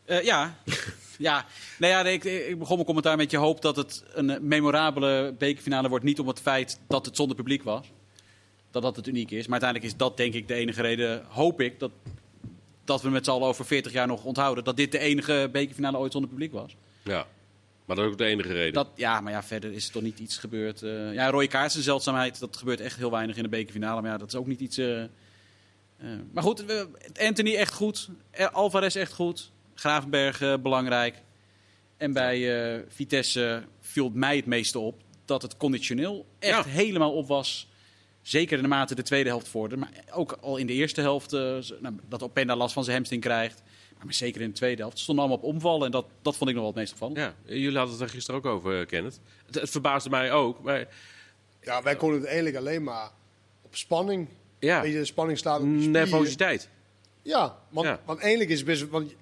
Eh, 0.05 0.23
ja. 0.23 0.57
ja. 1.19 1.47
Nou 1.79 1.93
ja, 1.93 2.03
nee, 2.03 2.13
ik, 2.13 2.25
ik 2.25 2.59
begon 2.59 2.75
mijn 2.75 2.87
commentaar 2.87 3.17
met 3.17 3.31
je 3.31 3.37
hoop 3.37 3.63
dat 3.63 3.77
het 3.77 4.05
een 4.13 4.31
eh, 4.31 4.41
memorabele 4.41 5.35
bekerfinale 5.39 5.89
wordt. 5.89 6.05
Niet 6.05 6.21
om 6.21 6.29
het 6.29 6.41
feit 6.41 6.81
dat 6.89 7.07
het 7.07 7.17
zonder 7.17 7.37
publiek 7.37 7.63
was. 7.63 7.87
Dat 8.71 8.83
dat 8.83 8.97
het 8.97 9.07
uniek 9.07 9.31
is. 9.31 9.47
Maar 9.47 9.61
uiteindelijk 9.61 9.93
is 9.93 9.99
dat 9.99 10.17
denk 10.17 10.35
ik 10.35 10.49
de 10.49 10.55
enige 10.55 10.83
reden, 10.83 11.25
hoop 11.29 11.61
ik, 11.61 11.79
dat, 11.79 11.91
dat 12.85 13.03
we 13.03 13.11
met 13.11 13.25
z'n 13.25 13.31
allen 13.31 13.49
over 13.49 13.65
40 13.65 13.93
jaar 13.93 14.07
nog 14.07 14.25
onthouden. 14.25 14.65
Dat 14.65 14.77
dit 14.77 14.93
de 14.93 14.99
enige 14.99 15.49
bekerfinale 15.53 15.99
ooit 15.99 16.13
zonder 16.13 16.31
publiek 16.31 16.53
was. 16.53 16.77
Ja. 17.03 17.27
Maar 17.85 17.97
dat 17.97 18.05
is 18.05 18.13
ook 18.13 18.19
de 18.19 18.25
enige 18.25 18.53
reden. 18.53 18.73
Dat, 18.73 18.89
ja, 18.95 19.21
maar 19.21 19.33
ja, 19.33 19.43
verder 19.43 19.73
is 19.73 19.87
er 19.87 19.93
toch 19.93 20.03
niet 20.03 20.19
iets 20.19 20.39
gebeurd. 20.39 20.83
eh 20.83 21.13
ja, 21.15 21.31
rode 21.31 21.49
kaart 21.49 21.71
is 21.71 21.77
een 21.77 21.83
zeldzaamheid. 21.83 22.41
Dat 22.41 22.57
gebeurt 22.57 22.81
echt 22.81 22.97
heel 22.97 23.11
weinig 23.11 23.37
in 23.37 23.43
de 23.43 23.49
bekerfinale. 23.49 24.01
Maar 24.01 24.11
ja, 24.11 24.17
dat 24.17 24.29
is 24.29 24.35
ook 24.35 24.47
niet 24.47 24.61
iets... 24.61 24.79
eh, 24.79 25.03
eh, 25.03 25.09
maar 26.33 26.43
goed, 26.43 26.65
Anthony 27.21 27.57
echt 27.57 27.73
goed. 27.75 28.09
Alvarez 28.53 28.97
echt 28.97 29.13
goed. 29.13 29.51
Gravenberg 29.75 30.61
belangrijk. 30.63 31.23
En 31.97 32.13
bij 32.13 32.85
Vitesse 32.89 33.63
viel 33.81 34.11
mij 34.15 34.37
het 34.37 34.47
meeste 34.47 34.79
op 34.79 35.03
dat 35.25 35.43
het 35.43 35.57
conditioneel 35.57 36.27
echt 36.39 36.65
Ja. 36.65 36.71
helemaal 36.71 37.13
op 37.13 37.27
was. 37.27 37.71
Zeker 38.23 38.57
in 38.57 38.63
de 38.63 38.69
mate 38.69 38.95
de 38.95 39.03
tweede 39.03 39.29
helft 39.29 39.49
vorderde. 39.49 39.77
Maar 39.77 39.91
ook 40.13 40.33
al 40.41 40.57
in 40.57 40.67
de 40.67 40.73
eerste 40.73 41.01
helft 41.01 41.31
nou, 41.31 41.95
dat 42.09 42.23
Openda 42.23 42.57
last 42.57 42.73
van 42.73 42.85
zijn 42.85 42.97
hamstring 42.97 43.23
krijgt. 43.23 43.63
Maar 44.05 44.15
zeker 44.15 44.41
in 44.41 44.49
de 44.49 44.55
tweede 44.55 44.81
helft. 44.83 44.97
Ze 44.97 45.03
stonden 45.03 45.25
allemaal 45.25 45.43
op 45.45 45.55
omvallen. 45.55 45.87
En 45.87 45.93
dat, 45.93 46.07
dat 46.23 46.37
vond 46.37 46.51
ik 46.51 46.57
nog 46.57 46.65
wel 46.65 46.73
het 46.73 46.81
meest 46.81 46.93
opvallend. 46.93 47.19
Ja, 47.19 47.35
jullie 47.45 47.77
hadden 47.79 47.95
het 47.95 48.05
er 48.05 48.09
gisteren 48.09 48.41
ook 48.41 48.47
over, 48.47 48.81
eh, 48.81 48.87
Kenneth. 48.87 49.21
Het, 49.47 49.55
het 49.55 49.71
verbaasde 49.71 50.11
mij 50.11 50.33
ook. 50.33 50.63
Maar 50.63 50.89
Ja, 51.61 51.83
wij 51.83 51.97
konden 51.97 52.19
het 52.19 52.27
eigenlijk 52.27 52.57
alleen 52.57 52.83
maar 52.83 53.11
op 53.63 53.77
spanning. 53.77 54.29
ja, 54.59 54.81
Weet 54.83 54.93
je, 54.93 54.99
de 54.99 55.05
spanning 55.05 55.39
staat 55.39 55.61
op 55.61 55.67
nervositeit. 55.67 56.69
Ja, 57.23 57.59
want, 57.69 57.87
Ja. 57.87 58.01
want 58.05 58.19
eigenlijk 58.21 58.51
is 58.51 58.57
het 58.57 58.67
best... 58.67 58.89
Want, 58.89 59.15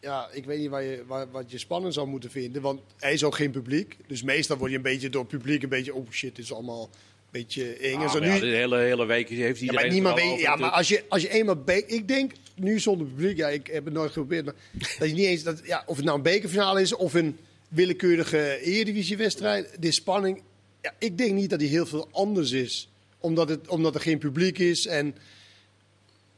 ja, 0.00 0.28
ik 0.32 0.44
weet 0.44 0.58
niet 0.58 0.68
waar 0.70 0.82
je, 0.82 1.04
waar, 1.06 1.30
wat 1.30 1.50
je 1.50 1.58
spannend 1.58 1.94
zou 1.94 2.06
moeten 2.06 2.30
vinden. 2.30 2.62
Want 2.62 2.80
hij 2.98 3.12
is 3.12 3.24
ook 3.24 3.34
geen 3.34 3.50
publiek. 3.50 3.96
Dus 4.06 4.22
meestal 4.22 4.56
word 4.56 4.70
je 4.70 4.76
een 4.76 4.82
beetje 4.82 5.10
door 5.10 5.20
het 5.22 5.30
publiek 5.30 5.62
een 5.62 5.68
beetje... 5.68 5.94
Oh 5.94 6.10
shit, 6.10 6.36
dit 6.36 6.44
is 6.44 6.52
allemaal 6.52 6.90
beetje 7.30 7.72
eng. 7.76 7.94
en 7.94 8.00
Ah, 8.00 8.10
zo. 8.12 8.18
maar 8.18 8.28
nu, 8.28 8.34
ja, 8.34 8.40
de 8.40 8.46
hele, 8.46 8.76
hele 8.76 9.06
week 9.06 9.28
heeft 9.28 9.60
ja, 9.60 9.64
iedereen 9.64 9.86
maar 9.86 9.94
niemand 9.94 10.14
weet... 10.14 10.40
Ja, 10.40 10.56
maar 10.56 10.70
als 10.70 10.88
je, 10.88 11.04
als 11.08 11.22
je 11.22 11.28
eenmaal... 11.28 11.56
Be 11.56 11.86
ik 11.86 12.08
denk, 12.08 12.32
nu 12.54 12.80
zonder 12.80 13.06
publiek... 13.06 13.36
Ja, 13.36 13.48
ik 13.48 13.66
heb 13.66 13.84
het 13.84 13.94
nooit 13.94 14.12
geprobeerd. 14.12 14.44
Maar 14.44 14.54
dat 14.98 15.08
je 15.08 15.14
niet 15.14 15.26
eens... 15.26 15.42
Dat, 15.42 15.60
ja, 15.64 15.82
of 15.86 15.96
het 15.96 16.04
nou 16.04 16.16
een 16.16 16.22
bekerfinale 16.22 16.80
is 16.80 16.94
of 16.94 17.14
een 17.14 17.38
willekeurige 17.68 18.60
eredivisiewedstrijd. 18.60 19.76
De 19.82 19.92
spanning... 19.92 20.42
Ja, 20.82 20.94
ik 20.98 21.18
denk 21.18 21.32
niet 21.32 21.50
dat 21.50 21.58
die 21.58 21.68
heel 21.68 21.86
veel 21.86 22.08
anders 22.12 22.50
is. 22.50 22.88
Omdat, 23.18 23.48
het, 23.48 23.68
omdat 23.68 23.94
er 23.94 24.00
geen 24.00 24.18
publiek 24.18 24.58
is 24.58 24.86
en... 24.86 25.14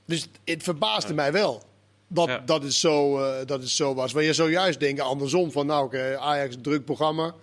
Dus 0.07 0.28
het 0.44 0.62
verbaasde 0.62 1.14
mij 1.14 1.33
wel. 1.33 1.62
Dat, 2.09 2.28
Ja. 2.28 2.38
dat, 2.38 2.62
het 2.62 2.74
zo, 2.74 3.18
eh, 3.18 3.46
dat 3.46 3.61
het 3.61 3.70
zo 3.70 3.94
was. 3.94 4.12
Waar 4.12 4.22
je 4.22 4.33
zojuist 4.33 4.81
denken 4.81 5.05
andersom 5.05 5.52
van 5.52 5.66
nou, 5.66 5.85
oké, 5.85 6.18
Ajax 6.18 6.57
druk 6.62 6.85
programma. 6.85 7.35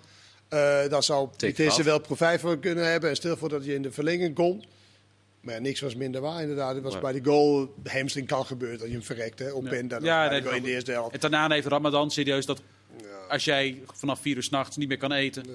Eh 0.49 0.89
daar 0.89 1.03
zou 1.03 1.29
Vitesse 1.37 1.83
wel 1.83 1.99
profijt 1.99 2.39
van 2.41 2.59
kunnen 2.59 2.91
hebben. 2.91 3.09
En 3.09 3.15
stel 3.15 3.37
voor 3.37 3.49
dat 3.49 3.65
je 3.65 3.73
in 3.73 3.81
de 3.81 3.91
verlenging 3.91 4.35
komt. 4.35 4.65
Maar 5.41 5.53
ja, 5.53 5.59
niks 5.59 5.79
was 5.79 5.95
minder 5.95 6.21
waar 6.21 6.41
inderdaad. 6.41 6.75
Het 6.75 6.83
was 6.83 6.99
bij 6.99 7.11
die 7.11 7.23
goal, 7.23 7.73
de 7.83 7.89
hamstring 7.89 8.27
kan 8.27 8.45
gebeuren 8.45 8.77
dat 8.77 8.87
je 8.87 8.93
hem 8.93 9.03
verrekt. 9.03 9.39
Hè, 9.39 9.51
op 9.51 9.65
Ja. 9.65 9.71
en 9.71 9.87
dan 9.87 10.03
Ja, 10.03 10.29
nee, 10.29 10.55
in 10.55 10.63
de 10.63 10.71
eerste 10.71 10.91
helft. 10.91 11.13
En 11.13 11.19
daarna 11.31 11.49
heeft 11.49 11.67
Ramadan 11.67 12.11
serieus 12.11 12.45
dat 12.45 12.61
Ja. 13.01 13.05
als 13.29 13.43
jij 13.45 13.81
vanaf 13.93 14.19
vier 14.21 14.35
uur 14.35 14.43
s'nachts 14.43 14.77
niet 14.77 14.87
meer 14.87 14.97
kan 14.97 15.11
eten, 15.11 15.43
Ja. 15.47 15.51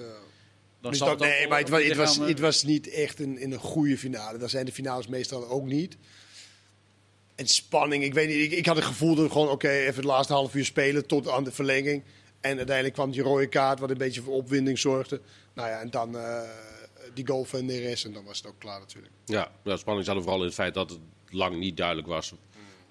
dan 0.81 0.91
Dus 0.91 0.99
zal 0.99 1.07
dat, 1.07 1.19
nee, 1.19 1.47
maar 1.47 1.59
het, 1.59 1.69
was, 1.69 1.81
het, 1.83 2.21
eh, 2.21 2.27
het 2.27 2.39
was 2.39 2.63
niet 2.63 2.89
echt 2.89 3.19
een, 3.19 3.37
in 3.37 3.51
een 3.51 3.59
goede 3.59 3.97
finale. 3.97 4.37
Dat 4.37 4.49
zijn 4.49 4.65
de 4.65 4.71
finales 4.71 5.07
meestal 5.07 5.49
ook 5.49 5.65
niet. 5.65 5.97
En 7.35 7.47
spanning, 7.47 8.03
ik 8.03 8.13
weet 8.13 8.27
niet. 8.27 8.37
Ik, 8.37 8.51
ik 8.51 8.65
had 8.65 8.75
het 8.75 8.85
gevoel 8.85 9.15
dat 9.15 9.31
gewoon, 9.31 9.49
oké, 9.49 9.69
even 9.69 9.95
het 9.95 10.03
laatste 10.03 10.33
half 10.33 10.55
uur 10.55 10.65
spelen 10.65 11.05
tot 11.05 11.29
aan 11.29 11.43
de 11.43 11.51
verlenging. 11.51 12.03
En 12.45 12.57
uiteindelijk 12.57 12.95
kwam 12.95 13.11
die 13.11 13.21
rode 13.21 13.47
kaart, 13.47 13.79
wat 13.79 13.89
een 13.89 13.97
beetje 13.97 14.21
voor 14.21 14.33
opwinding 14.33 14.79
zorgde. 14.79 15.21
Nou 15.53 15.69
ja, 15.69 15.79
en 15.79 15.89
dan 15.89 16.17
eh, 16.17 16.39
die 17.13 17.27
goal 17.27 17.43
van 17.43 17.65
Neres 17.65 18.05
en 18.05 18.13
dan 18.13 18.23
was 18.25 18.37
het 18.37 18.47
ook 18.47 18.59
klaar 18.59 18.79
natuurlijk. 18.79 19.13
Ja, 19.25 19.51
nou, 19.63 19.77
spanning 19.77 20.05
zat 20.05 20.15
er 20.15 20.21
vooral 20.21 20.39
in 20.39 20.45
het 20.45 20.53
feit 20.55 20.73
dat 20.73 20.89
het 20.89 20.99
lang 21.29 21.57
niet 21.57 21.77
duidelijk 21.77 22.07
was 22.07 22.33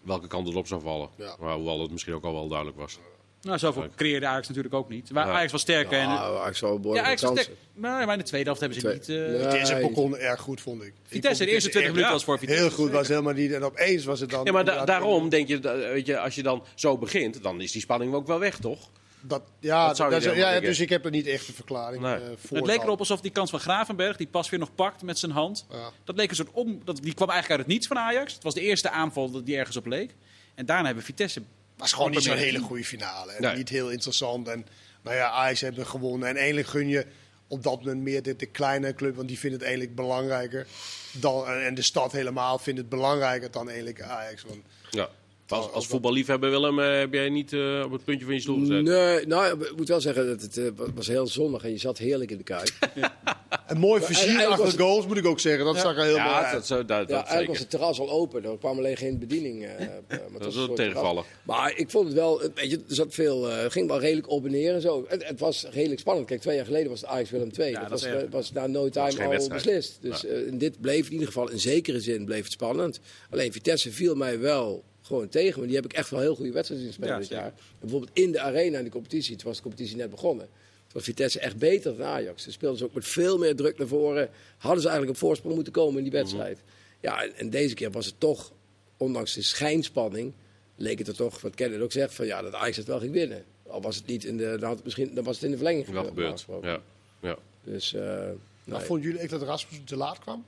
welke 0.03 0.27
kant 0.27 0.47
het 0.47 0.57
op 0.57 0.67
zou 0.67 0.81
vallen. 0.81 1.09
Ja. 1.17 1.37
Maar 1.41 1.55
hoewel 1.55 1.81
het 1.81 1.91
misschien 1.91 2.15
ook 2.15 2.25
al 2.25 2.33
wel 2.33 2.49
duidelijk 2.49 2.79
was. 2.79 2.99
Nou, 3.43 3.59
zoveel 3.59 3.87
creëerde 3.97 4.27
Ajax 4.27 4.49
natuurlijk 4.49 4.75
ook 4.75 4.89
niet. 4.89 5.11
Maar 5.11 5.27
Ja. 5.27 5.33
Ajax 5.33 5.53
was 5.53 5.61
sterker. 5.61 5.99
en, 5.99 6.09
Nou, 6.09 6.39
Ajax 6.39 6.61
wel 6.61 6.73
ja, 6.73 6.79
behoorlijk 6.79 7.07
kansen. 7.17 7.39
sterk. 7.43 7.57
Maar, 7.75 8.05
maar 8.05 8.13
in 8.13 8.19
de 8.19 8.25
tweede 8.25 8.47
helft 8.47 8.61
hebben 8.61 8.81
ze 8.81 8.85
Twee- 8.87 8.99
niet... 8.99 9.09
eh, 9.09 9.41
Ja. 9.41 9.45
Het 9.47 9.55
eerste 9.55 9.75
hij- 9.75 9.89
begon 9.89 10.17
erg 10.17 10.41
goed, 10.41 10.61
vond 10.61 10.83
ik. 10.83 10.93
Vitesse, 11.03 11.37
vond 11.37 11.49
de 11.49 11.55
eerste 11.55 11.69
20 11.71 11.83
echt- 11.83 11.91
minuten 11.93 12.13
was 12.13 12.25
voor 12.25 12.39
Vitesse. 12.39 12.63
Heel 12.63 12.71
goed, 12.73 12.91
was 12.91 13.09
helemaal 13.09 13.33
niet. 13.33 13.53
En 13.53 13.63
opeens 13.65 14.05
was 14.05 14.21
het 14.21 14.31
dan... 14.31 14.45
Ja, 14.45 14.53
maar 14.53 14.65
da- 14.65 14.85
daarom 14.85 15.29
denk 15.29 15.49
je, 15.49 15.59
dat- 15.59 15.77
weet 15.77 16.07
je, 16.07 16.19
als 16.19 16.35
je 16.35 16.43
dan 16.43 16.65
zo 16.75 16.99
begint, 16.99 17.43
dan 17.43 17.61
is 17.61 17.73
die 17.73 17.81
spanning 17.81 18.15
ook 18.15 18.27
wel 18.27 18.39
weg, 18.39 18.59
toch? 18.59 18.91
Dat, 19.27 19.43
ja, 19.61 19.87
Dat 19.87 19.97
zou 19.97 20.37
ja, 20.37 20.61
dus 20.61 20.81
ik 20.81 20.89
heb 20.89 21.05
er 21.05 21.11
niet 21.11 21.27
echt 21.27 21.49
een 21.49 21.55
verklaring 21.55 22.03
Nee. 22.03 22.15
eh, 22.15 22.21
voor. 22.37 22.57
het 22.57 22.67
leek 22.67 22.77
dan. 22.77 22.85
erop 22.87 22.99
alsof 22.99 23.21
die 23.21 23.31
kans 23.31 23.51
van 23.51 23.61
Gravenberg, 23.61 24.17
die 24.17 24.27
pas 24.27 24.51
weer 24.51 24.59
nog 24.61 24.75
pakt 24.75 25.03
met 25.03 25.19
zijn 25.19 25.33
hand. 25.33 25.67
Ja. 25.71 25.91
Dat 26.05 26.17
leek 26.17 26.31
een 26.31 26.37
soort 26.37 26.51
om. 26.53 26.81
Dat, 26.85 26.97
die 27.03 27.15
kwam 27.15 27.29
eigenlijk 27.31 27.51
uit 27.61 27.69
het 27.69 27.77
niets 27.79 27.87
van 27.87 27.99
Ajax. 27.99 28.35
Het 28.35 28.43
was 28.43 28.55
de 28.55 28.61
eerste 28.61 28.91
aanval 28.91 29.31
dat 29.31 29.47
die 29.47 29.57
ergens 29.57 29.77
op 29.77 29.87
leek. 29.87 30.15
En 30.55 30.67
daarna 30.67 30.87
hebben 30.87 31.05
Vitesse. 31.05 31.43
was 31.77 31.93
gewoon 31.93 32.11
niet 32.11 32.23
zo'n 32.23 32.37
hele 32.37 32.59
goede 32.59 32.85
finale. 32.85 33.33
En 33.33 33.43
Nee. 33.43 33.57
Niet 33.57 33.69
heel 33.69 33.91
interessant. 33.91 34.49
En 34.49 34.67
nou 35.03 35.17
ja, 35.17 35.31
Ajax 35.31 35.61
hem 35.61 35.85
gewonnen. 35.85 36.29
En 36.29 36.37
eigenlijk 36.37 36.67
gun 36.67 36.89
je 36.89 37.07
op 37.49 37.63
dat 37.63 37.79
moment 37.85 38.03
meer 38.03 38.23
de, 38.23 38.37
de 38.37 38.47
kleine 38.47 38.95
club, 38.95 39.17
want 39.17 39.29
die 39.29 39.39
vindt 39.39 39.55
het 39.57 39.65
eigenlijk 39.65 39.95
belangrijker. 39.95 40.67
Dan, 41.13 41.47
en 41.47 41.65
en 41.67 41.75
de 41.75 41.83
stad 41.83 42.13
helemaal 42.13 42.59
vindt 42.59 42.81
het 42.81 42.89
belangrijker 42.89 43.51
dan 43.51 43.67
eigenlijk 43.69 44.03
Ajax. 44.03 44.43
Want, 44.43 44.61
Ja. 44.91 45.09
Als, 45.49 45.71
als 45.73 45.87
voetballiefhebber 45.87 46.51
Willem, 46.51 46.81
eh, 46.81 46.99
heb 46.99 47.13
jij 47.13 47.29
niet 47.29 47.53
eh, 47.53 47.83
op 47.85 47.93
het 47.93 48.05
puntje 48.05 48.25
van 48.25 48.35
je 48.35 48.41
stoel 48.41 48.59
gezet? 48.59 48.83
Nee, 48.83 49.27
nou, 49.27 49.61
ik 49.65 49.77
moet 49.77 49.89
wel 49.89 50.01
zeggen 50.01 50.27
dat 50.27 50.41
het 50.43 50.57
eh, 50.57 50.67
was 50.95 51.07
heel 51.07 51.27
zonnig 51.27 51.65
en 51.65 51.71
je 51.71 51.79
zat 51.79 51.99
heerlijk 51.99 52.31
in 52.31 52.37
de 52.39 52.43
kuip. 52.45 52.73
een 53.67 53.79
mooi 53.79 54.03
eigenlijk 54.03 54.47
achter 54.47 54.77
de 54.77 54.83
goals, 54.83 55.07
moet 55.07 55.17
ik 55.17 55.27
ook 55.27 55.41
zeggen. 55.41 55.65
Dat 55.65 55.77
zag 55.79 55.97
er 55.97 56.03
heel 56.05 56.19
mooi 56.19 56.29
Ja, 56.29 56.43
uit. 56.45 56.53
dat, 56.53 56.67
zo, 56.67 56.77
dat, 56.77 56.89
dat 56.89 57.09
ja, 57.09 57.17
eigenlijk 57.17 57.49
was 57.49 57.59
het 57.59 57.71
terras 57.71 57.99
al 58.01 58.11
open. 58.11 58.45
Er 58.45 58.59
kwam 58.59 58.79
alleen 58.79 58.97
geen 58.97 59.19
bediening. 59.19 59.61
maar 60.09 60.19
Dat 60.33 60.45
was 60.45 60.57
is 60.57 60.69
een 60.69 60.75
tegenvallen. 60.75 61.23
terras. 61.23 61.41
Maar 61.43 61.77
ik 61.77 61.91
vond 61.91 62.07
het 62.07 62.15
wel, 62.17 62.41
weet 62.55 62.71
je, 62.71 62.77
er 62.77 62.95
zat 62.95 63.15
veel, 63.15 63.51
eh, 63.51 63.63
het 63.63 63.73
ging 63.73 63.89
wel 63.89 64.01
redelijk 64.01 64.31
op 64.31 64.45
en 64.45 64.51
neer 64.51 64.75
en 64.75 64.81
zo. 64.81 65.05
Het, 65.09 65.27
het 65.27 65.41
was 65.41 65.67
redelijk 65.71 66.01
spannend. 66.01 66.27
Kijk, 66.27 66.41
twee 66.41 66.57
jaar 66.57 66.65
geleden 66.67 66.91
was 66.91 67.01
het 67.01 67.11
Ajax 67.11 67.31
Willem 67.31 67.53
2. 67.53 67.71
Ja, 67.71 67.81
dat, 67.81 67.91
dat 67.91 68.01
was, 68.01 68.23
was 68.31 68.53
na 68.53 68.67
no 68.67 68.89
time 68.89 69.25
al 69.25 69.31
wedstrijd. 69.31 69.49
beslist. 69.63 69.99
Dus 70.01 70.25
dit 70.53 70.81
bleef 70.81 71.07
in 71.07 71.13
ieder 71.13 71.27
geval 71.27 71.51
in 71.51 71.61
zekere 71.61 72.01
zin 72.01 72.25
bleef 72.25 72.43
het 72.43 72.53
spannend. 72.53 73.01
Alleen 73.31 73.53
Vitesse 73.53 73.93
viel 73.93 74.15
mij 74.15 74.41
wel 74.41 74.85
gewoon 75.07 75.29
tegen. 75.29 75.59
Maar 75.59 75.67
die 75.67 75.77
heb 75.77 75.85
ik 75.85 75.93
echt 75.93 76.11
wel 76.11 76.21
heel 76.21 76.35
goede 76.35 76.53
wedstrijden 76.53 76.87
zien 76.87 76.97
spelen 76.97 77.15
Ja, 77.15 77.21
dit 77.21 77.29
jaar. 77.29 77.47
En 77.47 77.55
bijvoorbeeld 77.81 78.11
in 78.13 78.33
de 78.33 78.41
arena 78.41 78.79
in 78.79 78.85
de 78.85 78.91
competitie. 78.91 79.37
Toen 79.37 79.47
was 79.47 79.57
de 79.57 79.63
competitie 79.63 79.97
net 79.97 80.11
begonnen. 80.11 80.47
Toen 80.47 80.93
was 80.93 81.05
Vitesse 81.05 81.41
echt 81.41 81.57
beter 81.57 81.97
dan 81.97 82.07
Ajax. 82.07 82.43
Ze 82.43 82.53
speelden 82.53 82.79
ze 82.79 82.85
ook 82.85 82.95
met 82.95 83.07
veel 83.07 83.39
meer 83.39 83.57
druk 83.57 83.79
naar 83.79 83.87
voren. 83.87 84.31
Hadden 84.57 84.83
ze 84.83 84.89
eigenlijk 84.89 85.19
op 85.19 85.25
voorsprong 85.27 85.55
moeten 85.55 85.73
komen 85.73 85.97
in 85.97 86.03
die 86.03 86.13
wedstrijd. 86.13 86.59
Ja, 87.01 87.23
en, 87.23 87.35
en 87.37 87.51
deze 87.51 87.75
keer 87.75 87.91
was 87.91 88.07
het 88.07 88.15
toch, 88.19 88.53
ondanks 88.97 89.35
de 89.35 89.43
schijnspanning, 89.43 90.33
leek 90.77 90.99
het 90.99 91.09
er 91.09 91.15
toch, 91.17 91.41
wat 91.41 91.55
Kenneth 91.55 91.81
ook 91.81 91.93
zegt, 91.93 92.15
van 92.15 92.27
ja, 92.27 92.43
dat 92.43 92.55
Ajax 92.55 92.77
het 92.77 92.87
wel 92.87 92.99
ging 92.99 93.13
winnen. 93.13 93.45
Al 93.67 93.83
was 93.83 93.97
het 93.97 94.07
niet 94.07 94.25
in 94.25 94.37
de, 94.37 94.57
dan, 94.59 94.69
had 94.69 94.75
het 94.75 94.85
misschien, 94.85 95.15
dan 95.15 95.25
was 95.25 95.35
het 95.35 95.45
in 95.45 95.51
de 95.51 95.57
verlenging 95.57 95.87
Wel 95.87 96.05
gebeurd, 96.05 96.45
Ja. 96.63 96.81
Ja. 97.21 97.37
Dus, 97.65 97.95
eh 97.95 98.03
Nou, 98.03 98.37
nee. 98.65 98.81
vonden 98.81 99.07
jullie 99.07 99.21
echt 99.21 99.31
dat 99.31 99.43
Rasmus 99.43 99.81
te 99.85 99.97
laat 99.97 100.19
kwam? 100.19 100.45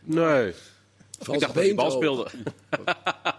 Nee. 0.00 0.48
Ik 0.48 0.54
dacht 1.26 1.40
dat 1.40 1.54
hij 1.54 1.74
bal 1.74 1.90
speelde. 1.90 2.26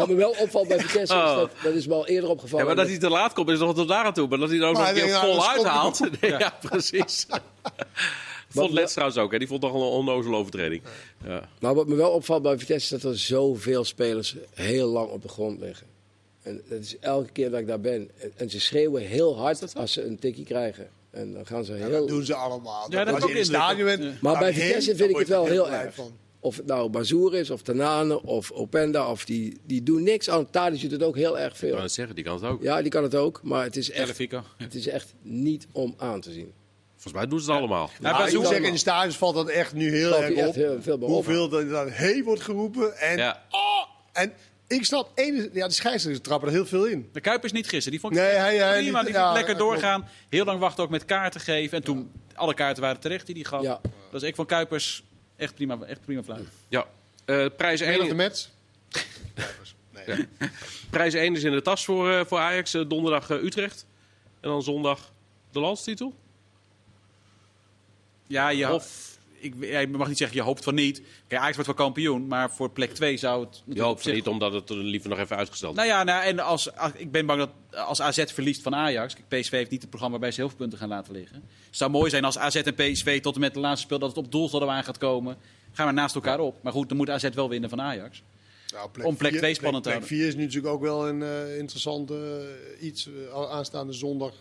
Wat 0.00 0.08
me 0.08 0.14
wel 0.14 0.34
opvalt 0.38 0.68
bij 0.68 0.78
Vitesse, 0.86 1.14
is 1.14 1.20
Oh. 1.20 1.36
dat, 1.36 1.50
dat 1.62 1.74
is 1.74 1.86
me 1.86 1.94
al 1.94 2.06
eerder 2.06 2.24
Ja, 2.24 2.30
opgevallen. 2.30 2.66
maar 2.66 2.74
dat 2.76 2.86
hij 2.86 2.98
te 2.98 3.08
laat 3.08 3.32
komt 3.32 3.48
is 3.48 3.58
nog 3.58 3.74
tot 3.74 3.88
daar 3.88 4.04
aan 4.04 4.12
toe. 4.12 4.28
Maar 4.28 4.38
dat 4.38 4.48
hij 4.48 4.58
er 4.58 4.64
ook 4.66 4.72
nog 4.72 4.82
Maar 4.82 4.90
een 4.90 4.96
keer 5.00 5.06
ja, 5.08 5.20
vol 5.20 5.34
dat 5.34 5.46
uithaalt. 5.46 6.00
Nee, 6.20 6.30
ja, 6.30 6.54
precies. 6.60 7.26
Vond 8.48 8.72
Lets 8.72 8.92
trouwens 8.92 9.18
ook. 9.20 9.32
Hè. 9.32 9.38
Die 9.38 9.48
vond 9.48 9.60
toch 9.60 9.74
een 9.74 9.80
onnozele 9.80 10.36
overtreding. 10.36 10.82
Ja. 11.26 11.48
Nou, 11.60 11.74
wat 11.74 11.86
me 11.86 11.94
wel 11.94 12.10
opvalt 12.10 12.42
bij 12.42 12.58
Vitesse 12.58 12.94
is 12.94 13.02
dat 13.02 13.12
er 13.12 13.18
zoveel 13.18 13.84
spelers 13.84 14.34
heel 14.54 14.88
lang 14.88 15.10
op 15.10 15.22
de 15.22 15.28
grond 15.28 15.60
liggen. 15.60 15.86
En 16.42 16.62
dat 16.68 16.80
is 16.80 16.96
elke 16.98 17.30
keer 17.32 17.50
dat 17.50 17.60
ik 17.60 17.66
daar 17.66 17.80
ben. 17.80 18.10
En- 18.36 18.50
ze 18.50 18.60
schreeuwen 18.60 19.02
heel 19.02 19.38
hard 19.38 19.76
als 19.76 19.92
ze 19.92 20.04
een 20.04 20.18
tikkie 20.18 20.44
krijgen. 20.44 20.88
En 21.10 21.32
dan 21.32 21.46
gaan 21.46 21.64
ze 21.64 21.72
heel... 21.72 21.90
Dat 21.90 22.08
doen 22.08 22.24
ze 22.24 22.34
allemaal. 22.34 22.86
Ja, 22.88 23.04
dat 23.04 23.16
je 23.16 23.22
ook 23.22 23.30
in 23.30 23.36
het 23.36 23.46
stadion. 23.46 24.16
Maar 24.20 24.32
dan 24.32 24.42
bij 24.42 24.52
Vitesse 24.54 24.88
dan 24.88 24.96
vind 24.98 25.10
ik 25.10 25.16
het 25.16 25.28
wel 25.28 25.44
heel 25.46 25.70
erg. 25.70 25.94
van. 25.94 26.12
Of 26.42 26.56
het 26.56 26.66
nou 26.66 26.88
Bazoer 26.90 27.34
is, 27.34 27.50
of 27.50 27.62
Tanane, 27.62 28.22
of 28.22 28.50
Openda, 28.50 29.10
of 29.10 29.24
die, 29.24 29.58
die 29.66 29.82
doen 29.82 30.02
niks 30.02 30.30
aan. 30.30 30.50
Tadic 30.50 30.80
doet 30.80 30.90
het 30.90 31.02
ook 31.02 31.16
heel 31.16 31.38
erg 31.38 31.52
Ik 31.52 31.58
veel. 31.58 31.70
wou 31.70 31.82
het 31.82 31.92
zeggen, 31.92 32.14
die 32.14 32.24
kan 32.24 32.34
het 32.34 32.44
ook. 32.44 32.62
Ja, 32.62 32.82
die 32.82 32.90
kan 32.90 33.02
het 33.02 33.14
ook, 33.14 33.40
maar 33.42 33.64
het 33.64 33.76
is 33.76 33.90
echt, 33.90 34.00
Telefico. 34.00 34.42
het 34.56 34.74
is 34.74 34.86
echt 34.86 35.14
niet 35.22 35.66
om 35.72 35.94
aan 35.98 36.20
te 36.20 36.32
zien. 36.32 36.52
Volgens 36.92 37.14
mij 37.14 37.26
doen 37.26 37.40
ze 37.40 37.50
het 37.50 37.58
allemaal. 37.58 37.90
Ja, 37.92 38.00
Nou, 38.02 38.16
bij 38.16 38.26
ik 38.26 38.32
moet 38.32 38.40
Zoen- 38.42 38.46
zeggen, 38.50 38.66
in 38.66 38.72
de 38.72 38.78
stadions 38.78 39.16
valt 39.16 39.34
dat 39.34 39.48
echt 39.48 39.72
nu 39.74 39.90
heel 39.96 40.08
Valt 40.10 40.22
erg 40.22 40.28
die 40.32 40.38
echt 40.38 40.48
op. 40.48 40.54
heel 40.54 40.82
veel 40.82 40.98
hoeveel 40.98 41.52
er 41.58 41.68
dan 41.68 41.88
hey 41.90 42.22
wordt 42.24 42.42
geroepen. 42.42 42.96
En, 42.98 43.16
Ja. 43.16 43.42
oh, 43.50 43.84
en 44.12 44.32
ik 44.66 44.84
snap, 44.84 45.10
ene, 45.14 45.50
ja, 45.52 45.66
de 45.66 45.72
scheidsrechters 45.74 46.26
trappen 46.28 46.48
er 46.48 46.54
heel 46.54 46.66
veel 46.66 46.84
in. 46.86 47.08
De 47.12 47.20
Kuip 47.20 47.44
is 47.44 47.52
niet 47.52 47.68
gisteren. 47.68 47.90
Die 47.90 48.00
vond 48.00 48.12
ik 48.16 48.20
Nee, 48.20 48.30
hij- 48.30 48.56
hij 48.56 48.80
prima. 48.82 49.02
Die 49.02 49.12
ja, 49.12 49.26
liet 49.28 49.36
lekker 49.36 49.56
doorgaan. 49.56 50.08
Heel 50.28 50.44
lang 50.44 50.58
wachten 50.60 50.84
ook 50.84 50.90
met 50.90 51.04
kaarten 51.04 51.40
geven. 51.40 51.76
En 51.78 51.84
toen, 51.84 52.10
alle 52.34 52.54
kaarten 52.54 52.82
waren 52.82 53.00
terecht 53.00 53.26
die 53.26 53.34
hij 53.34 53.44
gaf. 53.44 53.62
Ja. 53.62 53.80
Dus 54.10 54.22
ik 54.22 54.34
vond 54.34 54.48
Kuipers 54.48 55.04
echt 55.40 55.54
prima, 55.54 55.78
echt 55.86 56.00
prima 56.00 56.22
fluit. 56.22 56.48
Ja. 56.68 56.86
Eh, 57.24 57.46
prijs, 57.56 57.80
Een 57.80 57.88
of 58.00 58.02
de 58.02 58.08
1, 58.08 58.16
match. 58.16 58.48
Nee. 60.06 60.28
prijs 60.90 61.14
1 61.14 61.36
is 61.36 61.42
in 61.44 61.52
de 61.52 61.62
tas 61.62 61.84
voor, 61.84 62.10
eh, 62.10 62.24
voor 62.24 62.38
Ajax. 62.38 62.74
Eh, 62.74 62.82
donderdag 62.88 63.30
Utrecht. 63.30 63.86
En 64.40 64.48
dan 64.48 64.62
zondag 64.62 65.12
de 65.52 65.60
landstitel. 65.60 66.14
Ja, 68.26 68.48
je, 68.48 68.72
Of- 68.72 69.18
ik, 69.40 69.54
ja, 69.60 69.78
je 69.78 69.88
mag 69.88 70.08
niet 70.08 70.16
zeggen 70.18 70.36
je 70.36 70.42
hoopt 70.42 70.64
van 70.64 70.74
niet. 70.74 71.02
Kijk, 71.26 71.40
Ajax 71.40 71.54
wordt 71.56 71.76
wel 71.76 71.86
kampioen. 71.86 72.26
Maar 72.26 72.50
voor 72.50 72.70
plek 72.70 72.92
2 72.94 73.16
zou 73.16 73.44
het... 73.44 73.62
Je 73.66 73.80
hoopt 73.82 73.96
op 73.96 74.02
zich- 74.02 74.14
niet, 74.14 74.26
omdat 74.26 74.52
het 74.52 74.70
er 74.70 74.76
liever 74.76 75.08
nog 75.10 75.18
even 75.18 75.36
uitgesteld 75.36 75.74
Nou 75.74 75.88
ja, 75.88 76.02
nou, 76.04 76.24
en 76.24 76.38
als, 76.38 76.76
als- 76.76 76.92
ik 76.96 77.10
ben 77.12 77.26
bang 77.26 77.38
dat 77.38 77.50
als 77.86 78.00
AZ 78.00 78.24
verliest 78.32 78.62
van 78.62 78.74
Ajax... 78.74 79.14
Kijk, 79.14 79.40
PSV 79.42 79.50
heeft 79.50 79.70
niet 79.70 79.80
het 79.80 79.90
programma 79.90 80.18
waarbij 80.18 80.34
ze 80.34 80.40
heel 80.40 80.48
veel 80.48 80.58
punten 80.58 80.78
gaan 80.78 80.88
laten 80.88 81.12
liggen. 81.12 81.36
Het 81.66 81.76
zou 81.76 81.90
mooi 81.90 82.10
zijn 82.10 82.24
als 82.24 82.38
AZ 82.38 82.56
en 82.56 82.74
PSV 82.74 83.20
tot 83.20 83.34
en 83.34 83.40
met 83.40 83.54
de 83.54 83.60
laatste 83.60 83.84
speel... 83.86 83.98
dat 83.98 84.08
het 84.08 84.18
op 84.18 84.32
doelsaldo 84.32 84.66
aan 84.68 84.84
gaat 84.84 84.98
komen. 84.98 85.36
Gaan 85.72 85.86
we 85.86 85.92
naast 85.92 86.14
elkaar 86.14 86.40
op. 86.40 86.62
Maar 86.62 86.72
goed, 86.72 86.88
dan 86.88 86.96
moet 86.96 87.10
AZ 87.10 87.28
wel 87.34 87.48
winnen 87.48 87.70
van 87.70 87.80
Ajax. 87.80 88.22
Nou, 88.72 88.88
Om 89.02 89.16
plek 89.16 89.30
vier- 89.30 89.40
twee 89.40 89.54
spannend 89.54 89.84
te 89.84 89.90
plek, 89.90 90.02
houden. 90.02 90.18
4 90.18 90.28
is 90.28 90.34
nu 90.34 90.44
natuurlijk 90.44 90.74
ook 90.74 90.80
wel 90.82 91.08
een 91.08 91.22
eh 91.22 91.58
interessant 91.58 92.10
eh, 92.10 92.16
iets. 92.80 93.08
eh, 93.32 93.50
aanstaande 93.50 93.92
zondag 93.92 94.32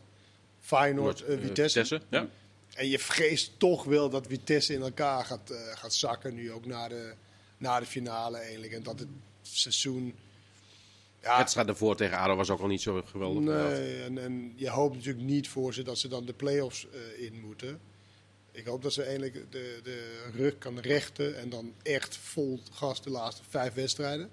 Feyenoord, 0.60 1.24
Vitesse. 1.42 2.02
Ja. 2.10 2.28
En 2.76 2.88
je 2.88 3.00
vreest 3.00 3.52
toch 3.58 3.84
wel 3.84 4.10
dat 4.10 4.28
Vitesse 4.28 4.74
in 4.74 4.82
elkaar 4.82 5.26
gaat, 5.26 5.50
eh, 5.50 5.58
gaat 5.78 5.94
zakken 5.94 6.34
nu 6.34 6.52
ook 6.52 6.66
na 6.66 6.88
de, 6.88 7.14
na 7.58 7.80
de 7.80 7.86
finale 7.86 8.38
eigenlijk. 8.38 8.74
En 8.74 8.84
dat 8.84 9.00
het 9.00 9.08
seizoen... 9.42 10.16
Ja, 11.22 11.38
wedstrijd 11.38 11.68
daarvoor 11.68 11.96
tegen 11.96 12.18
ADO 12.18 12.36
was 12.36 12.50
ook 12.50 12.60
al 12.60 12.68
niet 12.68 12.82
zo 12.82 13.02
geweldig. 13.06 13.44
nee, 13.44 14.04
en, 14.04 14.18
en 14.18 14.54
je 14.56 14.70
hoopt 14.70 14.96
natuurlijk 14.96 15.26
niet 15.26 15.48
voor 15.48 15.74
ze 15.74 15.84
dat 15.84 15.98
ze 15.98 16.08
dan 16.08 16.26
de 16.26 16.34
play-offs 16.34 16.88
eh, 16.90 17.26
in 17.26 17.40
moeten. 17.40 17.80
Ik 18.52 18.66
hoop 18.66 18.82
dat 18.82 18.94
ze 18.94 19.04
eindelijk 19.04 19.52
de, 19.52 19.80
de 19.84 20.30
rug 20.36 20.58
kan 20.58 20.80
rechten 20.80 21.38
en 21.38 21.50
dan 21.50 21.74
echt 21.84 22.18
vol 22.18 22.60
gas 22.72 23.02
de 23.02 23.10
laatste 23.10 23.44
vijf 23.50 23.74
wedstrijden. 23.74 24.30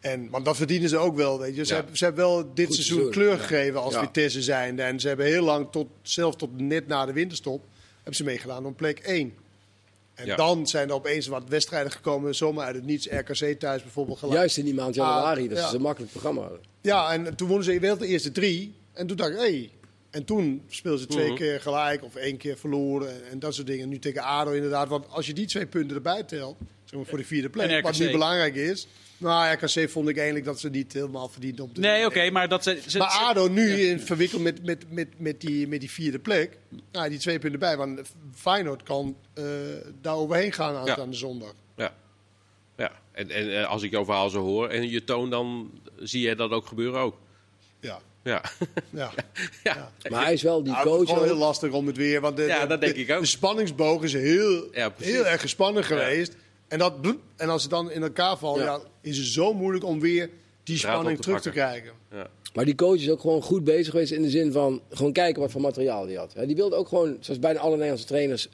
En, 0.00 0.30
want 0.30 0.44
dat 0.44 0.56
verdienen 0.56 0.88
ze 0.88 0.96
ook 0.96 1.16
wel, 1.16 1.38
weet 1.38 1.56
je. 1.56 1.64
Ze, 1.64 1.70
Ja. 1.72 1.78
hebben, 1.78 1.96
ze 1.96 2.04
hebben 2.04 2.24
wel 2.24 2.54
dit 2.54 2.66
Goed 2.66 2.74
seizoen 2.74 3.10
kleur 3.10 3.30
ja. 3.30 3.36
gegeven 3.36 3.80
als 3.80 3.94
Ja. 3.94 4.00
Vitesse 4.00 4.42
zijnde. 4.42 4.82
En 4.82 5.00
ze 5.00 5.08
hebben 5.08 5.26
heel 5.26 5.44
lang, 5.44 5.70
tot, 5.70 5.86
zelfs 6.02 6.36
tot 6.36 6.60
net 6.60 6.86
na 6.86 7.06
de 7.06 7.12
winterstop, 7.12 7.64
hebben 7.96 8.14
ze 8.14 8.24
meegedaan 8.24 8.66
om 8.66 8.74
plek 8.74 8.98
1. 8.98 9.34
En 10.14 10.26
Ja. 10.26 10.36
dan 10.36 10.66
zijn 10.66 10.88
er 10.88 10.94
opeens 10.94 11.26
wat 11.26 11.42
wedstrijden 11.48 11.92
gekomen, 11.92 12.34
zomaar 12.34 12.66
uit 12.66 12.74
het 12.74 12.84
niets. 12.84 13.06
RKC 13.10 13.58
thuis 13.58 13.82
bijvoorbeeld 13.82 14.18
gelijk. 14.18 14.36
Juist 14.38 14.56
in 14.56 14.64
die 14.64 14.74
maand 14.74 14.94
januari, 14.94 15.42
Ah, 15.42 15.48
dat 15.48 15.58
ja. 15.58 15.68
ze 15.68 15.76
een 15.76 15.82
makkelijk 15.82 16.12
programma 16.12 16.40
hadden. 16.40 16.60
Ja, 16.80 17.12
en 17.12 17.34
toen 17.36 17.48
wonnen 17.48 17.64
ze 17.66 17.80
wel 17.80 17.96
de 17.96 18.06
eerste 18.06 18.32
drie. 18.32 18.74
En 18.92 19.06
toen 19.06 19.16
dacht 19.16 19.30
ik, 19.30 19.36
hé. 19.36 19.42
Hey. 19.42 19.70
En 20.10 20.24
toen 20.24 20.62
speelden 20.68 21.00
ze 21.00 21.06
twee 21.06 21.26
Mhm. 21.26 21.36
keer 21.36 21.60
gelijk 21.60 22.04
of 22.04 22.14
één 22.14 22.36
keer 22.36 22.56
verloren. 22.58 23.08
En, 23.10 23.20
en 23.30 23.38
dat 23.38 23.54
soort 23.54 23.66
dingen. 23.66 23.88
Nu 23.88 23.98
tegen 23.98 24.22
ADO 24.22 24.50
inderdaad. 24.50 24.88
Want 24.88 25.08
als 25.08 25.26
je 25.26 25.32
die 25.32 25.46
twee 25.46 25.66
punten 25.66 25.96
erbij 25.96 26.22
telt, 26.22 26.56
zeg 26.90 26.98
maar 27.00 27.08
voor 27.08 27.18
de 27.18 27.24
vierde 27.24 27.48
plek, 27.50 27.82
wat 27.82 27.98
nu 27.98 28.10
belangrijk 28.10 28.54
is. 28.54 28.86
Nou, 29.20 29.52
RKC 29.52 29.90
vond 29.90 30.08
ik 30.08 30.16
eigenlijk 30.16 30.44
dat 30.46 30.60
ze 30.60 30.68
niet 30.68 30.92
helemaal 30.92 31.28
verdiend 31.28 31.60
om 31.60 31.72
te 31.72 31.80
Nee, 31.80 32.06
oké, 32.06 32.30
maar 32.30 32.48
dat 32.48 32.62
ze... 32.62 32.80
ze- 32.86 32.98
Maar 32.98 33.08
ADO 33.08 33.48
nu 33.48 33.80
in 33.80 34.00
verwikkeld 34.00 34.42
met, 34.42 34.64
met, 34.64 34.84
met, 34.92 35.08
met, 35.16 35.40
die, 35.40 35.68
met 35.68 35.80
die 35.80 35.90
vierde 35.90 36.18
plek. 36.18 36.58
Nou, 36.92 37.08
die 37.08 37.18
twee 37.18 37.38
punten 37.38 37.60
bij. 37.60 37.76
Want 37.76 38.00
Feyenoord 38.34 38.82
kan 38.82 39.16
eh, 39.34 39.44
daar 40.00 40.14
overheen 40.14 40.52
gaan 40.52 40.76
aanstaande 40.76 41.16
zondag. 41.16 41.52
Ja. 41.76 41.94
ja. 42.76 42.92
En, 43.12 43.30
en 43.30 43.58
eh, 43.60 43.66
als 43.68 43.82
ik 43.82 43.90
jouw 43.90 44.04
verhaal 44.04 44.30
zo 44.30 44.40
hoor 44.40 44.68
en 44.68 44.88
je 44.90 45.04
toon, 45.04 45.30
dan 45.30 45.70
zie 45.98 46.28
je 46.28 46.34
dat 46.34 46.50
ook 46.50 46.66
gebeuren 46.66 47.00
ook. 47.00 47.16
Ja. 47.80 48.00
Ja. 48.24 48.42
ja. 48.90 49.12
ja. 49.64 49.92
Maar 50.10 50.24
hij 50.24 50.32
is 50.32 50.42
wel 50.42 50.62
die 50.62 50.72
Nou, 50.72 50.84
het 50.84 50.92
coach. 50.92 51.02
is 51.06 51.08
gewoon 51.12 51.24
heel 51.28 51.36
lastig 51.36 51.70
om 51.72 51.86
het 51.86 51.96
weer. 51.96 52.20
Want 52.20 52.36
de, 52.36 52.42
Ja, 52.42 52.60
de- 52.62 52.66
dat 52.66 52.80
denk 52.80 52.94
de- 52.94 53.00
ik 53.00 53.10
ook. 53.10 53.20
De 53.20 53.26
spanningsboog 53.26 54.02
is 54.02 54.12
heel, 54.12 54.68
heel 54.96 55.26
erg 55.26 55.40
gespannen 55.40 55.84
geweest. 55.84 56.36
En, 56.68 56.78
dat, 56.78 57.00
bloep, 57.00 57.20
en 57.36 57.48
als 57.48 57.62
het 57.62 57.70
dan 57.70 57.90
in 57.90 58.02
elkaar 58.02 58.38
valt, 58.38 58.58
Ja. 58.58 58.64
ja. 58.64 58.80
is 59.00 59.16
het 59.18 59.26
zo 59.26 59.54
moeilijk 59.54 59.84
om 59.84 60.00
weer 60.00 60.30
die 60.62 60.78
spanning 60.78 61.16
te 61.16 61.22
terug 61.22 61.40
te 61.40 61.50
krijgen. 61.50 61.90
ja. 62.10 62.30
Maar 62.54 62.64
die 62.64 62.74
coach 62.74 63.00
is 63.00 63.10
ook 63.10 63.20
gewoon 63.20 63.42
goed 63.42 63.64
bezig 63.64 63.90
geweest 63.90 64.12
in 64.12 64.22
de 64.22 64.30
zin 64.30 64.52
van 64.52 64.82
gewoon 64.90 65.12
kijken 65.12 65.42
wat 65.42 65.50
voor 65.50 65.60
materiaal 65.60 66.06
hij 66.06 66.14
had. 66.14 66.34
Die 66.46 66.56
wilde 66.56 66.76
ook 66.76 66.88
gewoon, 66.88 67.16
zoals 67.20 67.40
bijna 67.40 67.58
alle 67.58 67.72
Nederlandse 67.72 68.06
trainers, 68.06 68.48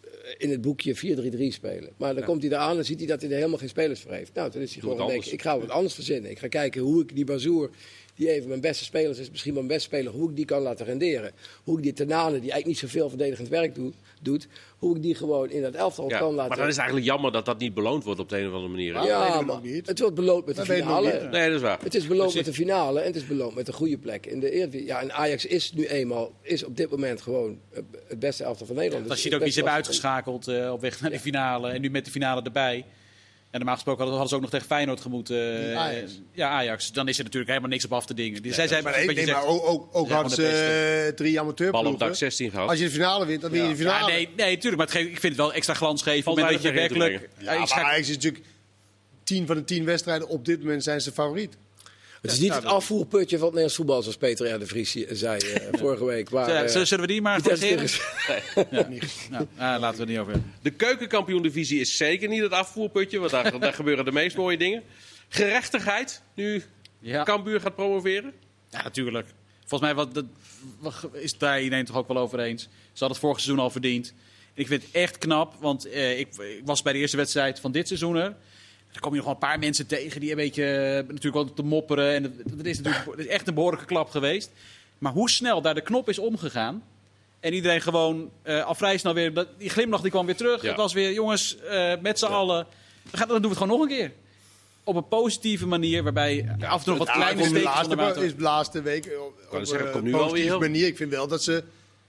eh, 0.00 0.10
in 0.38 0.50
het 0.50 0.60
boekje 0.60 0.94
4-3-3 0.94 1.52
spelen. 1.52 1.90
Maar 1.96 2.14
dan 2.14 2.24
komt 2.24 2.42
hij 2.42 2.50
eraan 2.50 2.76
en 2.78 2.84
ziet 2.84 2.98
hij 2.98 3.06
dat 3.06 3.20
hij 3.20 3.30
er 3.30 3.36
helemaal 3.36 3.58
geen 3.58 3.68
spelers 3.68 4.00
voor 4.00 4.12
heeft. 4.12 4.34
Nou, 4.34 4.50
toen 4.50 4.62
is 4.62 4.72
hij 4.72 4.80
Doe 4.80 4.90
gewoon 4.90 5.06
het 5.06 5.14
denken, 5.14 5.32
ik 5.32 5.42
ga 5.42 5.58
wat 5.58 5.70
anders 5.70 5.94
verzinnen. 5.94 6.30
Ik 6.30 6.38
ga 6.38 6.48
kijken 6.48 6.80
hoe 6.80 7.02
ik 7.02 7.14
die 7.14 7.24
Bazoer, 7.24 7.70
die 8.14 8.30
even 8.30 8.48
mijn 8.48 8.60
beste 8.60 8.84
speler 8.84 9.18
is, 9.20 9.30
misschien 9.30 9.54
mijn 9.54 9.66
beste 9.66 9.82
speler, 9.82 10.12
hoe 10.12 10.30
ik 10.30 10.36
die 10.36 10.44
kan 10.44 10.62
laten 10.62 10.86
renderen. 10.86 11.32
Hoe 11.64 11.76
ik 11.76 11.82
die 11.82 11.92
Tenane, 11.92 12.30
die 12.40 12.50
eigenlijk 12.50 12.66
niet 12.66 12.78
zoveel 12.78 13.08
verdedigend 13.08 13.48
werk 13.48 13.74
doet, 13.74 13.94
doet 14.22 14.48
hoe 14.78 14.96
ik 14.96 15.02
die 15.02 15.14
gewoon 15.14 15.50
in 15.50 15.62
dat 15.62 15.74
elftal 15.74 16.08
Ja. 16.08 16.18
kan 16.18 16.34
laten... 16.34 16.48
Maar 16.48 16.56
dan 16.58 16.66
is 16.66 16.72
het 16.72 16.78
eigenlijk 16.82 17.10
jammer 17.12 17.32
dat 17.32 17.44
dat 17.44 17.58
niet 17.58 17.74
beloond 17.74 18.04
wordt 18.04 18.20
op 18.20 18.28
de 18.28 18.38
een 18.38 18.46
of 18.48 18.52
andere 18.52 18.70
manier. 18.72 18.92
Ja. 18.92 19.00
dat 19.00 19.08
ja, 19.08 19.40
maar 19.40 19.60
niet. 19.62 19.86
het 19.86 19.98
wordt 20.00 20.14
beloond 20.14 20.46
met 20.46 20.56
de 20.56 20.64
Dat 20.66 20.76
finale. 20.76 21.12
niet. 21.12 21.30
Nee, 21.30 21.46
dat 21.46 21.56
is 21.56 21.62
waar. 21.62 21.78
Het 21.82 21.94
is 21.94 22.02
beloond 22.06 22.30
Precies. 22.30 22.46
met 22.46 22.56
de 22.56 22.62
finale 22.62 23.00
en 23.00 23.06
het 23.06 23.16
is 23.16 23.26
beloond 23.26 23.54
met 23.54 23.68
een 23.68 23.74
goede 23.74 23.98
plek 23.98 24.26
in 24.26 24.40
de 24.40 24.50
Eredivisie. 24.50 24.86
Ja, 24.86 25.00
en 25.00 25.12
Ajax 25.12 25.46
is 25.46 25.72
nu 25.72 25.86
eenmaal, 25.86 26.32
is 26.42 26.64
op 26.64 26.76
dit 26.76 26.90
moment 26.90 27.20
gewoon 27.22 27.58
het- 27.72 28.18
beste 28.18 28.44
elftal 28.44 28.66
van 28.66 28.76
Nederland. 28.76 29.04
Als 29.04 29.14
Dus 29.14 29.22
je 29.22 29.30
het 29.32 29.40
ook 29.42 29.48
is 29.48 29.54
hebben 29.54 29.72
uitgeschakeld 29.72 30.48
eh, 30.48 30.72
op 30.72 30.80
weg 30.80 31.00
naar 31.00 31.10
de 31.10 31.20
finale. 31.20 31.70
En 31.70 31.80
nu 31.80 31.90
met 31.90 32.04
de 32.04 32.10
finale 32.10 32.42
erbij. 32.42 32.84
En 33.50 33.56
normaal 33.58 33.74
gesproken 33.74 34.00
hadden 34.02 34.20
hadden 34.20 34.28
ze 34.28 34.34
ook 34.34 34.50
nog 34.50 34.60
tegen 34.60 34.66
Feyenoord 34.76 35.00
gemoeten. 35.00 35.70
eh, 35.72 35.76
Ajax. 35.78 36.20
Ja, 36.32 36.48
Ajax. 36.48 36.92
Dan 36.92 37.08
is 37.08 37.16
er 37.18 37.22
natuurlijk 37.24 37.50
helemaal 37.50 37.70
niks 37.70 37.84
op 37.84 37.92
af 37.92 38.06
te 38.06 38.14
dingen. 38.14 38.42
Dus 38.42 38.54
zij 38.54 38.68
zijn 38.68 38.82
maar 38.84 38.92
nee, 39.06 39.14
zegt- 39.14 39.32
maar 39.32 39.46
ook, 39.46 39.66
ook, 39.68 39.88
ook 39.92 40.08
hadden 40.10 40.32
ze 40.32 40.46
eh, 41.08 41.14
drie 41.14 41.32
Bal 41.32 41.40
op 41.42 41.46
amateurploegen. 41.48 41.98
dak 41.98 42.14
16 42.14 42.50
gehad. 42.50 42.68
Als 42.68 42.78
je 42.78 42.84
de 42.84 42.90
finale 42.90 43.26
wint, 43.26 43.40
dan 43.40 43.50
win 43.50 43.60
je 43.68 43.74
de 43.76 43.82
Ja, 43.82 43.90
finale. 43.94 44.12
nee, 44.12 44.28
nee, 44.36 44.56
tuurlijk. 44.58 44.76
Maar 44.76 44.86
het 44.86 44.94
geeft, 44.96 45.08
ik 45.08 45.20
vind 45.20 45.32
het 45.32 45.42
wel 45.42 45.52
extra 45.52 45.74
glans 45.74 46.02
geven. 46.02 46.30
Op 46.30 46.36
het 46.36 46.44
Valt 46.46 46.62
moment 46.62 46.62
dat 46.62 46.72
je 46.72 46.78
werkelijk... 46.98 47.28
Ja, 47.38 47.44
Ja, 47.44 47.52
ik 47.52 47.58
maar 47.58 47.68
scha- 47.68 47.82
Ajax 47.82 48.08
is 48.08 48.14
natuurlijk 48.14 48.44
10 49.24 49.46
van 49.46 49.56
de 49.56 49.64
10 49.64 49.84
wedstrijden 49.84 50.28
op 50.28 50.44
dit 50.44 50.58
moment 50.58 50.82
zijn 50.82 51.00
ze 51.00 51.12
favoriet. 51.12 51.56
Het 52.20 52.32
is 52.32 52.38
niet 52.38 52.54
het 52.54 52.64
afvoerputje 52.64 53.36
van 53.38 53.46
het 53.46 53.54
Nederlands 53.54 53.74
voetbal, 53.76 54.02
zoals 54.02 54.16
Peter 54.16 54.54
R. 54.54 54.58
de 54.58 54.66
Vries 54.66 54.92
zei 55.10 55.40
eh, 55.40 55.78
vorige 55.78 56.04
week. 56.04 56.30
Maar, 56.30 56.48
Ja, 56.48 56.62
eh, 56.62 56.68
zullen 56.70 56.86
zullen 56.86 57.06
we 57.06 57.12
die 57.12 57.22
maar 57.22 57.40
Vitesse 57.40 57.66
corrigeren? 57.68 58.74
tegen- 58.78 59.30
Nou, 59.30 59.46
ah, 59.56 59.80
laten 59.80 59.90
we 59.90 60.00
het 60.00 60.08
niet 60.08 60.18
over 60.18 60.32
hebben. 60.32 60.52
De 60.62 60.70
keukenkampioen-divisie 60.70 61.80
is 61.80 61.96
zeker 61.96 62.28
niet 62.28 62.40
het 62.42 62.52
afvoerputje, 62.52 63.18
want 63.18 63.30
daar, 63.30 63.58
daar 63.60 63.72
gebeuren 63.74 64.04
de 64.04 64.12
meest 64.12 64.36
mooie 64.36 64.56
dingen. 64.58 64.82
Gerechtigheid, 65.28 66.22
nu 66.34 66.62
Ja. 66.98 67.22
Cambuur 67.22 67.60
gaat 67.60 67.74
promoveren. 67.74 68.32
Ja, 68.70 68.82
natuurlijk. 68.82 69.26
Volgens 69.66 69.80
mij 69.80 69.94
wat, 69.94 70.14
dat, 70.14 70.24
wat- 70.78 71.08
is 71.12 71.30
het 71.30 71.40
daar 71.40 71.62
iedereen 71.62 71.84
toch 71.84 71.96
ook 71.96 72.08
wel 72.08 72.18
over 72.18 72.40
eens. 72.40 72.62
Ze 72.62 72.68
hadden 72.90 73.08
het 73.08 73.18
vorig 73.18 73.40
seizoen 73.40 73.64
al 73.64 73.70
verdiend. 73.70 74.14
Ik 74.54 74.66
vind 74.66 74.82
het 74.82 74.90
echt 74.92 75.18
knap, 75.18 75.54
want 75.60 75.88
eh, 75.90 76.18
ik, 76.18 76.28
ik 76.36 76.60
was 76.64 76.82
bij 76.82 76.92
de 76.92 76.98
eerste 76.98 77.16
wedstrijd 77.16 77.60
van 77.60 77.72
dit 77.72 77.86
seizoen 77.86 78.16
er. 78.16 78.36
Er 78.92 79.00
kom 79.00 79.10
je 79.10 79.16
nog 79.16 79.24
wel 79.24 79.34
een 79.34 79.40
paar 79.40 79.58
mensen 79.58 79.86
tegen 79.86 80.20
die 80.20 80.30
een 80.30 80.36
beetje 80.36 80.64
eh, 80.64 80.94
natuurlijk 81.12 81.34
wel 81.34 81.52
te 81.54 81.62
mopperen. 81.62 82.14
En 82.14 82.22
dat, 82.56 82.66
is 82.66 82.76
natuurlijk 82.80 83.04
dat 83.04 83.18
is 83.18 83.26
echt 83.26 83.48
een 83.48 83.54
behoorlijke 83.54 83.86
klap 83.86 84.10
geweest. 84.10 84.50
Maar 84.98 85.12
hoe 85.12 85.30
snel 85.30 85.62
daar 85.62 85.74
de 85.74 85.80
knop 85.80 86.08
is 86.08 86.18
omgegaan. 86.18 86.82
En 87.40 87.52
iedereen 87.54 87.80
gewoon 87.80 88.30
eh, 88.42 88.64
al 88.64 88.74
vrij 88.74 88.98
snel 88.98 89.14
weer. 89.14 89.34
dat- 89.34 89.48
Die 89.58 89.68
glimlach 89.70 90.00
die 90.00 90.10
kwam 90.10 90.26
weer 90.26 90.36
terug. 90.36 90.62
Ja. 90.62 90.68
Het 90.68 90.76
was 90.76 90.92
weer, 90.92 91.12
jongens, 91.12 91.58
eh, 91.58 91.92
met 92.00 92.18
z'n 92.18 92.24
allen. 92.26 92.66
Dan, 93.10 93.18
gaan, 93.18 93.28
dan 93.28 93.42
doen 93.42 93.50
we 93.50 93.56
het 93.56 93.58
gewoon 93.58 93.78
nog 93.78 93.88
een 93.90 93.96
keer. 93.96 94.12
Op 94.84 94.96
een 94.96 95.08
positieve 95.08 95.66
manier, 95.66 96.02
waarbij 96.02 96.48
af 96.60 96.78
en 96.78 96.84
toe 96.84 96.96
nog 96.96 96.98
wat 96.98 97.06
Ja, 97.06 97.12
kleine 97.14 97.36
de 97.42 97.48
steekjes 97.48 97.64
laatste, 97.74 97.96
water. 97.96 98.22
is 98.24 98.34
de 98.36 98.42
laatste 98.42 98.82
week 98.82 99.04
op, 99.20 99.56
op 99.58 99.64
zeggen, 99.66 99.86
een 99.86 99.92
komt 99.92 100.04
nu 100.04 100.10
wel 100.10 100.20
positieve 100.20 100.48
weer 100.50 100.58
heel- 100.58 100.68
manier. 100.70 100.86
Ik 100.86 100.96
vind 100.96 101.10
wel 101.10 101.28
dat 101.28 101.42
ze 101.42 101.64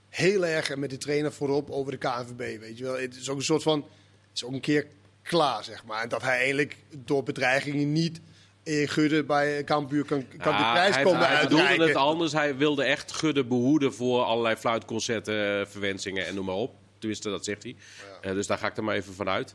heel 0.08 0.46
erg 0.46 0.76
met 0.76 0.90
de 0.90 0.96
trainer 0.96 1.32
voorop 1.32 1.70
over 1.70 1.92
de 1.92 1.98
KNVB, 1.98 2.60
weet 2.60 2.78
je 2.78 2.84
wel. 2.84 2.98
Het 2.98 3.16
is 3.16 3.28
ook 3.28 3.36
een 3.36 3.42
soort 3.44 3.62
van, 3.62 3.78
het 3.78 3.86
is 4.34 4.44
ook 4.44 4.52
een 4.52 4.60
keer 4.60 4.86
klaar, 5.22 5.64
zeg 5.64 5.84
maar. 5.84 6.02
En 6.02 6.08
dat 6.08 6.22
hij 6.22 6.36
eigenlijk 6.38 6.76
door 6.96 7.22
bedreigingen 7.22 7.92
niet 7.92 8.20
Erik 8.62 8.90
Gudde 8.90 9.24
bij 9.24 9.64
Cambuur 9.64 10.04
kan, 10.04 10.26
kan 10.28 10.52
die 10.56 10.62
Ja, 10.64 10.72
prijs 10.72 10.94
hij, 10.94 11.04
komen 11.04 11.26
hij 11.26 11.42
bedoelde 11.42 11.56
uitreiken. 11.66 11.86
het 11.86 12.06
anders. 12.06 12.32
Hij 12.32 12.56
wilde 12.56 12.82
echt 12.84 13.12
Gudde 13.12 13.44
behoeden 13.44 13.94
voor 13.94 14.22
allerlei 14.22 14.56
fluitconcerten, 14.56 15.60
eh, 15.60 15.66
verwensingen 15.66 16.26
en 16.26 16.34
noem 16.34 16.44
maar 16.44 16.54
op. 16.54 16.74
Tenminste, 16.98 17.30
dat 17.30 17.44
zegt 17.44 17.62
hij. 17.62 17.76
Eh, 18.22 18.32
dus 18.32 18.46
daar 18.46 18.58
ga 18.58 18.66
ik 18.66 18.76
er 18.76 18.84
maar 18.84 18.94
even 18.94 19.14
van 19.14 19.28
uit. 19.28 19.54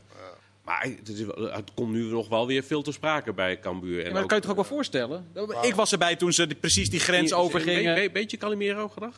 Maar 0.64 0.82
het, 0.98 1.08
is 1.08 1.20
het 1.52 1.74
komt 1.74 1.92
nu 1.92 2.02
nog 2.04 2.28
wel 2.28 2.46
weer 2.46 2.62
veel 2.62 2.82
te 2.82 2.92
sprake 2.92 3.32
bij 3.32 3.58
Cambuur. 3.58 3.90
En 3.90 3.96
Ja, 3.98 4.02
maar 4.04 4.12
dat 4.12 4.22
ook- 4.22 4.28
kan 4.28 4.36
je 4.36 4.42
toch 4.42 4.50
ook 4.50 4.56
wel 4.68 4.76
voorstellen? 4.76 5.26
Ik 5.62 5.74
was 5.74 5.92
erbij 5.92 6.16
toen 6.16 6.32
ze 6.32 6.46
die- 6.46 6.56
precies 6.56 6.90
die 6.90 7.00
grens 7.00 7.32
overgingen. 7.32 7.96
Een 7.96 8.04
be- 8.06 8.10
beetje 8.12 8.36
Calimero 8.36 8.88
gedag? 8.88 9.14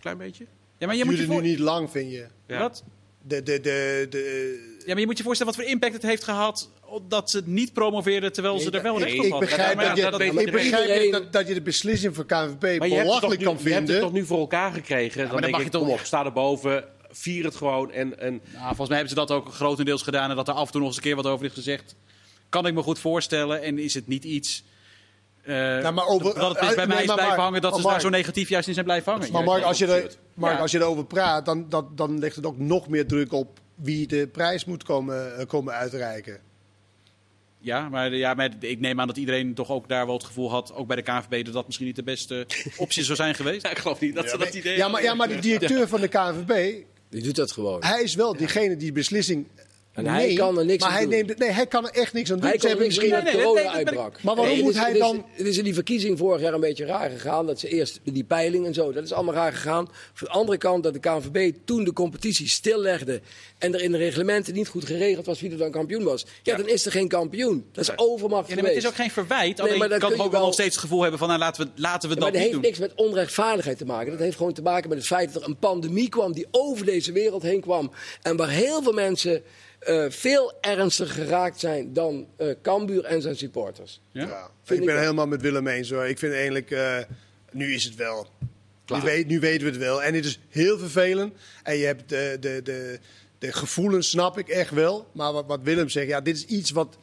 Klein 0.00 0.18
beetje? 0.18 0.44
Ja, 0.78 0.86
maar 0.86 0.96
je 0.96 1.04
moet 1.04 1.18
je, 1.18 1.26
nu 1.28 1.40
niet 1.40 1.58
lang, 1.58 1.90
vind 1.90 2.12
je. 2.12 2.26
Ja. 2.46 2.58
Wat? 2.58 2.84
De, 3.22 3.42
de, 3.42 3.60
de, 3.60 4.06
de, 4.10 4.75
Ja, 4.86 4.92
maar 4.92 5.00
je 5.00 5.06
moet 5.06 5.16
je 5.18 5.24
voorstellen 5.24 5.52
wat 5.54 5.62
voor 5.62 5.70
impact 5.72 5.92
het 5.92 6.02
heeft 6.02 6.24
gehad 6.24 6.70
dat 7.08 7.30
ze 7.30 7.36
het 7.36 7.46
niet 7.46 7.72
promoveerden 7.72 8.32
terwijl 8.32 8.58
ze 8.58 8.70
er 8.70 8.82
wel 8.82 8.98
recht 8.98 9.12
ik, 9.12 9.18
op 9.18 9.24
ik 9.24 9.30
hadden. 9.30 9.48
begrijp, 9.48 9.74
maar 9.76 9.84
ja, 9.84 9.90
dat, 9.90 9.98
je, 9.98 10.10
dat 10.10 10.20
ik 10.20 10.52
begrijp 10.52 11.12
dat, 11.12 11.32
dat 11.32 11.48
je 11.48 11.54
de 11.54 11.62
beslissing 11.62 12.14
van 12.14 12.26
KNVB 12.26 12.78
toch 12.78 12.88
belachelijk 12.88 13.20
kan 13.20 13.30
je 13.30 13.46
hebt 13.48 13.62
het 13.62 13.72
vinden. 13.72 14.00
toch 14.00 14.12
nu 14.12 14.24
voor 14.24 14.38
elkaar 14.38 14.72
gekregen? 14.72 15.20
dan 15.22 15.30
dan 15.30 15.40
denk 15.40 15.52
mag 15.52 15.60
ik, 15.60 15.66
je 15.66 15.72
toch- 15.72 15.82
kom 15.82 15.90
op, 15.92 16.00
sta 16.00 16.24
erboven, 16.24 16.84
vier 17.10 17.44
het 17.44 17.56
gewoon. 17.56 17.92
En, 17.92 18.18
en 18.20 18.40
Nou, 18.52 18.66
volgens 18.66 18.88
mij 18.88 18.98
hebben 18.98 19.08
ze 19.08 19.14
dat 19.26 19.30
ook 19.30 19.54
grotendeels 19.54 20.02
gedaan 20.02 20.30
en 20.30 20.36
dat 20.36 20.48
er 20.48 20.54
af 20.54 20.66
en 20.66 20.70
toe 20.72 20.80
nog 20.80 20.88
eens 20.88 20.96
een 20.96 21.02
keer 21.02 21.16
wat 21.16 21.26
over 21.26 21.46
is 21.46 21.52
gezegd. 21.52 21.94
Kan 22.48 22.66
ik 22.66 22.74
me 22.74 22.82
goed 22.82 22.98
voorstellen 22.98 23.62
en 23.62 23.78
is 23.78 23.94
het 23.94 24.06
niet 24.06 24.24
iets... 24.24 24.64
eh, 25.42 25.54
Nou, 25.54 25.92
maar 25.94 26.06
over- 26.06 26.34
dat 26.34 26.50
het 26.50 26.60
dus 26.66 26.74
bij 26.74 26.86
mij 26.86 27.00
is 27.00 27.06
maar 27.06 27.14
blijven 27.16 27.26
Mark, 27.36 27.40
hangen 27.40 27.60
dat 27.60 27.76
ze 27.76 27.82
daar 27.82 28.00
zo 28.00 28.08
negatief 28.08 28.48
juist 28.48 28.68
in 28.68 28.74
zijn 28.74 28.86
blijven 28.86 29.12
hangen. 29.12 29.32
Maar. 29.32 29.44
Mark, 29.44 29.62
als 29.62 29.78
je, 29.78 29.86
er, 29.86 30.10
Mark, 30.34 30.54
Ja. 30.54 30.60
als 30.60 30.70
je 30.70 30.78
erover 30.78 31.04
praat, 31.04 31.44
dan, 31.44 31.68
dat, 31.68 31.96
dan 31.96 32.18
legt 32.18 32.36
het 32.36 32.46
ook 32.46 32.58
nog 32.58 32.88
meer 32.88 33.06
druk 33.06 33.32
op 33.32 33.58
wie 33.76 34.06
de 34.06 34.28
prijs 34.32 34.64
moet 34.64 34.82
komen, 34.84 35.36
eh, 35.38 35.46
komen 35.46 35.74
uitreiken. 35.74 36.40
Ja, 37.58 37.88
maar, 37.88 38.14
ja, 38.14 38.34
maar 38.34 38.50
ik 38.60 38.80
neem 38.80 39.00
aan 39.00 39.06
dat 39.06 39.16
iedereen 39.16 39.54
toch 39.54 39.70
ook 39.70 39.88
daar 39.88 40.06
wel 40.06 40.14
het 40.14 40.24
gevoel 40.24 40.50
had, 40.50 40.74
ook 40.74 40.86
bij 40.86 40.96
de 40.96 41.02
KNVB, 41.02 41.44
dat 41.44 41.54
dat 41.54 41.66
misschien 41.66 41.86
niet 41.86 41.96
de 41.96 42.02
beste 42.02 42.46
optie 42.76 43.04
zou 43.04 43.16
zijn 43.16 43.34
geweest. 43.34 43.62
Ja, 43.62 43.70
ik 43.70 43.78
geloof 43.78 44.00
niet 44.00 44.14
dat 44.14 44.30
ze 44.30 44.38
dat 44.38 44.54
idee 44.54 44.76
Ja, 44.76 44.88
maar, 44.88 45.02
ja, 45.02 45.14
maar 45.14 45.28
de 45.28 45.38
directeur 45.38 45.88
van 45.88 46.00
de 46.00 46.08
KNVB, 46.08 46.82
Die 47.08 47.22
doet 47.22 47.36
dat 47.36 47.52
gewoon. 47.52 47.84
hij 47.84 48.02
is 48.02 48.14
wel 48.14 48.36
diegene 48.36 48.76
die 48.76 48.92
beslissing 48.92 49.46
En 49.96 50.06
hij 50.06 50.26
neemt, 50.26 50.38
kan 50.38 50.58
er 50.58 50.64
niks 50.64 50.80
maar 50.82 50.88
aan 50.90 50.94
hij 50.96 51.04
doen. 51.06 51.14
Neemt, 51.14 51.38
nee, 51.38 51.50
hij 51.50 51.66
kan 51.66 51.84
er 51.86 51.92
echt 51.94 52.12
niks 52.12 52.30
aan 52.32 52.36
doen. 52.38 52.44
Hij 52.48 52.52
Ze 52.54 52.58
kan 52.60 52.68
hebben 52.68 52.86
misschien 52.86 53.08
nee, 53.10 53.22
dat 53.24 53.32
nee, 53.34 53.42
corona 53.42 53.70
uitbrak. 53.72 54.22
Maar 54.22 54.34
waarom 54.36 54.54
Nee, 54.54 54.62
moet 54.62 54.72
is- 54.72 54.78
hij 54.78 54.86
het 54.86 54.94
is- 54.96 55.02
dan- 55.02 55.24
Het 55.32 55.46
is 55.46 55.58
in 55.58 55.64
die 55.64 55.74
verkiezing 55.74 56.18
vorig 56.18 56.40
jaar 56.40 56.52
een 56.52 56.60
beetje 56.60 56.84
raar 56.84 57.10
gegaan. 57.10 57.46
Dat 57.46 57.60
ze 57.60 57.68
eerst 57.68 58.00
die 58.04 58.24
peiling 58.24 58.66
en 58.66 58.74
zo, 58.74 58.92
dat 58.92 59.04
is 59.04 59.12
allemaal 59.12 59.34
raar 59.34 59.52
gegaan. 59.52 59.88
Van 60.14 60.26
de 60.26 60.32
andere 60.32 60.58
kant 60.58 60.82
dat 60.82 60.92
de 60.92 60.98
KNVB 61.00 61.52
toen 61.64 61.84
de 61.84 61.92
competitie 61.92 62.48
stillegde... 62.48 63.20
en 63.58 63.74
er 63.74 63.82
in 63.82 63.92
de 63.92 63.98
reglementen 63.98 64.54
niet 64.54 64.68
goed 64.68 64.84
geregeld 64.84 65.26
was 65.26 65.40
wie 65.40 65.50
er 65.50 65.56
dan 65.58 65.70
kampioen 65.70 66.02
was. 66.04 66.26
Ja, 66.42 66.56
dan 66.56 66.68
is 66.68 66.86
er 66.86 66.92
geen 66.92 67.08
kampioen. 67.08 67.66
Dat 67.72 67.84
is 67.88 67.98
overmacht 67.98 68.48
Ja, 68.48 68.54
nee, 68.54 68.62
maar 68.62 68.72
het 68.72 68.82
is 68.82 68.88
ook 68.88 68.94
geen 68.94 69.10
verwijt. 69.10 69.56
Nee, 69.56 69.66
Alleen 69.66 69.78
maar 69.78 69.88
kan 69.88 69.98
kun 69.98 70.08
toch 70.08 70.18
je 70.18 70.24
ook 70.24 70.32
wel 70.32 70.44
nog 70.44 70.52
steeds 70.52 70.74
het 70.74 70.78
gevoel 70.84 71.00
hebben 71.00 71.18
van 71.18 71.28
nou, 71.28 71.40
laten 71.40 71.64
we, 71.64 71.70
laten 71.80 72.08
we 72.08 72.14
Ja, 72.14 72.20
dat 72.20 72.32
maar 72.32 72.32
dat 72.32 72.32
niet 72.32 72.40
heeft 72.40 72.52
doen. 72.52 72.62
niks 72.62 72.78
met 72.78 72.92
onrechtvaardigheid 72.94 73.78
te 73.78 73.84
maken. 73.84 74.10
Dat 74.10 74.20
heeft 74.20 74.36
gewoon 74.36 74.52
te 74.52 74.62
maken 74.62 74.88
met 74.88 74.98
het 74.98 75.06
feit 75.06 75.32
dat 75.32 75.42
er 75.42 75.48
een 75.48 75.58
pandemie 75.58 76.08
kwam 76.08 76.32
die 76.32 76.46
over 76.50 76.86
deze 76.86 77.12
wereld 77.12 77.42
heen 77.42 77.60
kwam. 77.60 77.92
En 78.22 78.36
waar 78.36 78.48
heel 78.50 78.82
veel 78.82 78.92
mensen 78.92 79.42
eh, 79.86 80.04
veel 80.08 80.52
ernstiger 80.60 81.14
geraakt 81.24 81.60
zijn 81.60 81.92
dan 81.92 82.26
eh 82.36 82.48
Cambuur 82.62 83.04
en 83.04 83.22
zijn 83.22 83.36
supporters. 83.36 84.00
Ja? 84.12 84.26
Ja, 84.26 84.50
Vind 84.62 84.70
ik 84.70 84.78
ik 84.78 84.84
ben 84.84 84.94
wel. 84.94 85.02
helemaal 85.02 85.26
met 85.26 85.40
Willem 85.40 85.66
eens 85.66 85.90
hoor. 85.90 86.06
Ik 86.06 86.18
vind 86.18 86.32
eigenlijk, 86.32 86.70
eh, 86.70 86.98
nu 87.52 87.74
is 87.74 87.84
het 87.84 87.94
wel. 87.94 88.26
Nu, 88.86 89.00
weet, 89.00 89.26
nu 89.26 89.40
weten 89.40 89.64
we 89.66 89.72
het 89.72 89.80
wel. 89.80 90.02
En 90.02 90.14
het 90.14 90.24
is 90.24 90.38
heel 90.48 90.78
vervelend. 90.78 91.34
En 91.62 91.76
je 91.76 91.84
hebt 91.84 92.08
de, 92.08 92.36
de, 92.40 92.60
de, 92.64 92.98
de 93.38 93.52
gevoelens, 93.52 94.10
snap 94.10 94.38
ik 94.38 94.48
echt 94.48 94.70
wel. 94.70 95.06
Maar 95.12 95.32
wat, 95.32 95.46
wat 95.46 95.60
Willem 95.62 95.88
zegt, 95.88 96.08
ja, 96.08 96.20
dit 96.20 96.36
is 96.36 96.44
iets 96.44 96.70
wat 96.70 96.98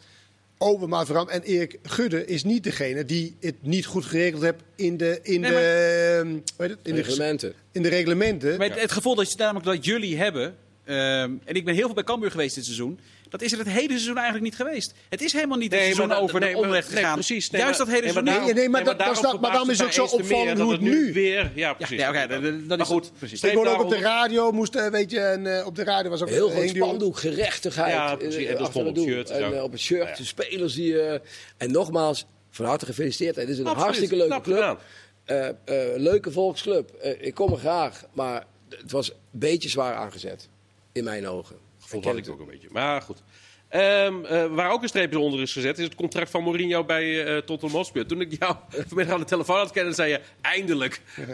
overmaat 0.57 1.05
verandert. 1.05 1.37
En 1.43 1.51
Erik 1.51 1.79
Gudde 1.83 2.25
is 2.25 2.43
niet 2.43 2.63
degene 2.63 3.05
die 3.05 3.35
het 3.39 3.55
niet 3.61 3.85
goed 3.85 4.05
geregeld 4.05 4.41
heeft 4.41 4.61
in 4.75 4.97
de, 4.97 5.19
in 5.21 5.39
Nee, 5.41 5.49
de, 5.51 5.55
maar- 5.55 6.25
ehm, 6.25 6.39
weet 6.57 6.69
het, 6.69 6.79
in 6.83 6.95
de, 6.95 7.01
Reglementen. 7.01 7.53
in 7.71 7.81
de 7.81 7.89
reglementen. 7.89 8.57
Maar 8.57 8.69
het, 8.69 8.79
het 8.81 8.91
gevoel 8.91 9.15
dat, 9.15 9.31
je, 9.31 9.37
namelijk 9.37 9.65
dat 9.65 9.85
jullie 9.85 10.17
hebben, 10.17 10.55
ehm, 10.85 11.31
en 11.45 11.55
ik 11.55 11.65
ben 11.65 11.73
heel 11.73 11.85
veel 11.85 11.93
bij 11.93 12.03
Cambuur 12.03 12.31
geweest 12.31 12.55
dit 12.55 12.63
seizoen, 12.65 12.99
dat 13.29 13.41
is 13.41 13.51
er 13.51 13.57
het 13.57 13.67
hele 13.69 13.87
seizoen 13.87 14.15
eigenlijk 14.15 14.43
niet 14.45 14.55
geweest. 14.55 14.93
Het 15.09 15.21
is 15.21 15.33
helemaal 15.33 15.57
niet 15.57 15.71
het 15.71 15.79
Nee, 15.79 15.89
seizoen 15.89 16.07
maar 16.07 16.21
over 16.21 16.39
nee, 16.39 16.49
de 16.53 16.55
maar- 16.59 16.65
onrecht 16.67 16.87
nee, 16.89 16.97
gegaan. 16.97 17.13
precies. 17.13 17.49
Nee, 17.49 17.61
Juist 17.61 17.77
maar- 17.77 17.87
dat 17.87 17.95
hele 17.95 18.05
nee, 18.07 18.13
maar 18.15 18.23
seizoen 18.23 18.43
daarom-. 18.45 18.45
Nee, 18.55 18.63
nee, 18.63 18.69
maar 18.69 18.83
dat- 18.83 18.97
daarom 18.97 19.15
dat 19.15 19.25
is 19.25 19.31
dat- 19.31 19.41
maar 19.41 19.51
daarom 19.51 19.69
is 19.69 19.77
het 19.77 19.87
ook 19.87 19.93
zo 19.93 20.03
opvallend 20.03 20.29
meer 20.57 20.65
hoe 20.65 20.71
dat 20.77 20.81
het 20.81 20.81
nu- 20.81 21.13
weer... 21.13 21.51
Ja, 21.55 21.73
precies. 21.73 21.99
Ja, 21.99 22.09
oké, 22.09 22.27
dat- 22.27 22.41
dat- 22.43 22.51
dat 22.59 22.67
maar 22.67 22.79
is- 22.79 22.87
goed, 22.87 23.11
precies. 23.17 23.43
ik 23.43 23.53
hoorde 23.53 23.69
ook 23.69 23.81
op 23.83 23.89
de 23.89 23.99
radio, 23.99 24.51
moest, 24.51 24.75
eh, 24.75 24.87
weet 24.87 25.11
je, 25.11 25.19
en 25.19 25.57
eh, 25.59 25.65
op 25.65 25.75
de 25.75 25.83
radio 25.83 26.09
was 26.09 26.21
ook 26.21 26.29
Heel 26.29 26.49
groot 26.49 26.61
die- 26.61 26.75
spandoek, 26.75 27.17
gerechtigheid. 27.17 27.93
Ja, 27.93 28.15
precies. 28.15 28.35
eh, 28.45 28.51
En 28.51 28.57
dat 28.57 28.69
stond 28.69 28.87
op 28.87 28.95
het 28.95 29.03
shirt 29.05 29.29
en 29.29 29.61
op 29.61 29.71
het 29.71 29.81
shirt, 29.81 30.17
de 30.17 30.25
spelers 30.25 30.73
die... 30.73 31.01
eh, 31.01 31.19
en 31.57 31.71
nogmaals, 31.71 32.25
van 32.49 32.65
harte 32.65 32.85
gefeliciteerd. 32.85 33.35
Het 33.35 33.49
is 33.49 33.57
een 33.57 33.65
hartstikke 33.65 34.15
leuke 34.15 34.41
club. 34.41 34.79
Eh, 35.25 35.47
eh, 35.47 35.53
leuke 35.97 36.31
volksclub. 36.31 36.91
Ik 37.19 37.33
kom 37.33 37.51
er 37.51 37.57
graag, 37.57 38.03
maar 38.13 38.45
het 38.69 38.91
was 38.91 39.09
een 39.09 39.15
beetje 39.31 39.69
zwaar 39.69 39.95
aangezet. 39.95 40.49
In 40.93 41.03
mijn 41.03 41.27
ogen. 41.27 41.55
Gevoel 41.79 41.99
Ik 41.99 42.05
had 42.05 42.17
ik 42.17 42.25
het 42.25 42.33
ook 42.33 42.39
een 42.39 42.45
beetje. 42.45 42.67
Maar 42.71 43.01
goed. 43.01 43.23
Ehm, 43.69 44.25
eh, 44.25 44.45
waar 44.45 44.71
ook 44.71 44.81
een 44.81 44.87
streepje 44.87 45.19
onder 45.19 45.41
is 45.41 45.53
gezet, 45.53 45.77
is 45.77 45.83
het 45.83 45.95
contract 45.95 46.29
van 46.29 46.43
Mourinho 46.43 46.83
bij 46.83 47.25
eh 47.25 47.37
Tottenham 47.37 47.77
Hotspur. 47.77 48.05
Toen 48.05 48.21
ik 48.21 48.35
jou 48.39 48.55
vanmiddag 48.87 49.13
aan 49.13 49.19
de 49.19 49.25
telefoon 49.25 49.57
had 49.57 49.71
kennen, 49.71 49.93
zei 49.93 50.11
je 50.11 50.21
eindelijk. 50.41 51.01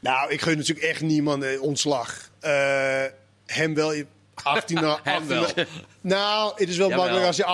Nou, 0.00 0.30
ik 0.30 0.40
gun 0.40 0.56
natuurlijk 0.56 0.86
echt 0.86 1.00
niemand 1.00 1.42
eh, 1.42 1.62
ontslag. 1.62 2.30
Eh, 2.40 3.04
hem 3.46 3.74
wel. 3.74 4.02
18, 4.34 4.76
Hem 5.02 5.26
wel. 5.26 5.46
Nou, 6.00 6.52
het 6.56 6.68
is 6.68 6.76
wel 6.76 6.90
makkelijk 6.90 7.26
als 7.26 7.36
je 7.36 7.44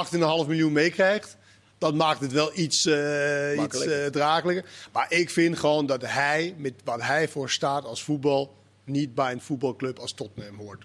18,5 0.42 0.49
miljoen 0.49 0.72
meekrijgt. 0.72 1.36
Dat 1.78 1.94
maakt 1.94 2.20
het 2.20 2.32
wel 2.32 2.51
iets, 2.55 2.86
eh 2.86 3.49
iets 3.51 3.57
Makkelijk. 3.57 3.90
eh, 3.90 4.07
draaglijker. 4.07 4.64
Maar 4.92 5.07
ik 5.12 5.30
vind 5.30 5.59
gewoon 5.59 5.86
dat 5.86 6.03
hij, 6.03 6.55
met 6.57 6.72
wat 6.84 7.03
hij 7.03 7.28
voor 7.28 7.51
staat 7.51 7.84
als 7.84 8.03
voetbal, 8.03 8.55
niet 8.84 9.14
bij 9.14 9.32
een 9.32 9.40
voetbalclub 9.40 9.99
als 9.99 10.12
Tottenham 10.12 10.57
hoort. 10.59 10.84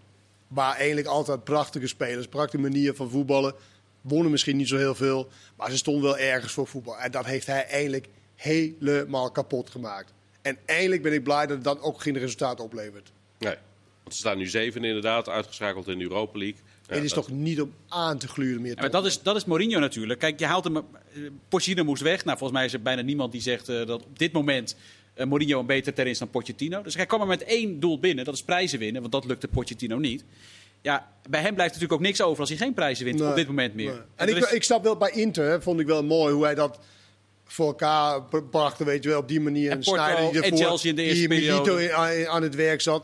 Waar 0.54 0.76
eigenlijk 0.76 1.08
altijd 1.08 1.44
prachtige 1.44 1.88
spelers, 1.88 2.28
prachtige 2.28 2.62
manier 2.64 2.94
van 2.96 3.10
voetballen. 3.10 3.54
Wonnen 4.02 4.32
misschien 4.32 4.58
niet 4.58 4.68
zo 4.68 4.78
heel 4.78 4.96
veel, 4.96 5.30
maar 5.58 5.72
ze 5.72 5.78
stonden 5.78 6.04
wel 6.04 6.18
ergens 6.18 6.52
voor 6.54 6.68
voetbal. 6.68 6.98
En 6.98 7.12
dat 7.12 7.26
heeft 7.26 7.48
hij 7.48 7.66
eigenlijk 7.66 8.08
helemaal 8.36 9.32
kapot 9.32 9.70
gemaakt. 9.70 10.14
En 10.42 10.58
eindelijk 10.66 11.02
ben 11.02 11.14
ik 11.14 11.24
blij 11.24 11.46
dat 11.46 11.56
het 11.56 11.64
dan 11.64 11.80
ook 11.82 12.02
geen 12.02 12.18
resultaat 12.18 12.60
oplevert. 12.60 13.12
Nee. 13.40 13.56
Want 14.04 14.16
ze 14.16 14.20
staan 14.22 14.38
nu 14.38 14.48
zeven 14.48 14.84
inderdaad, 14.84 15.30
uitgeschakeld 15.30 15.88
in 15.88 15.98
de 15.98 16.04
Europa 16.04 16.38
League. 16.40 16.60
Ja, 16.88 16.96
het 16.96 17.04
is 17.04 17.14
dat- 17.14 17.24
toch 17.26 17.36
niet 17.36 17.62
om 17.62 17.74
aan 17.88 18.18
te 18.18 18.28
gluren 18.28 18.62
meer. 18.62 18.76
Ja, 18.76 18.82
maar 18.82 18.92
dat 18.92 19.06
is, 19.06 19.22
dat 19.22 19.36
is 19.36 19.46
Mourinho 19.46 19.80
natuurlijk. 19.80 20.20
Kijk, 20.20 20.40
je 20.40 20.46
haalt 20.46 20.64
hem. 20.64 20.78
eh, 20.78 20.84
Pochettino 21.50 21.84
moest 21.84 22.02
weg. 22.02 22.26
Nou, 22.26 22.38
volgens 22.38 22.58
mij 22.60 22.68
is 22.68 22.74
er 22.74 22.82
bijna 22.82 23.02
niemand 23.02 23.32
die 23.32 23.42
zegt 23.42 23.70
eh, 23.70 23.86
dat 23.86 24.04
op 24.06 24.20
dit 24.20 24.32
moment 24.32 24.76
eh, 25.14 25.26
Mourinho 25.26 25.60
een 25.60 25.66
beter 25.66 25.94
ter 25.94 26.08
is 26.08 26.18
dan 26.20 26.30
Pochettino. 26.30 26.82
Dus 26.82 26.96
hij 26.96 27.06
kwam 27.06 27.22
er 27.22 27.28
met 27.28 27.44
één 27.44 27.80
doel 27.80 28.00
binnen, 28.00 28.26
dat 28.26 28.34
is 28.34 28.44
prijzen 28.44 28.80
winnen, 28.80 29.02
want 29.02 29.14
dat 29.14 29.26
lukte 29.26 29.48
Pochettino 29.48 29.98
niet. 29.98 30.24
Ja, 30.82 31.12
bij 31.30 31.42
hem 31.42 31.54
blijft 31.54 31.74
natuurlijk 31.74 32.02
ook 32.02 32.08
niks 32.08 32.22
over 32.22 32.40
als 32.40 32.50
hij 32.50 32.58
geen 32.58 32.74
prijzen 32.74 33.06
wint 33.06 33.20
Nee, 33.20 33.30
op 33.30 33.36
dit 33.36 33.48
moment 33.48 33.74
meer. 33.74 33.86
nee. 33.92 33.96
En 33.96 34.06
En 34.16 34.28
ik, 34.28 34.44
is- 34.44 34.52
ik 34.52 34.64
snap 34.64 34.84
wel 34.84 34.98
bij 34.98 35.12
Inter, 35.12 35.50
hè, 35.50 35.62
vond 35.62 35.80
ik 35.80 35.86
wel 35.88 36.04
mooi 36.04 36.34
hoe 36.34 36.44
hij 36.44 36.56
dat 36.56 36.80
voor 37.46 37.68
elkaar 37.68 38.22
bracht. 38.50 38.78
Weet 38.84 39.04
je 39.04 39.10
wel, 39.10 39.20
op 39.20 39.28
die 39.28 39.40
manier. 39.42 39.70
En 39.72 39.78
En 39.78 39.84
Porto 39.84 40.04
Sneijder 40.04 40.32
die 40.32 40.42
en 40.52 40.58
Chelsea 40.58 40.90
in 40.90 40.96
de 40.96 41.02
eerste 41.02 41.28
die 41.28 41.94
aan, 41.94 42.28
aan 42.28 42.44
het 42.44 42.56
werk 42.56 42.82
zat. 42.82 43.04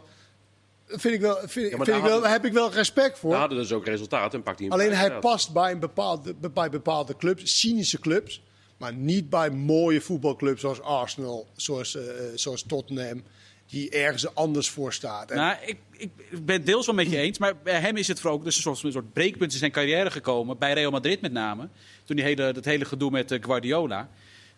Vind 0.88 1.14
ik 1.14 1.22
wel, 1.22 1.36
vind, 1.36 1.52
vind 1.52 1.86
daar 1.86 1.96
ik 1.96 2.02
wel, 2.04 2.12
hadden- 2.12 2.32
heb 2.32 2.46
ik 2.46 2.54
wel 2.54 2.72
respect 2.72 3.20
voor. 3.20 3.30
Daar 3.32 3.40
hadden 3.40 3.58
dus 3.58 3.72
ook 3.72 3.86
resultaten 3.86 4.38
en 4.38 4.44
pakt 4.44 4.58
hij 4.60 4.68
een 4.68 4.74
Alleen 4.74 4.94
hij 4.94 5.20
past 5.20 5.54
bij, 5.54 5.72
een 5.72 5.80
bepaalde, 5.80 6.36
bij 6.54 6.70
bepaalde 6.70 7.16
clubs, 7.18 7.60
cynische 7.60 8.00
clubs. 8.00 8.42
Maar 8.80 8.94
niet 8.94 9.30
bij 9.30 9.50
mooie 9.50 10.02
voetbalclubs 10.02 10.62
zoals 10.62 10.82
Arsenal, 10.82 11.48
zoals, 11.56 11.96
eh, 11.96 12.04
zoals 12.36 12.64
Tottenham. 12.64 13.24
Die 13.68 13.90
ergens 13.90 14.36
anders 14.36 14.70
voor 14.70 14.94
staat. 14.94 15.34
Nou, 15.34 15.58
ik, 15.66 15.78
ik 15.98 16.12
ben 16.46 16.66
deels 16.66 16.86
wel 16.86 16.96
met 16.96 17.12
je 17.12 17.18
eens, 17.18 17.38
maar 17.38 17.58
bij 17.58 17.80
hem 17.80 17.98
is 17.98 18.08
het 18.08 18.20
vooral 18.20 18.38
ook 18.38 18.44
dus 18.44 18.56
een 18.56 18.62
soort, 18.62 18.84
een 18.84 18.92
soort 18.92 19.14
breekpunt 19.14 19.52
in 19.52 19.58
zijn 19.58 19.72
carrière 19.72 20.12
gekomen. 20.12 20.58
Bij 20.58 20.74
Real 20.74 20.92
Madrid 20.92 21.22
met 21.22 21.32
name. 21.32 21.70
Toen 22.04 22.16
die 22.16 22.26
hele, 22.26 22.54
dat 22.54 22.66
hele 22.66 22.86
gedoe 22.86 23.12
met 23.12 23.32
eh, 23.32 23.44
Guardiola. 23.44 24.10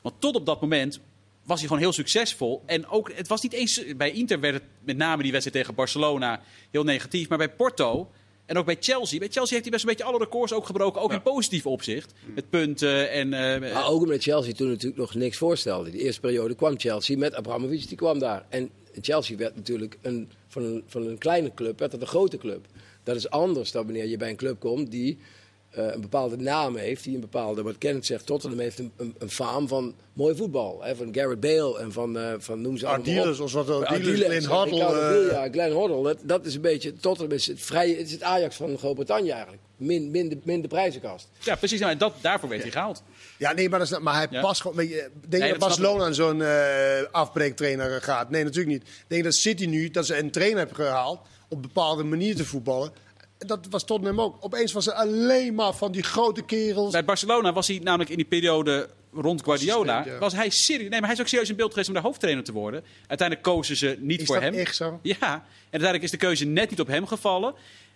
Want 0.02 0.16
tot 0.20 0.36
op 0.36 0.46
dat 0.46 0.62
moment 0.62 1.00
was 1.44 1.60
hij 1.60 1.68
gewoon 1.68 1.84
heel 1.84 1.94
succesvol. 1.94 2.64
En 2.66 2.88
ook, 2.88 3.12
het 3.14 3.28
was 3.28 3.42
niet 3.42 3.54
eens. 3.54 3.84
Bij 3.98 4.12
Inter 4.12 4.40
werd 4.40 4.54
het 4.54 4.64
met 4.84 4.98
name 4.98 5.24
die 5.24 5.32
wedstrijd 5.32 5.58
tegen 5.58 5.76
Barcelona 5.76 6.42
heel 6.72 6.84
negatief. 6.84 7.30
Maar 7.30 7.38
bij 7.38 7.50
Porto 7.50 8.12
en 8.46 8.58
ook 8.58 8.66
bij 8.66 8.78
Chelsea. 8.80 9.20
Bij 9.20 9.28
Chelsea 9.28 9.52
heeft 9.52 9.62
hij 9.62 9.72
best 9.72 9.84
een 9.84 9.90
beetje 9.90 10.04
alle 10.04 10.18
records 10.18 10.54
ook 10.54 10.66
gebroken. 10.66 11.02
Ook 11.02 11.12
in 11.12 11.22
positief 11.22 11.66
opzicht. 11.66 12.14
Met 12.36 12.50
punten 12.50 13.12
en. 13.12 13.34
eh, 13.34 13.74
Maar 13.74 13.88
ook 13.88 14.02
omdat 14.02 14.22
Chelsea 14.24 14.54
toen 14.54 14.68
natuurlijk 14.70 14.98
nog 15.02 15.16
niks 15.16 15.38
voorstelde. 15.38 15.92
De 15.92 15.98
eerste 15.98 16.22
periode 16.22 16.56
kwam 16.56 16.80
Chelsea 16.80 17.18
met 17.18 17.34
Abramovic, 17.36 17.88
die 17.88 17.98
kwam 17.98 18.20
daar. 18.20 18.46
En 18.50 18.70
Chelsea 19.02 19.38
werd 19.38 19.56
natuurlijk 19.56 19.98
een, 20.02 20.30
van, 20.48 20.64
een, 20.64 20.84
van 20.88 21.08
een 21.08 21.18
kleine 21.18 21.54
club, 21.54 21.80
werd 21.80 21.92
het 21.92 22.02
een 22.02 22.08
grote 22.08 22.38
club. 22.38 22.66
Dat 23.04 23.16
is 23.16 23.30
anders 23.30 23.72
dan 23.72 23.84
wanneer 23.84 24.06
je 24.08 24.18
bij 24.18 24.30
een 24.30 24.36
club 24.36 24.60
komt 24.60 24.92
die 24.92 25.18
een 25.72 26.02
bepaalde 26.02 26.38
naam 26.38 26.76
heeft, 26.76 27.04
die 27.04 27.16
een 27.16 27.22
bepaalde, 27.22 27.62
wat 27.64 27.78
Kenneth 27.78 28.06
zegt, 28.06 28.26
Tottenham 28.26 28.60
heeft 28.60 28.80
een, 28.80 28.92
een, 28.98 29.16
een 29.18 29.30
faam 29.30 29.68
van 29.68 29.96
mooi 30.14 30.36
voetbal. 30.36 30.84
Hè, 30.84 30.96
van 30.96 31.14
Garrett 31.14 31.40
Bale 31.40 31.80
en 31.80 31.92
van, 31.92 32.18
eh, 32.18 32.34
van 32.38 32.62
noem 32.62 32.78
ze 32.78 32.86
allemaal 32.88 33.06
op. 33.06 33.18
Ardiles, 33.18 33.40
of 33.40 33.52
wat 33.54 33.68
Ja, 33.68 33.74
Ardiles, 33.74 34.20
Glenn 34.26 34.46
Hoddle. 34.46 34.84
Eh, 34.84 35.08
Villa, 35.08 35.50
Glenn 35.52 35.74
Hoddle, 35.74 36.04
dat, 36.04 36.18
dat 36.22 36.46
is 36.46 36.56
een 36.56 36.62
beetje, 36.62 36.94
Tottenham 36.94 37.36
is 37.36 37.48
het, 37.48 37.62
vrije, 37.62 37.96
het 37.98 38.06
is 38.06 38.12
het 38.12 38.24
Ajax 38.24 38.56
van 38.56 38.78
Groot-Brittannië 38.78 39.30
eigenlijk. 39.30 39.62
Min, 39.78 40.12
minder, 40.12 40.38
minder 40.44 40.70
prijzenkast. 40.70 41.30
Ja, 41.40 41.56
precies. 41.56 41.80
Nou, 41.80 41.92
en 41.92 41.98
dat, 41.98 42.14
daarvoor 42.22 42.50
werd 42.50 42.62
hij 42.62 42.72
gehaald. 42.72 43.04
Ja, 43.38 43.54
nee, 43.54 43.70
maar, 43.70 43.80
dat 43.80 43.92
is, 43.92 44.00
maar 44.00 44.16
hij 44.16 44.28
Ja. 44.32 44.42
past 44.42 44.62
gewoon. 44.62 44.78
Weet 44.78 44.90
je, 44.90 45.10
denk 45.28 45.44
je 45.44 45.50
dat 45.50 45.60
dat 45.60 45.68
Barcelona 45.68 46.04
aan 46.06 46.14
zo'n 46.14 46.42
eh, 46.42 47.04
afbreektrainer 47.12 47.96
eh, 47.96 48.02
gaat? 48.02 48.30
Nee, 48.30 48.44
natuurlijk 48.44 48.72
niet. 48.74 48.82
Ik 48.88 49.06
denk 49.08 49.24
dat 49.24 49.34
City 49.34 49.66
nu, 49.66 49.90
dat 49.90 50.06
ze 50.06 50.18
een 50.18 50.32
trainer 50.32 50.58
hebben 50.58 50.76
gehaald 50.76 51.20
op 51.50 51.56
een 51.56 51.62
bepaalde 51.62 52.04
manier 52.04 52.36
te 52.36 52.46
voetballen. 52.46 52.92
Dat 53.48 53.68
was 53.70 53.84
Tottenham 53.84 54.22
ook. 54.22 54.38
Opeens 54.40 54.72
was 54.72 54.88
er 54.88 54.94
alleen 54.94 55.56
maar 55.56 55.74
van 55.74 55.92
die 55.92 56.04
grote 56.04 56.42
kerels. 56.42 56.92
Bij 56.92 57.06
Barcelona 57.06 57.54
was 57.54 57.68
hij 57.68 57.80
namelijk 57.84 58.10
in 58.10 58.16
die 58.16 58.26
periode 58.26 58.90
rond 59.14 59.44
Guardiola. 59.44 60.06
Ja. 60.06 60.18
Was 60.18 60.34
hij 60.34 60.50
serieus. 60.50 60.90
Nee, 60.90 61.00
maar 61.00 61.08
hij 61.10 61.18
is 61.18 61.22
ook 61.22 61.28
serieus 61.28 61.50
in 61.50 61.56
beeld 61.56 61.70
geweest 61.70 61.88
om 61.88 61.94
daar 61.94 62.04
hoofdtrainer 62.04 62.44
te 62.44 62.52
worden. 62.52 62.84
Uiteindelijk 63.08 63.42
kozen 63.48 63.76
ze 63.76 63.98
niet 64.00 64.20
Is 64.22 64.26
voor 64.26 64.36
dat 64.36 64.44
hem. 64.44 64.54
echt 64.54 64.76
zo? 64.76 65.00
Ja, 65.02 65.34
en 65.34 65.42
uiteindelijk 65.62 66.04
is 66.04 66.12
de 66.12 66.18
keuze 66.18 66.46
net 66.46 66.70
niet 66.70 66.80
op 66.80 66.88
hem 66.88 67.08
gevallen. 67.08 67.54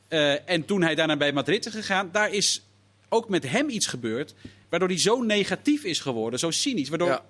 Eh, 0.08 0.50
en 0.50 0.66
toen 0.66 0.82
hij 0.82 0.96
daarna 0.96 1.18
bij 1.18 1.34
Madrid 1.34 1.66
is 1.66 1.74
gegaan, 1.74 2.10
daar 2.12 2.32
is 2.34 2.62
ook 3.10 3.30
met 3.30 3.50
hem 3.50 3.70
iets 3.70 3.88
gebeurd. 3.88 4.34
Waardoor 4.70 4.90
hij 4.90 5.00
zo 5.00 5.22
negatief 5.22 5.84
is 5.84 6.00
geworden, 6.00 6.40
zo 6.40 6.52
cynisch. 6.52 6.90
Waardoor, 6.90 7.08
Ja. 7.08 7.24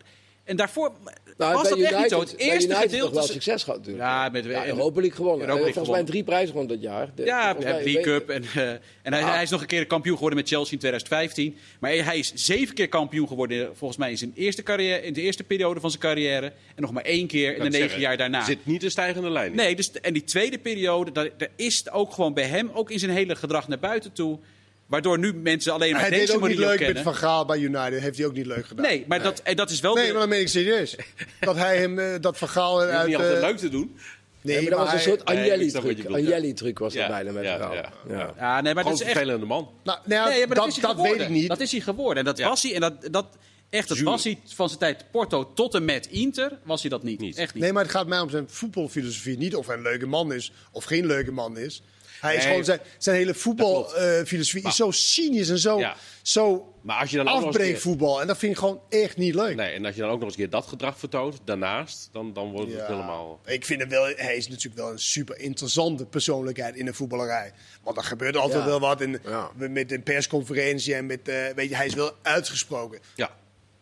En 0.46 0.56
daarvoor 0.56 0.92
Nou, 1.38 1.54
was 1.54 1.70
dat 1.70 1.78
United, 1.78 1.94
echt 1.94 2.02
niet 2.02 2.12
zo. 2.12 2.20
Het 2.20 2.38
eerste 2.38 2.70
United 2.70 2.90
gedeelte. 2.90 3.14
wel 3.14 3.24
succes 3.24 3.64
gehad 3.64 3.80
natuurlijk. 3.80 4.06
Ja, 4.08 4.30
met 4.30 4.46
Ja, 4.46 4.66
Europa 4.68 5.00
League 5.00 5.16
gewonnen. 5.16 5.40
Europa 5.40 5.56
League 5.64 5.74
volgens 5.74 5.96
mij 5.98 6.06
drie 6.06 6.24
prijzen 6.24 6.48
gewonnen 6.48 6.74
dat 6.76 6.82
jaar. 6.84 7.10
De- 7.16 7.24
Ja, 7.24 7.56
mij- 7.60 7.72
League 7.84 8.02
Cup. 8.02 8.30
En, 8.30 8.44
eh, 8.56 8.70
en 9.02 9.14
hij, 9.14 9.22
hij 9.24 9.44
is 9.44 9.50
nog 9.50 9.62
een 9.62 9.68
keer 9.68 9.86
kampioen 9.86 10.16
geworden 10.16 10.40
met 10.40 10.48
Chelsea 10.48 10.72
in 10.72 10.80
2015. 10.80 11.58
Maar 11.80 11.92
hij 11.92 12.18
is 12.18 12.32
zeven 12.36 12.76
keer 12.76 12.90
kampioen 12.90 13.28
geworden, 13.28 13.70
volgens 13.76 14.00
mij 14.00 14.10
in 14.10 14.18
zijn 14.18 14.32
eerste 14.36 14.64
carrière, 14.64 15.02
in 15.02 15.14
de 15.14 15.22
eerste 15.22 15.44
periode 15.44 15.80
van 15.80 15.90
zijn 15.90 16.02
carrière. 16.02 16.46
En 16.46 16.82
nog 16.82 16.92
maar 16.92 17.04
één 17.04 17.28
keer 17.28 17.48
in 17.50 17.54
de 17.58 17.64
negen 17.64 17.78
zeggen, 17.80 18.00
jaar 18.00 18.18
daarna. 18.18 18.40
Er 18.40 18.46
zit 18.46 18.66
niet 18.66 18.84
een 18.84 18.92
stijgende 18.92 19.30
lijn 19.30 19.50
in. 19.50 19.56
Nee, 19.56 19.76
dus, 19.76 19.92
en 19.92 20.14
die 20.14 20.24
tweede 20.24 20.58
periode, 20.58 21.12
daar, 21.12 21.30
daar 21.38 21.50
is 21.56 21.90
ook 21.92 22.14
gewoon 22.14 22.34
bij 22.34 22.44
hem, 22.48 22.70
ook 22.74 22.92
in 22.92 23.00
zijn 23.00 23.12
hele 23.12 23.36
gedrag 23.36 23.68
naar 23.68 23.80
buiten 23.80 24.12
toe. 24.14 24.40
Waardoor 24.86 25.20
nu 25.20 25.34
mensen 25.34 25.74
alleen 25.74 25.92
maar 25.92 26.02
hij 26.02 26.10
deed 26.10 26.20
deze 26.20 26.36
ook 26.36 26.48
niet 26.48 26.58
leuk 26.58 26.78
kennen. 26.78 26.94
met 26.96 27.04
Van 27.04 27.16
Gaal 27.16 27.46
bij 27.46 27.60
United. 27.60 28.02
Heeft 28.02 28.18
hij 28.18 28.26
ook 28.28 28.34
niet 28.34 28.46
leuk 28.46 28.66
gedaan. 28.68 28.86
Nee, 28.86 29.06
maar 29.08 29.24
Dat, 29.24 29.40
en 29.40 29.56
dat 29.56 29.70
is 29.70 29.80
wel... 29.80 29.96
Nee, 29.96 30.06
de- 30.06 30.12
maar 30.12 30.20
dan 30.22 30.30
meen 30.30 30.42
ik 30.42 30.48
serieus. 30.48 30.96
dat 31.40 31.56
hij 31.56 31.78
hem, 31.78 32.00
eh, 32.00 32.22
dat 32.22 32.38
Van 32.38 32.48
Gaal 32.48 32.82
is 32.84 32.88
eruit... 32.88 33.08
niet 33.08 33.16
altijd 33.16 33.36
eh, 33.36 33.42
leuk 33.42 33.58
te 33.58 33.70
doen. 33.70 33.98
Nee, 34.42 34.62
maar 34.62 34.70
dat 34.70 34.80
was 34.80 34.88
een 34.88 34.94
hij- 34.96 35.02
soort 35.04 35.28
Nee, 35.28 35.38
Agnelli-truc. 35.38 36.06
Agnelli-truc 36.06 36.80
was 36.80 36.94
dat 36.94 37.02
Ja, 37.02 37.08
bijna 37.08 37.32
met 37.32 37.44
ja, 37.44 37.56
ja. 37.74 37.92
Ja. 38.10 38.34
ja, 38.38 38.62
nee, 38.62 38.74
maar 38.74 38.84
dat 38.84 38.94
is 38.94 39.00
een 39.00 39.06
echt... 39.06 39.16
vervelende 39.18 39.46
man. 39.46 39.70
Nou, 39.84 40.00
nou 40.06 40.22
ja, 40.22 40.36
Nee, 40.36 40.48
maar 40.48 40.56
dat, 40.56 40.68
is 40.68 40.74
hij 40.74 40.82
dat 40.82 40.96
weet 40.96 41.02
geworden. 41.06 41.28
ik 41.28 41.34
niet. 41.34 41.48
Dat 41.48 41.60
is 41.60 41.72
hij 41.72 41.82
geworden. 41.82 42.18
En 42.18 42.26
dat 42.26 42.38
Ja. 42.38 42.48
was 42.50 42.64
hij. 42.64 42.74
En 42.74 42.82
dat, 42.82 42.94
dat, 43.12 43.26
echt, 43.70 43.88
dat 43.88 44.00
was 44.00 44.24
hij 44.24 44.40
van 44.46 44.68
zijn 44.68 44.80
tijd 44.80 45.06
Porto 45.12 45.54
tot 45.54 45.74
en 45.76 45.86
met 45.86 46.08
Inter. 46.08 46.58
Was 46.64 46.82
hij 46.82 46.90
dat. 46.90 47.04
Niet. 47.04 47.38
Echt 47.38 47.54
niet. 47.54 47.64
Nee, 47.64 47.74
maar 47.74 47.84
het 47.84 47.92
gaat 47.92 48.08
mij 48.08 48.20
om 48.20 48.30
zijn 48.30 48.46
voetbalfilosofie. 48.50 49.38
Niet 49.38 49.56
of 49.56 49.68
hij 49.68 49.76
een 49.76 49.82
leuke 49.82 50.06
man 50.08 50.34
is 50.34 50.52
of 50.72 50.84
geen 50.84 51.06
leuke 51.06 51.32
man 51.32 51.58
is. 51.58 51.82
Hij 52.26 52.36
is 52.36 52.46
gewoon 52.46 52.64
zijn, 52.66 52.80
zijn 52.98 53.16
hele 53.16 53.34
voetbalfilosofie 53.34 54.68
is 54.68 54.76
zo 54.76 54.92
cynisch 54.92 55.50
en 55.50 55.60
zo, 55.60 55.80
Ja. 55.80 55.96
zo 56.22 56.74
Maar 56.82 57.00
als 57.00 57.10
je 57.10 57.18
dan 57.18 57.26
keer-. 57.26 58.22
En 58.22 58.28
dat 58.28 58.38
vind 58.38 58.52
ik 58.52 58.58
gewoon 58.58 58.80
echt 58.90 59.18
niet 59.18 59.36
leuk. 59.36 59.56
Nee, 59.56 59.72
en 59.72 59.86
als 59.86 59.96
je 59.96 60.02
dan 60.02 60.10
ook 60.10 60.16
nog 60.20 60.24
eens 60.28 60.34
een 60.38 60.40
keer 60.42 60.50
dat 60.50 60.66
gedrag 60.68 61.00
vertoont, 61.00 61.40
daarnaast, 61.46 62.10
dan, 62.12 62.34
dan 62.34 62.52
wordt 62.52 62.72
het 62.72 62.80
Ja. 62.80 62.86
helemaal... 62.88 63.40
Ik 63.46 63.66
vind 63.66 63.80
hem 63.80 63.90
wel, 63.90 64.06
hij 64.16 64.36
is 64.36 64.48
natuurlijk 64.48 64.76
wel 64.76 64.92
een 64.92 65.00
super 65.00 65.40
interessante 65.40 66.06
persoonlijkheid 66.06 66.76
in 66.76 66.86
de 66.86 66.94
voetballerij. 66.94 67.52
Want 67.84 67.98
er 67.98 68.04
gebeurt 68.04 68.38
altijd 68.38 68.60
Ja. 68.64 68.66
wel 68.66 68.80
wat 68.80 69.02
in, 69.02 69.20
Ja. 69.24 69.50
met 69.56 69.92
een 69.92 70.04
persconferentie 70.04 70.96
en 70.96 71.06
met, 71.06 71.28
eh, 71.28 71.36
weet 71.56 71.70
je, 71.70 71.76
hij 71.76 71.86
is 71.86 71.94
wel 71.94 72.12
uitgesproken. 72.22 73.00
Ja, 73.16 73.30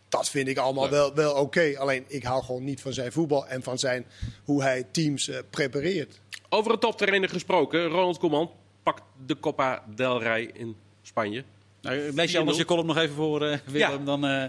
Dat 0.09 0.29
vind 0.29 0.47
ik 0.47 0.57
allemaal 0.57 0.83
Leuk. 0.83 0.91
wel, 0.93 1.13
wel 1.13 1.33
oké. 1.33 1.73
Alleen 1.77 2.03
ik 2.07 2.23
hou 2.23 2.43
gewoon 2.43 2.63
niet 2.63 2.81
van 2.81 2.93
zijn 2.93 3.11
voetbal 3.11 3.47
en 3.47 3.63
van 3.63 3.79
zijn, 3.79 4.05
hoe 4.43 4.61
hij 4.63 4.83
teams 4.91 5.27
eh, 5.29 5.37
prepareert. 5.49 6.19
Over 6.53 6.71
een 6.71 6.79
toptrainer 6.79 7.29
gesproken. 7.29 7.87
Ronald 7.87 8.17
Koeman 8.17 8.51
pakt 8.83 9.03
de 9.25 9.39
Copa 9.39 9.83
del 9.95 10.21
Rey 10.21 10.49
in 10.53 10.75
Spanje. 11.01 11.43
Nou, 11.81 12.11
lees 12.11 12.31
je 12.31 12.39
anders 12.39 12.57
je 12.57 12.65
column 12.65 12.87
nog 12.87 12.97
even 12.97 13.15
voor, 13.15 13.45
eh, 13.45 13.57
Willem. 13.65 13.89
Ja. 13.89 13.97
Dan, 13.97 14.25
eh, 14.25 14.43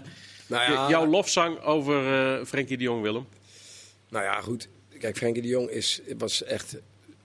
Nou 0.47 0.71
ja, 0.71 0.89
Jouw 0.89 1.05
lofzang 1.05 1.61
over 1.61 2.13
eh 2.39 2.45
Frenkie 2.45 2.77
de 2.77 2.83
Jong, 2.83 3.01
Willem. 3.01 3.27
Nou 4.09 4.23
ja, 4.23 4.41
goed. 4.41 4.67
Kijk, 4.99 5.17
Frenkie 5.17 5.41
de 5.41 5.47
Jong 5.47 5.69
is, 5.69 6.01
was 6.17 6.43
echt 6.43 6.77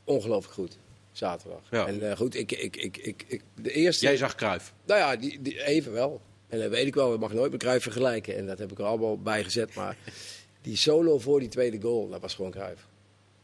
ongelooflijk 0.05 0.55
goed. 0.55 0.79
Zaterdag. 1.13 1.63
Ja. 1.71 1.87
En 1.87 2.11
eh, 2.11 2.17
goed, 2.17 2.35
ik, 2.35 2.53
ik, 2.53 2.77
ik, 2.77 2.97
ik, 2.97 3.25
ik, 3.27 3.43
de 3.55 3.73
eerste... 3.73 4.05
Jij 4.05 4.17
zag 4.17 4.35
Kruif. 4.35 4.73
Nou 4.87 5.01
ja, 5.01 5.17
die, 5.17 5.43
die, 5.43 5.65
even 5.65 5.93
wel. 5.93 6.21
En 6.49 6.59
dat 6.59 6.71
weet 6.71 6.87
ik 6.87 6.95
wel, 6.95 7.11
dat 7.11 7.21
mag 7.21 7.33
nooit 7.33 7.51
met 7.51 7.61
Cruijff 7.61 7.83
vergelijken. 7.83 8.37
En 8.37 8.47
dat 8.47 8.59
heb 8.59 8.73
ik 8.73 8.79
er 8.79 8.85
allemaal 8.85 9.19
bij 9.19 9.45
gezet. 9.45 9.75
Maar 9.75 9.97
die 10.63 10.77
solo 10.77 11.19
voor 11.19 11.41
die 11.41 11.49
tweede 11.49 11.81
goal, 11.81 12.09
dat 12.09 12.21
was 12.21 12.35
gewoon 12.35 12.51
Cruijff. 12.51 12.89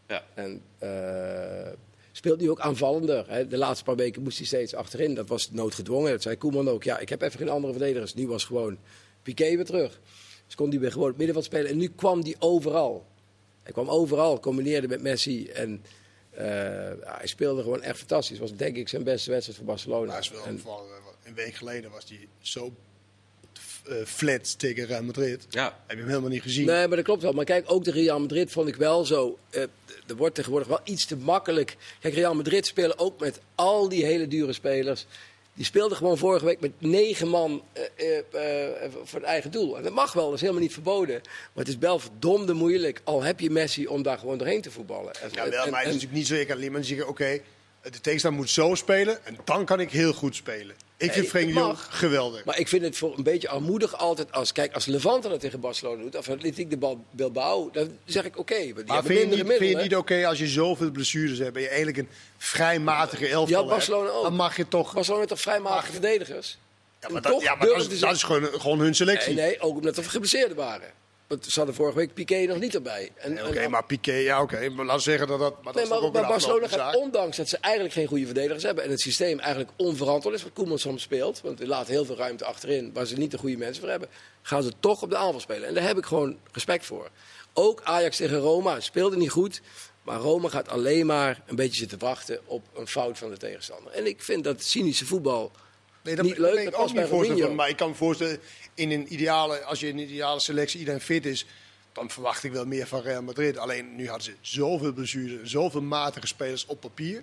Ja. 0.09 0.24
En 0.34 0.62
eh, 0.78 1.72
speelt 2.12 2.40
nu 2.40 2.50
ook 2.50 2.61
aanvallender. 2.61 3.24
Hè. 3.30 3.46
De 3.46 3.57
laatste 3.57 3.84
paar 3.84 3.96
weken 3.96 4.22
moest 4.22 4.36
hij 4.38 4.46
steeds 4.46 4.74
achterin. 4.74 5.14
Dat 5.14 5.28
was 5.28 5.50
noodgedwongen. 5.50 6.11
Dat 6.11 6.22
zei 6.22 6.36
Koeman 6.36 6.68
ook. 6.68 6.84
Ja, 6.84 6.98
ik 6.98 7.09
heb 7.09 7.22
even 7.22 7.38
geen 7.38 7.48
andere 7.48 7.72
verdedigers. 7.72 8.14
Nu 8.14 8.26
was 8.28 8.44
gewoon 8.44 8.78
Piqué 9.22 9.57
weer 9.57 9.64
terug. 9.64 10.00
Dus 10.46 10.54
kon 10.54 10.70
hij 10.70 10.78
weer 10.78 10.92
gewoon 10.92 11.09
het 11.09 11.16
middenveld 11.16 11.46
spelen. 11.46 11.70
En 11.70 11.76
nu 11.76 11.88
kwam 11.88 12.20
hij 12.20 12.36
overal. 12.38 13.07
Hij 13.62 13.72
kwam 13.72 13.88
overal, 13.88 14.40
combineerde 14.40 14.88
met 14.88 15.02
Messi. 15.02 15.48
En 15.48 15.82
eh, 16.30 16.44
ja, 17.00 17.16
hij 17.16 17.26
speelde 17.26 17.62
gewoon 17.62 17.82
echt 17.82 17.98
fantastisch. 17.98 18.38
Het 18.38 18.48
was 18.48 18.59
denk 18.59 18.76
ik 18.76 18.88
zijn 18.88 19.02
beste 19.04 19.30
wedstrijd 19.30 19.59
voor 19.59 19.66
Barcelona. 19.68 20.04
Maar 20.07 20.12
hij 20.14 20.20
is 20.22 20.30
wel 20.30 20.44
En- 20.44 20.61
een 21.24 21.34
week 21.34 21.54
geleden 21.54 21.90
was 21.90 22.04
hij 22.09 22.28
zo 22.40 22.72
eh, 23.89 23.97
flat 24.07 24.59
tegen 24.59 24.87
Real 24.87 25.03
Madrid. 25.03 25.47
Ja. 25.51 25.64
Heb 25.64 25.97
je 25.97 25.97
hem 25.97 26.07
helemaal 26.09 26.30
niet 26.30 26.43
gezien? 26.43 26.66
Nee, 26.66 26.87
maar 26.87 26.97
dat 26.97 27.05
klopt 27.05 27.22
wel. 27.22 27.32
Maar 27.32 27.45
kijk, 27.45 27.64
ook 27.72 27.84
de 27.84 27.91
Real 27.91 28.20
Madrid 28.20 28.51
vond 28.53 28.68
ik 28.68 28.76
wel 28.76 29.05
zo. 29.05 29.39
eh, 29.51 29.62
er 30.07 30.16
wordt 30.16 30.34
tegenwoordig 30.34 30.68
wel 30.68 30.80
iets 30.84 31.05
te 31.07 31.16
makkelijk. 31.16 31.76
Kijk, 32.01 32.14
Real 32.14 32.34
Madrid 32.34 32.66
spelen 32.66 32.99
ook 32.99 33.20
met 33.20 33.41
al 33.55 33.89
die 33.89 34.05
hele 34.05 34.28
dure 34.28 34.53
spelers. 34.53 35.07
Die 35.55 35.64
speelden 35.64 35.97
gewoon 35.97 36.18
vorige 36.18 36.45
week 36.45 36.61
met 36.61 36.72
negen 36.78 37.28
man 37.28 37.62
eh, 37.72 37.82
voor 39.05 39.18
het 39.18 39.28
eigen 39.28 39.51
doel. 39.51 39.76
En 39.76 39.82
dat 39.82 39.93
mag 39.93 40.12
wel, 40.12 40.24
dat 40.24 40.34
is 40.34 40.41
helemaal 40.41 40.62
niet 40.62 40.72
verboden. 40.72 41.20
Maar 41.24 41.64
het 41.64 41.68
is 41.68 41.76
wel 41.78 41.99
verdomde 41.99 42.53
moeilijk, 42.53 43.01
al 43.05 43.22
heb 43.22 43.41
je 43.41 43.51
Messi, 43.51 43.87
om 43.87 44.03
daar 44.03 44.18
gewoon 44.18 44.39
doorheen 44.39 44.61
te 44.61 44.70
voetballen. 44.70 45.14
En- 45.22 45.30
Ja, 45.32 45.34
wel, 45.34 45.45
en- 45.45 45.51
maar 45.53 45.64
het 45.64 45.64
is 45.72 45.72
en- 45.80 45.84
natuurlijk 45.84 46.12
niet 46.12 46.26
zo. 46.26 46.34
Ik 46.34 46.47
kan 46.47 46.57
alleen 46.57 46.72
maar 46.72 46.84
zeggen, 46.84 47.09
oké, 47.09 47.39
de 47.82 48.01
tegenstander 48.01 48.41
moet 48.41 48.51
zo 48.51 48.74
spelen 48.74 49.24
en 49.26 49.37
dan 49.45 49.64
kan 49.64 49.80
ik 49.80 49.91
heel 49.91 50.12
goed 50.12 50.37
spelen. 50.37 50.76
Ik 50.99 51.12
vind 51.12 51.26
Frenkie 51.26 51.55
de 51.55 51.61
het 51.61 51.68
Jong 51.68 51.78
geweldig. 51.88 52.44
Maar 52.44 52.59
ik 52.59 52.68
vind 52.68 52.82
het 52.82 52.97
voor 52.97 53.16
een 53.16 53.22
beetje 53.22 53.49
armoedig 53.49 53.99
altijd 53.99 54.32
als... 54.32 54.53
Kijk, 54.53 54.74
als 54.74 54.86
Levante 54.86 55.28
dat 55.28 55.40
tegen 55.40 55.61
Barcelona 55.61 56.03
doet, 56.03 56.16
of 56.16 56.28
Atletico 56.28 56.68
de 56.68 56.76
Bal- 56.76 57.05
Bilbao, 57.11 57.70
dan 57.72 57.99
zeg 58.05 58.24
ik 58.24 58.38
oké. 58.38 58.72
Maar 58.86 59.05
vind 59.05 59.18
je, 59.34 59.42
niet, 59.42 59.47
vind 59.57 59.70
je 59.76 59.82
niet 59.82 59.97
oké 59.97 60.26
als 60.26 60.38
je 60.38 60.47
zoveel 60.47 60.90
blessures 60.90 61.38
hebt 61.38 61.57
en 61.57 61.62
je 61.62 61.68
eigenlijk 61.68 61.99
een 61.99 62.09
vrij 62.38 62.78
matige 62.78 63.28
elftal 63.28 63.49
Ja, 63.49 63.57
hebt, 63.57 63.68
Barcelona 63.70 64.11
ook. 64.11 64.22
Dan 64.22 64.34
mag 64.34 64.57
je 64.57 64.68
toch... 64.68 64.92
Barcelona 64.92 65.18
heeft 65.18 65.32
toch 65.32 65.42
vrij 65.42 65.61
matige 65.61 65.92
verdedigers? 65.92 66.59
Ja, 67.01 67.09
maar 67.09 67.22
dat, 67.22 67.42
ja, 67.42 67.55
maar 67.55 67.66
dat, 67.66 67.90
is, 67.90 68.01
dat 68.01 68.14
is 68.14 68.22
gewoon, 68.22 68.44
gewoon 68.61 68.78
hun 68.78 68.94
selectie. 68.94 69.34
Nee, 69.34 69.47
nee, 69.47 69.61
ook 69.61 69.76
omdat 69.76 69.97
er 69.97 70.05
geblesseerden 70.05 70.57
waren. 70.57 70.88
Want 71.27 71.45
ze 71.45 71.59
hadden 71.59 71.74
vorige 71.74 71.97
week 71.97 72.14
Piqué 72.14 72.45
nog 72.47 72.59
niet 72.59 72.74
erbij. 72.74 73.12
Nee, 73.27 73.47
Oké, 73.47 73.68
maar 73.68 73.85
Piqué, 73.85 74.12
ja 74.12 74.43
oké. 74.43 74.68
Maar 74.68 74.85
laten 74.85 75.05
we 75.05 75.11
zeggen 75.11 75.29
dat 75.29 75.39
dat... 75.39 75.62
Maar 75.62 75.72
dat 75.72 75.83
Nee, 75.83 75.91
maar, 75.91 76.03
ook 76.03 76.12
Barcelona 76.12 76.68
gaat, 76.68 76.97
ondanks 76.97 77.37
dat 77.37 77.49
ze 77.49 77.59
eigenlijk 77.61 77.95
geen 77.95 78.07
goede 78.07 78.24
verdedigers 78.24 78.62
hebben... 78.62 78.85
en 78.85 78.91
het 78.91 79.01
systeem 79.01 79.39
eigenlijk 79.39 79.70
onverantwoord 79.77 80.35
is 80.35 80.43
wat 80.43 80.53
Koeman 80.53 80.79
soms 80.79 81.03
speelt... 81.03 81.41
want 81.41 81.59
hij 81.59 81.68
laat 81.68 81.87
heel 81.87 82.05
veel 82.05 82.16
ruimte 82.16 82.45
achterin 82.45 82.91
waar 82.93 83.07
ze 83.07 83.16
niet 83.16 83.31
de 83.31 83.39
goede 83.39 83.57
mensen 83.57 83.81
voor 83.81 83.91
hebben... 83.91 84.09
gaan 84.43 84.62
ze 84.62 84.72
toch 84.81 85.03
op 85.03 85.11
de 85.11 85.16
aanval 85.16 85.41
spelen. 85.41 85.68
En 85.68 85.74
daar 85.74 85.87
heb 85.87 85.99
ik 85.99 86.07
gewoon 86.07 86.39
respect 86.53 86.87
voor. 86.87 87.09
Ook 87.53 87.81
Ajax 87.83 88.16
tegen 88.16 88.39
Roma 88.39 88.81
speelde 88.81 89.16
niet 89.16 89.31
goed... 89.31 89.61
maar 90.03 90.18
Roma 90.18 90.49
gaat 90.49 90.68
alleen 90.68 91.07
maar 91.07 91.43
een 91.47 91.57
beetje 91.57 91.79
zitten 91.79 91.99
wachten 91.99 92.41
op 92.45 92.66
een 92.74 92.87
fout 92.87 93.18
van 93.18 93.31
de 93.31 93.37
tegenstander. 93.37 93.93
En 93.93 94.07
ik 94.07 94.22
vind 94.22 94.45
dat 94.45 94.62
cynische 94.62 95.07
voetbal... 95.07 95.53
Nee, 96.03 96.16
dat 96.16 96.24
niet 96.24 96.37
dat 96.37 96.51
leuk, 96.51 96.59
ik 96.59 96.64
dat 96.64 96.74
ook 96.74 96.87
niet 96.87 96.95
bij 96.95 97.07
voorstellen. 97.07 97.39
Mourinho. 97.39 97.57
Maar 97.57 97.68
ik 97.68 97.77
kan 97.77 97.89
me 97.89 97.95
voorstellen, 97.95 98.39
in 98.77 98.91
een 98.91 99.12
ideale, 99.12 99.62
als 99.62 99.81
je 99.81 99.89
in 99.89 99.99
een 99.99 100.05
ideale 100.05 100.41
selectie 100.41 100.79
iedereen 100.79 101.01
fit 101.01 101.27
is, 101.27 101.47
dan 101.93 102.11
verwacht 102.11 102.45
ik 102.45 102.53
wel 102.53 102.66
meer 102.66 102.87
van 102.87 103.01
Real 103.03 103.22
Madrid. 103.22 103.59
Alleen 103.59 103.97
nu 103.97 104.07
hadden 104.09 104.24
ze 104.24 104.35
zoveel 104.41 104.93
blessures, 104.93 105.51
zoveel 105.51 105.83
matige 105.83 106.27
spelers 106.27 106.66
op 106.66 106.81
papier. 106.81 107.22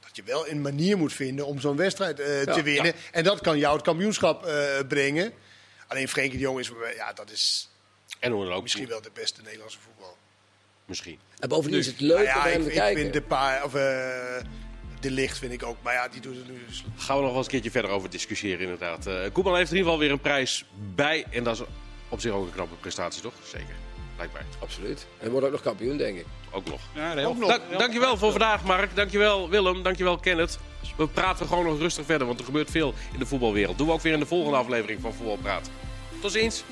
Dat 0.00 0.16
je 0.16 0.22
wel 0.22 0.48
een 0.48 0.60
manier 0.60 0.98
moet 0.98 1.12
vinden 1.12 1.46
om 1.46 1.60
zo'n 1.60 1.76
wedstrijd 1.76 2.20
eh, 2.20 2.40
te 2.54 2.62
winnen. 2.62 2.94
En 3.12 3.24
dat 3.24 3.40
kan 3.40 3.58
jou 3.58 3.74
het 3.74 3.84
kampioenschap 3.84 4.46
eh, 4.46 4.78
brengen. 4.88 5.32
Alleen 5.86 6.08
Frenkie 6.08 6.38
de 6.38 6.44
Jong 6.44 6.58
is, 6.58 6.70
ja, 6.96 7.12
dat 7.12 7.30
is 7.30 7.68
En 8.18 8.32
ook. 8.32 8.62
misschien 8.62 8.88
wel 8.88 9.00
de 9.02 9.10
beste 9.14 9.42
Nederlandse 9.42 9.78
voetbal. 9.78 10.16
Misschien. 10.86 11.18
En 11.38 11.48
bovendien 11.48 11.78
is 11.78 11.86
het 11.86 12.00
leuk 12.00 12.16
Nou 12.16 12.26
ja, 12.26 12.36
om 12.36 12.42
hem 12.50 12.60
ik, 12.60 12.62
te 12.66 12.72
ik 12.72 12.76
kijken. 12.76 13.00
vind 13.02 13.12
de 13.12 13.22
paar, 13.22 13.64
of 13.64 13.74
eh, 13.74 14.36
de 15.02 15.10
licht 15.10 15.38
vind 15.38 15.52
ik 15.52 15.62
ook. 15.62 15.76
Maar 15.82 15.92
ja, 15.94 16.08
die 16.08 16.20
doet 16.20 16.36
het 16.36 16.48
nu 16.48 16.62
dus. 16.66 16.84
Gaan 16.96 17.16
we 17.16 17.22
nog 17.22 17.30
wel 17.30 17.36
eens 17.36 17.46
een 17.46 17.52
keertje 17.52 17.70
verder 17.70 17.90
over 17.90 18.10
discussiëren, 18.10 18.60
inderdaad. 18.60 19.06
Eh 19.06 19.14
Koeman 19.32 19.56
heeft 19.56 19.70
in 19.70 19.76
ieder 19.76 19.90
geval 19.92 19.98
weer 19.98 20.10
een 20.10 20.20
prijs 20.20 20.64
bij. 20.94 21.24
En 21.30 21.44
dat 21.44 21.54
is 21.60 21.66
op 22.08 22.20
zich 22.20 22.32
ook 22.32 22.46
een 22.46 22.52
knappe 22.52 22.74
prestatie, 22.74 23.22
toch? 23.22 23.32
Zeker. 23.44 23.74
lijkt 24.16 24.32
mij. 24.32 24.42
Absoluut. 24.58 25.06
En 25.18 25.30
wordt 25.30 25.46
ook 25.46 25.52
nog 25.52 25.62
kampioen, 25.62 25.96
denk 25.96 26.18
ik. 26.18 26.26
Ook 26.50 26.64
nog. 26.68 26.80
Ja, 26.94 27.14
heel 27.14 27.26
Ook 27.28 27.38
nog. 27.38 27.48
Da- 27.48 27.78
dankjewel 27.78 28.16
voor 28.16 28.30
vandaag, 28.30 28.64
Mark. 28.64 28.96
Dankjewel, 28.96 29.48
Willem. 29.48 29.82
Dankjewel, 29.82 30.18
Kenneth. 30.18 30.58
We 30.96 31.08
praten 31.08 31.46
gewoon 31.46 31.64
nog 31.64 31.78
rustig 31.78 32.04
verder, 32.04 32.26
want 32.26 32.38
er 32.38 32.44
gebeurt 32.44 32.70
veel 32.70 32.94
in 33.12 33.18
de 33.18 33.26
voetbalwereld. 33.26 33.78
Doen 33.78 33.86
we 33.86 33.92
ook 33.92 34.00
weer 34.00 34.12
in 34.12 34.18
de 34.20 34.26
volgende 34.26 34.56
aflevering 34.58 35.00
van 35.00 35.12
Voetbal 35.12 35.36
Praat. 35.36 35.70
Tot 36.20 36.32
ziens. 36.32 36.64